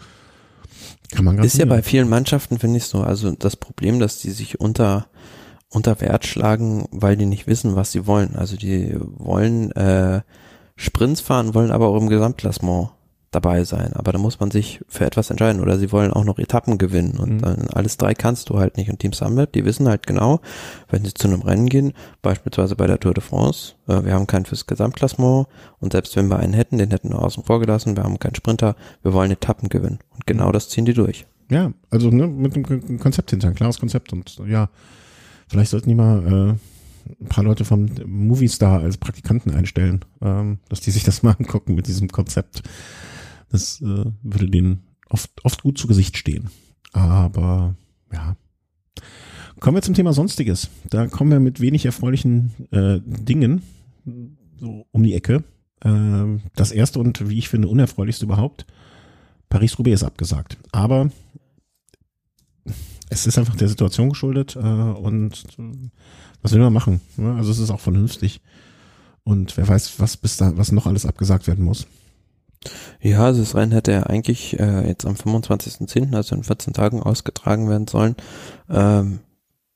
[1.14, 4.20] Kann man ganz Ist ja bei vielen Mannschaften, finde ich so, also das Problem, dass
[4.20, 5.08] die sich unter,
[5.70, 8.36] unter Wert schlagen, weil die nicht wissen, was sie wollen.
[8.36, 10.24] Also die wollen äh,
[10.76, 12.90] Sprints fahren, wollen aber auch im Gesamtklassement
[13.32, 13.94] dabei sein.
[13.94, 15.62] Aber da muss man sich für etwas entscheiden.
[15.62, 17.18] Oder sie wollen auch noch Etappen gewinnen.
[17.20, 17.42] Und Mhm.
[17.42, 18.90] dann alles drei kannst du halt nicht.
[18.90, 20.40] Und Team Sunweb, die wissen halt genau,
[20.90, 24.28] wenn sie zu einem Rennen gehen, beispielsweise bei der Tour de France, äh, wir haben
[24.28, 25.48] keinen fürs Gesamtklassement.
[25.80, 27.96] Und selbst wenn wir einen hätten, den hätten wir außen vor gelassen.
[27.96, 28.76] Wir haben keinen Sprinter.
[29.04, 30.00] Wir wollen Etappen gewinnen.
[30.14, 31.26] Und genau das ziehen die durch.
[31.52, 34.70] Ja, also ne, mit einem Kon- Konzept hinter, ein klares Konzept und ja,
[35.48, 40.82] vielleicht sollten die mal äh, ein paar Leute vom Movistar als Praktikanten einstellen, ähm, dass
[40.82, 42.62] die sich das mal angucken mit diesem Konzept.
[43.50, 46.50] Das äh, würde denen oft, oft gut zu Gesicht stehen.
[46.92, 47.76] Aber
[48.12, 48.36] ja.
[49.60, 50.70] Kommen wir zum Thema Sonstiges.
[50.90, 53.62] Da kommen wir mit wenig erfreulichen äh, Dingen
[54.60, 55.44] so um die Ecke.
[55.84, 58.66] Ähm, das erste und wie ich finde unerfreulichste überhaupt.
[59.50, 60.58] Paris-Roubaix ist abgesagt.
[60.72, 61.10] Aber
[63.10, 65.90] es ist einfach der Situation geschuldet äh, und äh,
[66.42, 67.02] was will man machen?
[67.18, 67.34] Ne?
[67.36, 68.42] Also es ist auch vernünftig.
[69.24, 71.88] Und wer weiß, was bis da, was noch alles abgesagt werden muss.
[73.02, 77.02] Ja, also das Rennen hätte ja eigentlich äh, jetzt am 25.10., also in 14 Tagen
[77.02, 78.16] ausgetragen werden sollen.
[78.70, 79.20] Ähm,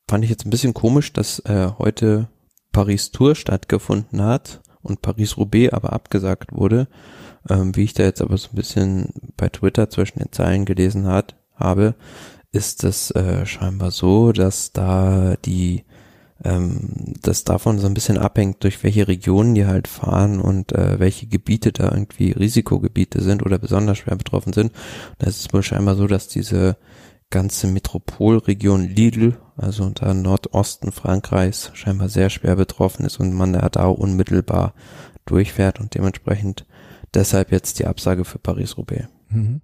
[0.09, 2.27] fand ich jetzt ein bisschen komisch, dass äh, heute
[2.73, 6.87] Paris-Tour stattgefunden hat und Paris-Roubaix aber abgesagt wurde.
[7.49, 11.07] Ähm, wie ich da jetzt aber so ein bisschen bei Twitter zwischen den Zeilen gelesen
[11.07, 11.95] hat, habe,
[12.51, 15.85] ist es äh, scheinbar so, dass da die
[16.43, 20.99] ähm, das davon so ein bisschen abhängt, durch welche Regionen die halt fahren und äh,
[20.99, 24.71] welche Gebiete da irgendwie Risikogebiete sind oder besonders schwer betroffen sind.
[25.19, 26.77] Da ist es wohl scheinbar so, dass diese
[27.29, 33.85] ganze Metropolregion Lille, also unter Nordosten Frankreichs, scheinbar sehr schwer betroffen ist und man da,
[33.87, 34.73] unmittelbar
[35.25, 36.65] durchfährt und dementsprechend
[37.13, 39.07] deshalb jetzt die Absage für Paris-Roubaix.
[39.29, 39.61] Mhm.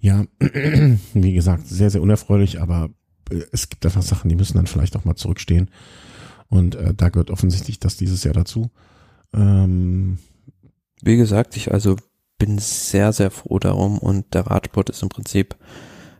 [0.00, 0.24] Ja,
[1.14, 2.90] wie gesagt, sehr, sehr unerfreulich, aber
[3.52, 5.70] es gibt einfach Sachen, die müssen dann vielleicht auch mal zurückstehen.
[6.48, 8.70] Und äh, da gehört offensichtlich das dieses Jahr dazu.
[9.32, 10.18] Ähm,
[11.02, 11.96] Wie gesagt, ich also
[12.38, 15.56] bin sehr, sehr froh darum und der Radsport ist im Prinzip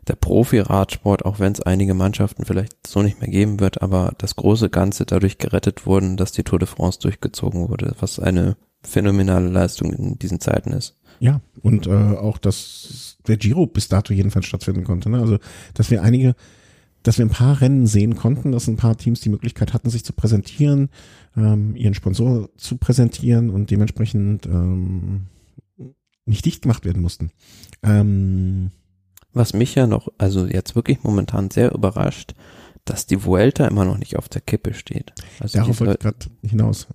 [0.06, 4.36] der Profi-Radsport, auch wenn es einige Mannschaften vielleicht so nicht mehr geben wird, aber das
[4.36, 9.48] große Ganze dadurch gerettet wurden, dass die Tour de France durchgezogen wurde, was eine phänomenale
[9.48, 10.96] Leistung in diesen Zeiten ist.
[11.20, 15.08] Ja, und äh, auch, dass der Giro bis dato jedenfalls stattfinden konnte.
[15.08, 15.20] Ne?
[15.20, 15.38] Also,
[15.72, 16.34] dass wir einige,
[17.04, 20.04] dass wir ein paar Rennen sehen konnten, dass ein paar Teams die Möglichkeit hatten, sich
[20.04, 20.88] zu präsentieren,
[21.36, 25.26] ähm, ihren Sponsor zu präsentieren und dementsprechend ähm,
[26.26, 27.30] nicht dicht gemacht werden mussten.
[27.82, 28.70] Ähm,
[29.32, 32.34] Was mich ja noch, also jetzt wirklich momentan sehr überrascht,
[32.84, 35.12] dass die Vuelta immer noch nicht auf der Kippe steht.
[35.40, 36.86] Also darauf wollte ich gerade hinaus.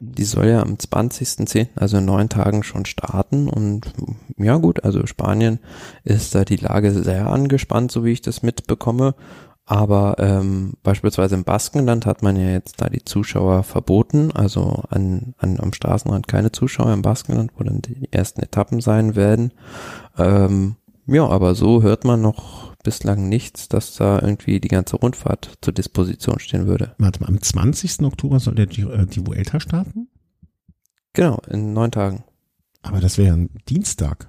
[0.00, 3.92] die soll ja am 20.10., also in neun Tagen schon starten und
[4.38, 5.58] ja gut, also Spanien
[6.04, 9.14] ist da die Lage sehr angespannt, so wie ich das mitbekomme.
[9.70, 15.32] Aber ähm, beispielsweise im Baskenland hat man ja jetzt da die Zuschauer verboten, also an,
[15.38, 19.52] an, am Straßenrand keine Zuschauer im Baskenland, wo dann die ersten Etappen sein werden.
[20.18, 20.74] Ähm,
[21.06, 25.72] ja, aber so hört man noch bislang nichts, dass da irgendwie die ganze Rundfahrt zur
[25.72, 26.96] Disposition stehen würde.
[26.98, 28.00] Warte mal, am 20.
[28.00, 30.08] Oktober soll der Giro, äh, die Vuelta starten?
[31.12, 32.24] Genau, in neun Tagen.
[32.82, 34.28] Aber das wäre ein Dienstag.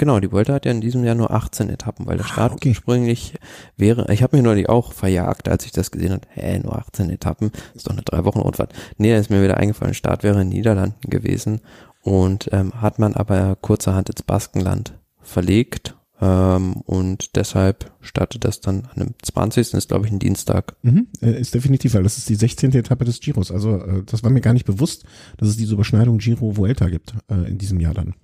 [0.00, 2.52] Genau, die Vuelta hat ja in diesem Jahr nur 18 Etappen, weil der Ah, Start
[2.54, 2.70] okay.
[2.70, 3.34] ursprünglich
[3.76, 7.10] wäre, ich habe mich neulich auch verjagt, als ich das gesehen habe, hä, nur 18
[7.10, 8.72] Etappen, ist doch eine drei Wochen Rundfahrt.
[8.96, 11.60] Nee, da ist mir wieder eingefallen, Start wäre in den Niederlanden gewesen
[12.00, 18.88] und ähm, hat man aber kurzerhand ins Baskenland verlegt ähm, und deshalb startet das dann
[18.94, 19.74] an dem 20.
[19.74, 20.76] ist glaube ich ein Dienstag.
[20.80, 22.72] Mhm, äh, ist definitiv, weil das ist die 16.
[22.72, 23.52] Etappe des Giros.
[23.52, 25.04] Also äh, das war mir gar nicht bewusst,
[25.36, 28.14] dass es diese Überschneidung Giro-Vuelta gibt äh, in diesem Jahr dann.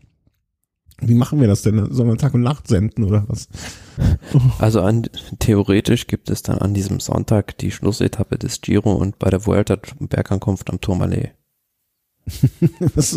[0.98, 1.92] Wie machen wir das denn?
[1.92, 3.48] Sollen wir Tag und Nacht senden oder was?
[4.58, 5.08] Also an,
[5.38, 9.78] theoretisch gibt es dann an diesem Sonntag die Schlussetappe des Giro und bei der Vuelta
[10.00, 11.32] Bergankunft am Tourmalet.
[12.94, 13.16] was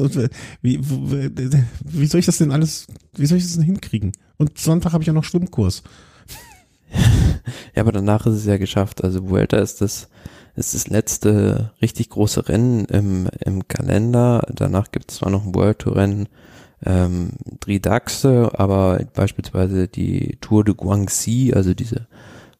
[0.61, 2.85] wie, wie, wie soll ich das denn alles,
[3.15, 4.11] wie soll ich das denn hinkriegen?
[4.38, 5.84] Und Sonntag habe ich ja noch Schwimmkurs.
[7.76, 9.03] Ja, aber danach ist es ja geschafft.
[9.03, 10.10] Also Vuelta ist das,
[10.56, 14.45] ist das letzte richtig große Rennen im, im Kalender.
[14.53, 16.27] Danach gibt es zwar noch ein World Tour Rennen,
[16.85, 22.07] ähm, Dridaxe, aber beispielsweise die Tour de Guangxi, also diese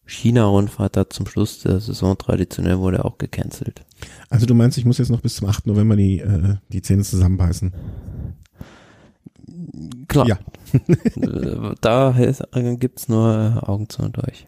[0.04, 3.84] China-Rundfahrt da zum Schluss der Saison traditionell wurde auch gecancelt.
[4.28, 5.66] Also du meinst, ich muss jetzt noch bis zum 8.
[5.66, 7.72] November die, äh, die Zähne zusammenbeißen?
[10.08, 10.26] Klar.
[10.26, 10.38] Ja.
[11.16, 14.46] Äh, da äh, gibt's nur Augen zu und durch.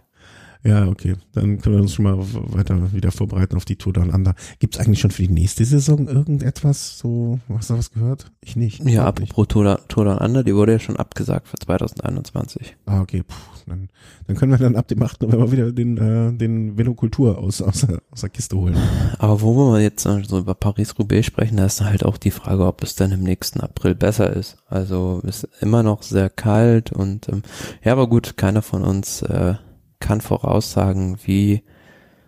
[0.64, 1.16] Ja, okay.
[1.32, 4.34] Dann können wir uns schon mal weiter wieder vorbereiten auf die Tour Down Under.
[4.60, 6.98] Gibt es eigentlich schon für die nächste Saison irgendetwas?
[6.98, 8.30] So, hast du was gehört?
[8.40, 8.84] Ich nicht.
[8.84, 12.76] Ja, apropos Tour, Tour Down Under, die wurde ja schon abgesagt für 2021.
[12.86, 13.24] Ah, okay.
[13.26, 13.34] Puh,
[13.66, 13.88] dann,
[14.28, 15.22] dann können wir dann ab dem 8.
[15.22, 18.76] November wieder den, äh, den Velokultur aus, aus, der, aus der Kiste holen.
[19.18, 22.30] Aber wo wir jetzt äh, so über Paris-Roubaix sprechen, da ist dann halt auch die
[22.30, 24.58] Frage, ob es dann im nächsten April besser ist.
[24.68, 27.42] Also ist immer noch sehr kalt und ähm,
[27.82, 29.54] ja, aber gut, keiner von uns äh,
[30.02, 31.62] kann voraussagen, wie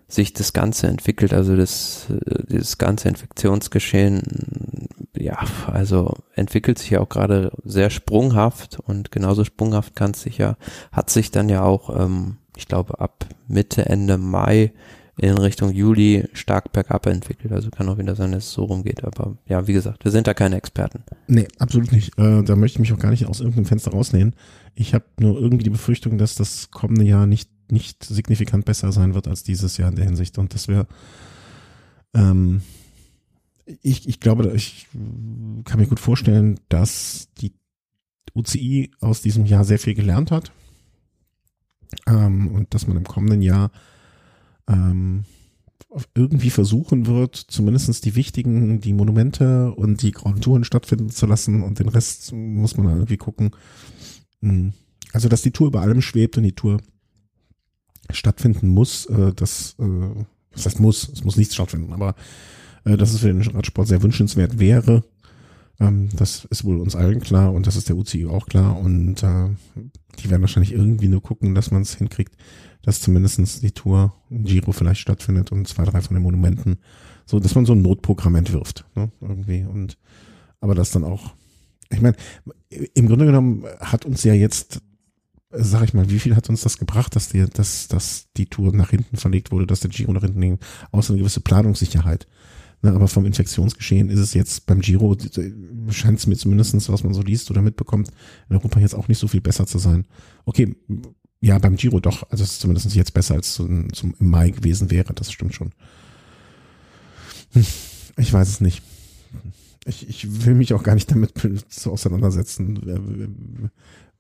[0.09, 7.01] sich das Ganze entwickelt, also das, äh, dieses ganze Infektionsgeschehen, ja, also entwickelt sich ja
[7.01, 10.57] auch gerade sehr sprunghaft und genauso sprunghaft kann es sich ja,
[10.93, 14.73] hat sich dann ja auch, ähm, ich glaube, ab Mitte, Ende Mai
[15.17, 17.53] in Richtung Juli stark bergab entwickelt.
[17.53, 19.05] Also kann auch wieder sein, dass es so rumgeht.
[19.05, 21.05] Aber ja, wie gesagt, wir sind da keine Experten.
[21.29, 22.19] Nee, absolut nicht.
[22.19, 24.35] Äh, da möchte ich mich auch gar nicht aus irgendeinem Fenster rausnehmen.
[24.75, 29.15] Ich habe nur irgendwie die Befürchtung, dass das kommende Jahr nicht, nicht signifikant besser sein
[29.15, 30.39] wird als dieses Jahr in der Hinsicht.
[30.39, 30.87] Und das wäre,
[32.15, 32.63] ähm,
[33.83, 34.89] ich, ich glaube, ich
[35.65, 37.53] kann mir gut vorstellen, dass die
[38.35, 40.53] UCI aus diesem Jahr sehr viel gelernt hat.
[42.07, 43.71] Ähm, und dass man im kommenden Jahr
[44.69, 45.25] ähm,
[46.15, 51.63] irgendwie versuchen wird, zumindestens die wichtigen, die Monumente und die Grand Touren stattfinden zu lassen
[51.63, 53.53] und den Rest muss man irgendwie gucken.
[54.41, 54.71] Mm.
[55.13, 56.81] Also, dass die Tour über allem schwebt und die Tour
[58.11, 62.15] stattfinden muss, äh, das, äh, das heißt muss, es muss nichts stattfinden, aber
[62.85, 65.05] äh, dass es für den Radsport sehr wünschenswert wäre,
[65.81, 69.23] ähm, das ist wohl uns allen klar und das ist der UCI auch klar und
[69.23, 69.49] äh,
[70.19, 72.37] die werden wahrscheinlich irgendwie nur gucken, dass man es hinkriegt,
[72.83, 76.79] dass zumindestens die Tour Giro vielleicht stattfindet und zwei, drei von den Monumenten,
[77.27, 79.99] so dass man so ein Notprogramm entwirft, ne, irgendwie und
[80.61, 81.35] aber das dann auch,
[81.91, 82.17] ich meine,
[82.95, 84.81] im Grunde genommen hat uns ja jetzt,
[85.57, 88.75] sag ich mal, wie viel hat uns das gebracht, dass die, dass, dass die Tour
[88.75, 90.59] nach hinten verlegt wurde, dass der Giro nach hinten ging,
[90.91, 92.27] außer eine gewisse Planungssicherheit.
[92.83, 95.17] Ne, aber vom Infektionsgeschehen ist es jetzt beim Giro,
[95.89, 98.11] scheint es mir zumindestens, was man so liest oder mitbekommt,
[98.51, 100.07] in Europa jetzt auch nicht so viel besser zu sein.
[100.45, 100.77] Okay,
[101.41, 104.51] ja, beim Giro doch, also es ist zumindest jetzt besser als zum, zum im Mai
[104.51, 105.73] gewesen wäre, das stimmt schon.
[108.17, 108.83] Ich weiß es nicht.
[109.87, 111.33] Ich, ich will mich auch gar nicht damit
[111.87, 113.71] auseinandersetzen,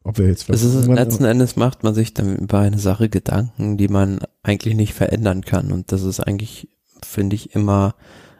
[0.04, 0.48] ob wir jetzt.
[0.50, 4.74] Es ist, letzten Endes macht man sich dann über eine Sache Gedanken, die man eigentlich
[4.74, 5.72] nicht verändern kann.
[5.72, 6.68] Und das ist eigentlich,
[7.02, 7.94] finde ich, immer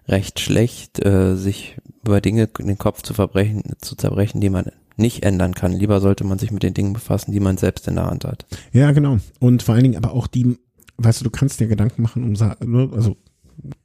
[0.07, 4.67] recht schlecht, äh, sich über Dinge in den Kopf zu verbrechen, zu zerbrechen, die man
[4.97, 5.73] nicht ändern kann.
[5.73, 8.47] Lieber sollte man sich mit den Dingen befassen, die man selbst in der Hand hat.
[8.73, 9.19] Ja, genau.
[9.41, 10.59] Und vor allen Dingen aber auch die,
[10.99, 13.17] weißt du, du kannst dir Gedanken machen um, also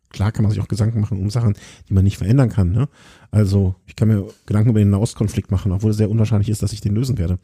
[0.10, 1.56] klar kann man sich auch Gedanken machen um Sachen,
[1.88, 2.72] die man nicht verändern kann.
[2.72, 2.88] Ne?
[3.31, 6.73] Also ich kann mir Gedanken über den Nahostkonflikt machen, obwohl es sehr unwahrscheinlich ist, dass
[6.73, 7.40] ich den lösen werde.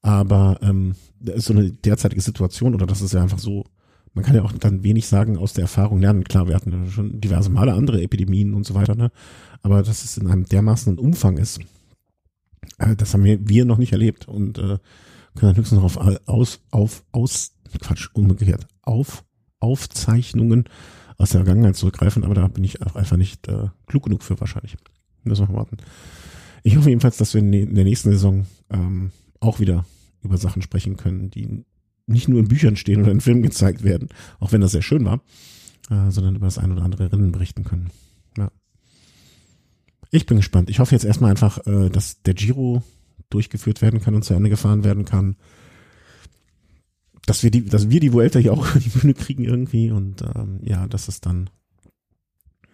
[0.00, 0.94] Aber ähm,
[1.36, 3.64] so eine derzeitige Situation oder das ist ja einfach so,
[4.14, 6.24] man kann ja auch dann wenig sagen aus der Erfahrung lernen.
[6.24, 9.10] Klar, wir hatten schon diverse Male andere Epidemien und so weiter, ne?
[9.62, 11.60] aber dass es in einem dermaßen Umfang ist,
[12.78, 14.78] äh, das haben wir, wir noch nicht erlebt und äh,
[15.34, 19.24] können dann höchstens noch auf aus, auf, aus, Quatsch, umgekehrt, auf
[19.60, 20.64] Aufzeichnungen
[21.18, 24.38] aus der Vergangenheit zurückgreifen, aber da bin ich auch einfach nicht äh, klug genug für
[24.40, 24.76] wahrscheinlich.
[25.24, 25.76] Müssen wir warten.
[26.62, 29.10] Ich hoffe jedenfalls, dass wir in der nächsten Saison ähm,
[29.40, 29.84] auch wieder
[30.22, 31.64] über Sachen sprechen können, die
[32.06, 34.08] nicht nur in Büchern stehen oder in Filmen gezeigt werden,
[34.38, 35.20] auch wenn das sehr schön war,
[35.90, 37.90] äh, sondern über das ein oder andere Rennen berichten können.
[38.36, 38.50] Ja.
[40.10, 40.70] Ich bin gespannt.
[40.70, 42.82] Ich hoffe jetzt erstmal einfach, äh, dass der Giro
[43.30, 45.36] durchgeführt werden kann und zu Ende gefahren werden kann
[47.26, 50.22] dass wir die, dass wir die Vuelta hier auch über die Bühne kriegen irgendwie und
[50.22, 51.50] ähm, ja, dass es dann,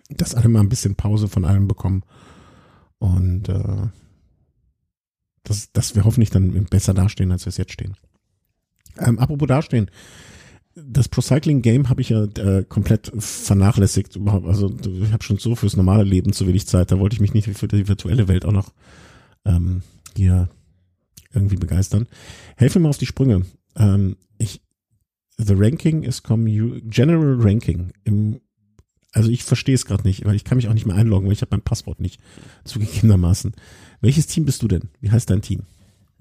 [0.08, 2.02] dass alle mal ein bisschen Pause von allem bekommen
[2.98, 3.88] und äh,
[5.44, 7.96] dass, dass wir hoffentlich dann besser dastehen, als wir es jetzt stehen.
[8.98, 9.90] Ähm, apropos dastehen,
[10.74, 14.18] das Pro Cycling Game habe ich ja äh, komplett vernachlässigt.
[14.44, 16.92] Also ich habe schon so fürs normale Leben zu wenig Zeit.
[16.92, 18.72] Da wollte ich mich nicht für die virtuelle Welt auch noch
[19.44, 19.82] ähm,
[20.16, 20.48] hier
[21.32, 22.06] irgendwie begeistern.
[22.56, 23.42] Helfe mir auf die Sprünge.
[23.78, 24.60] Ähm, ich,
[25.38, 28.40] the ranking is general ranking im,
[29.12, 31.32] also ich verstehe es gerade nicht, weil ich kann mich auch nicht mehr einloggen, weil
[31.32, 32.20] ich habe mein Passwort nicht
[32.64, 33.54] zugegebenermaßen.
[34.00, 34.90] Welches Team bist du denn?
[35.00, 35.62] Wie heißt dein Team?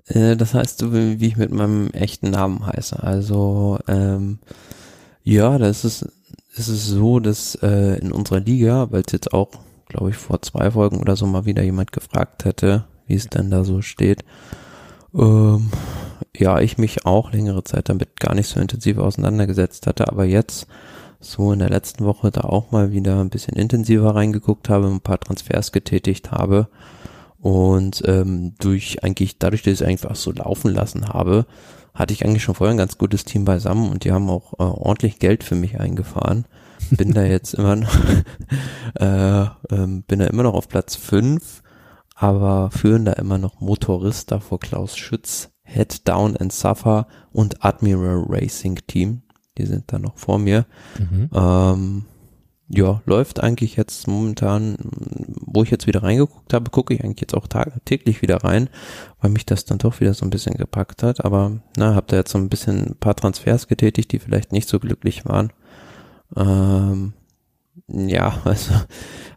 [0.06, 3.02] Äh, das heißt wie ich mit meinem echten Namen heiße.
[3.02, 4.40] Also ähm,
[5.24, 6.08] ja, das ist,
[6.54, 9.50] ist so, dass äh, in unserer Liga, weil es jetzt auch,
[9.88, 13.52] glaube ich, vor zwei Folgen oder so mal wieder jemand gefragt hätte, wie es denn
[13.52, 14.24] da so steht,
[15.14, 15.70] ähm,
[16.36, 20.68] ja, ich mich auch längere Zeit damit gar nicht so intensiv auseinandergesetzt hatte, aber jetzt
[21.20, 25.02] so in der letzten Woche da auch mal wieder ein bisschen intensiver reingeguckt habe, ein
[25.02, 26.68] paar Transfers getätigt habe
[27.40, 31.46] und ähm, durch eigentlich dadurch, dass ich es einfach so laufen lassen habe,
[31.94, 34.64] hatte ich eigentlich schon vorher ein ganz gutes Team beisammen und die haben auch äh,
[34.64, 36.46] ordentlich Geld für mich eingefahren.
[36.92, 37.96] Bin da jetzt immer noch,
[39.00, 41.64] äh, ähm, bin da immer noch auf Platz fünf
[42.18, 48.26] aber führen da immer noch Motorista vor Klaus Schütz, Head Down and Suffer und Admiral
[48.28, 49.22] Racing Team.
[49.58, 50.66] Die sind da noch vor mir.
[50.98, 51.30] Mhm.
[51.34, 52.06] Ähm,
[52.70, 57.34] ja, läuft eigentlich jetzt momentan, wo ich jetzt wieder reingeguckt habe, gucke ich eigentlich jetzt
[57.34, 57.48] auch
[57.86, 58.70] täglich wieder rein,
[59.22, 61.24] weil mich das dann doch wieder so ein bisschen gepackt hat.
[61.24, 64.68] Aber na, hab da jetzt so ein bisschen ein paar Transfers getätigt, die vielleicht nicht
[64.68, 65.52] so glücklich waren.
[66.36, 67.14] Ähm,
[67.88, 68.74] ja, also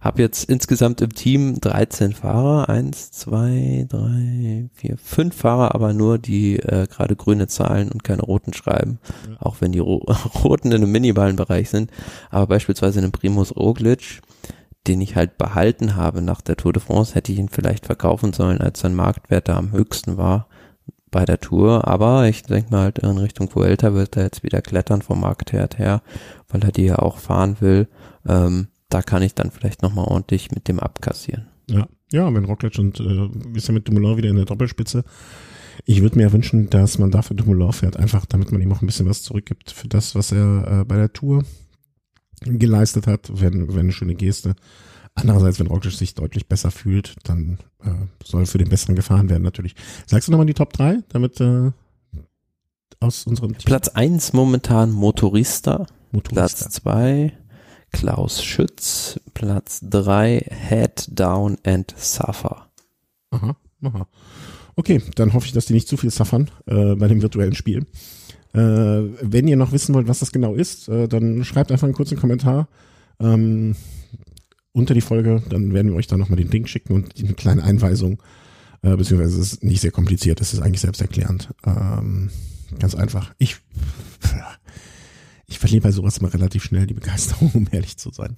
[0.00, 6.18] habe jetzt insgesamt im Team 13 Fahrer, eins, zwei, drei, vier, fünf Fahrer, aber nur
[6.18, 8.98] die äh, gerade grüne Zahlen und keine roten schreiben,
[9.28, 9.36] ja.
[9.40, 9.98] auch wenn die ro
[10.42, 11.90] roten in einem Miniballenbereich sind.
[12.30, 14.20] Aber beispielsweise in einem Primus Roglic,
[14.86, 18.32] den ich halt behalten habe nach der Tour de France, hätte ich ihn vielleicht verkaufen
[18.32, 20.48] sollen, als sein Marktwert da am höchsten war
[21.10, 24.62] bei der Tour, aber ich denke mal halt in Richtung Vuelta wird er jetzt wieder
[24.62, 26.02] klettern vom Marktwert her,
[26.48, 27.88] weil er die ja auch fahren will.
[28.26, 31.46] Ähm, da kann ich dann vielleicht nochmal ordentlich mit dem abkassieren.
[31.68, 35.04] Ja, ja, wenn Roglic und äh, ist ja mit Dumoulin wieder in der Doppelspitze.
[35.86, 38.82] Ich würde mir ja wünschen, dass man dafür Dumoulin fährt, einfach damit man ihm auch
[38.82, 41.44] ein bisschen was zurückgibt für das, was er äh, bei der Tour
[42.42, 43.40] geleistet hat.
[43.40, 44.54] Wäre wär eine schöne Geste.
[45.14, 47.90] Andererseits, wenn Roglic sich deutlich besser fühlt, dann äh,
[48.24, 49.74] soll für den Besseren gefahren werden natürlich.
[50.06, 51.72] Sagst du nochmal die Top 3, damit äh,
[53.00, 53.66] aus unserem Team?
[53.66, 55.86] Platz 1 momentan Motorista.
[56.12, 56.40] Motorista.
[56.40, 57.32] Platz 2
[57.92, 59.20] Klaus Schütz.
[59.34, 62.66] Platz 3 Head Down and Suffer.
[63.30, 64.06] Aha, aha.
[64.76, 67.86] Okay, dann hoffe ich, dass die nicht zu viel suffern äh, bei dem virtuellen Spiel.
[68.52, 71.94] Äh, wenn ihr noch wissen wollt, was das genau ist, äh, dann schreibt einfach einen
[71.94, 72.68] kurzen Kommentar.
[73.20, 73.76] Ähm,
[74.72, 77.62] unter die Folge, dann werden wir euch da nochmal den Link schicken und eine kleine
[77.62, 78.22] Einweisung,
[78.82, 81.50] äh, beziehungsweise es ist nicht sehr kompliziert, es ist eigentlich selbsterklärend.
[81.66, 82.30] Ähm,
[82.78, 83.34] ganz einfach.
[83.38, 83.56] Ich,
[85.46, 88.36] ich verliere bei sowas immer relativ schnell die Begeisterung, um ehrlich zu sein.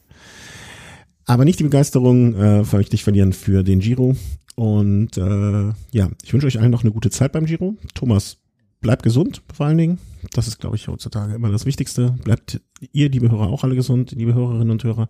[1.24, 4.16] Aber nicht die Begeisterung äh, ich verlieren für den Giro.
[4.54, 7.76] Und äh, ja, ich wünsche euch allen noch eine gute Zeit beim Giro.
[7.94, 8.38] Thomas,
[8.80, 9.98] bleibt gesund vor allen Dingen.
[10.32, 12.16] Das ist, glaube ich, heutzutage immer das Wichtigste.
[12.24, 12.60] Bleibt
[12.92, 15.08] ihr, liebe Hörer, auch alle gesund, liebe Hörerinnen und Hörer.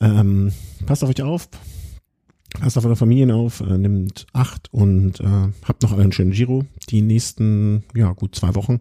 [0.00, 0.52] Ähm,
[0.86, 1.48] passt auf euch auf.
[2.58, 6.64] Passt auf eure Familien auf, äh, nimmt acht und äh, habt noch einen schönen Giro
[6.88, 8.80] die nächsten, ja, gut zwei Wochen.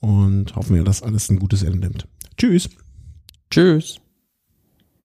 [0.00, 2.08] Und hoffen wir, dass alles ein gutes Ende nimmt.
[2.36, 2.68] Tschüss.
[3.50, 4.00] Tschüss.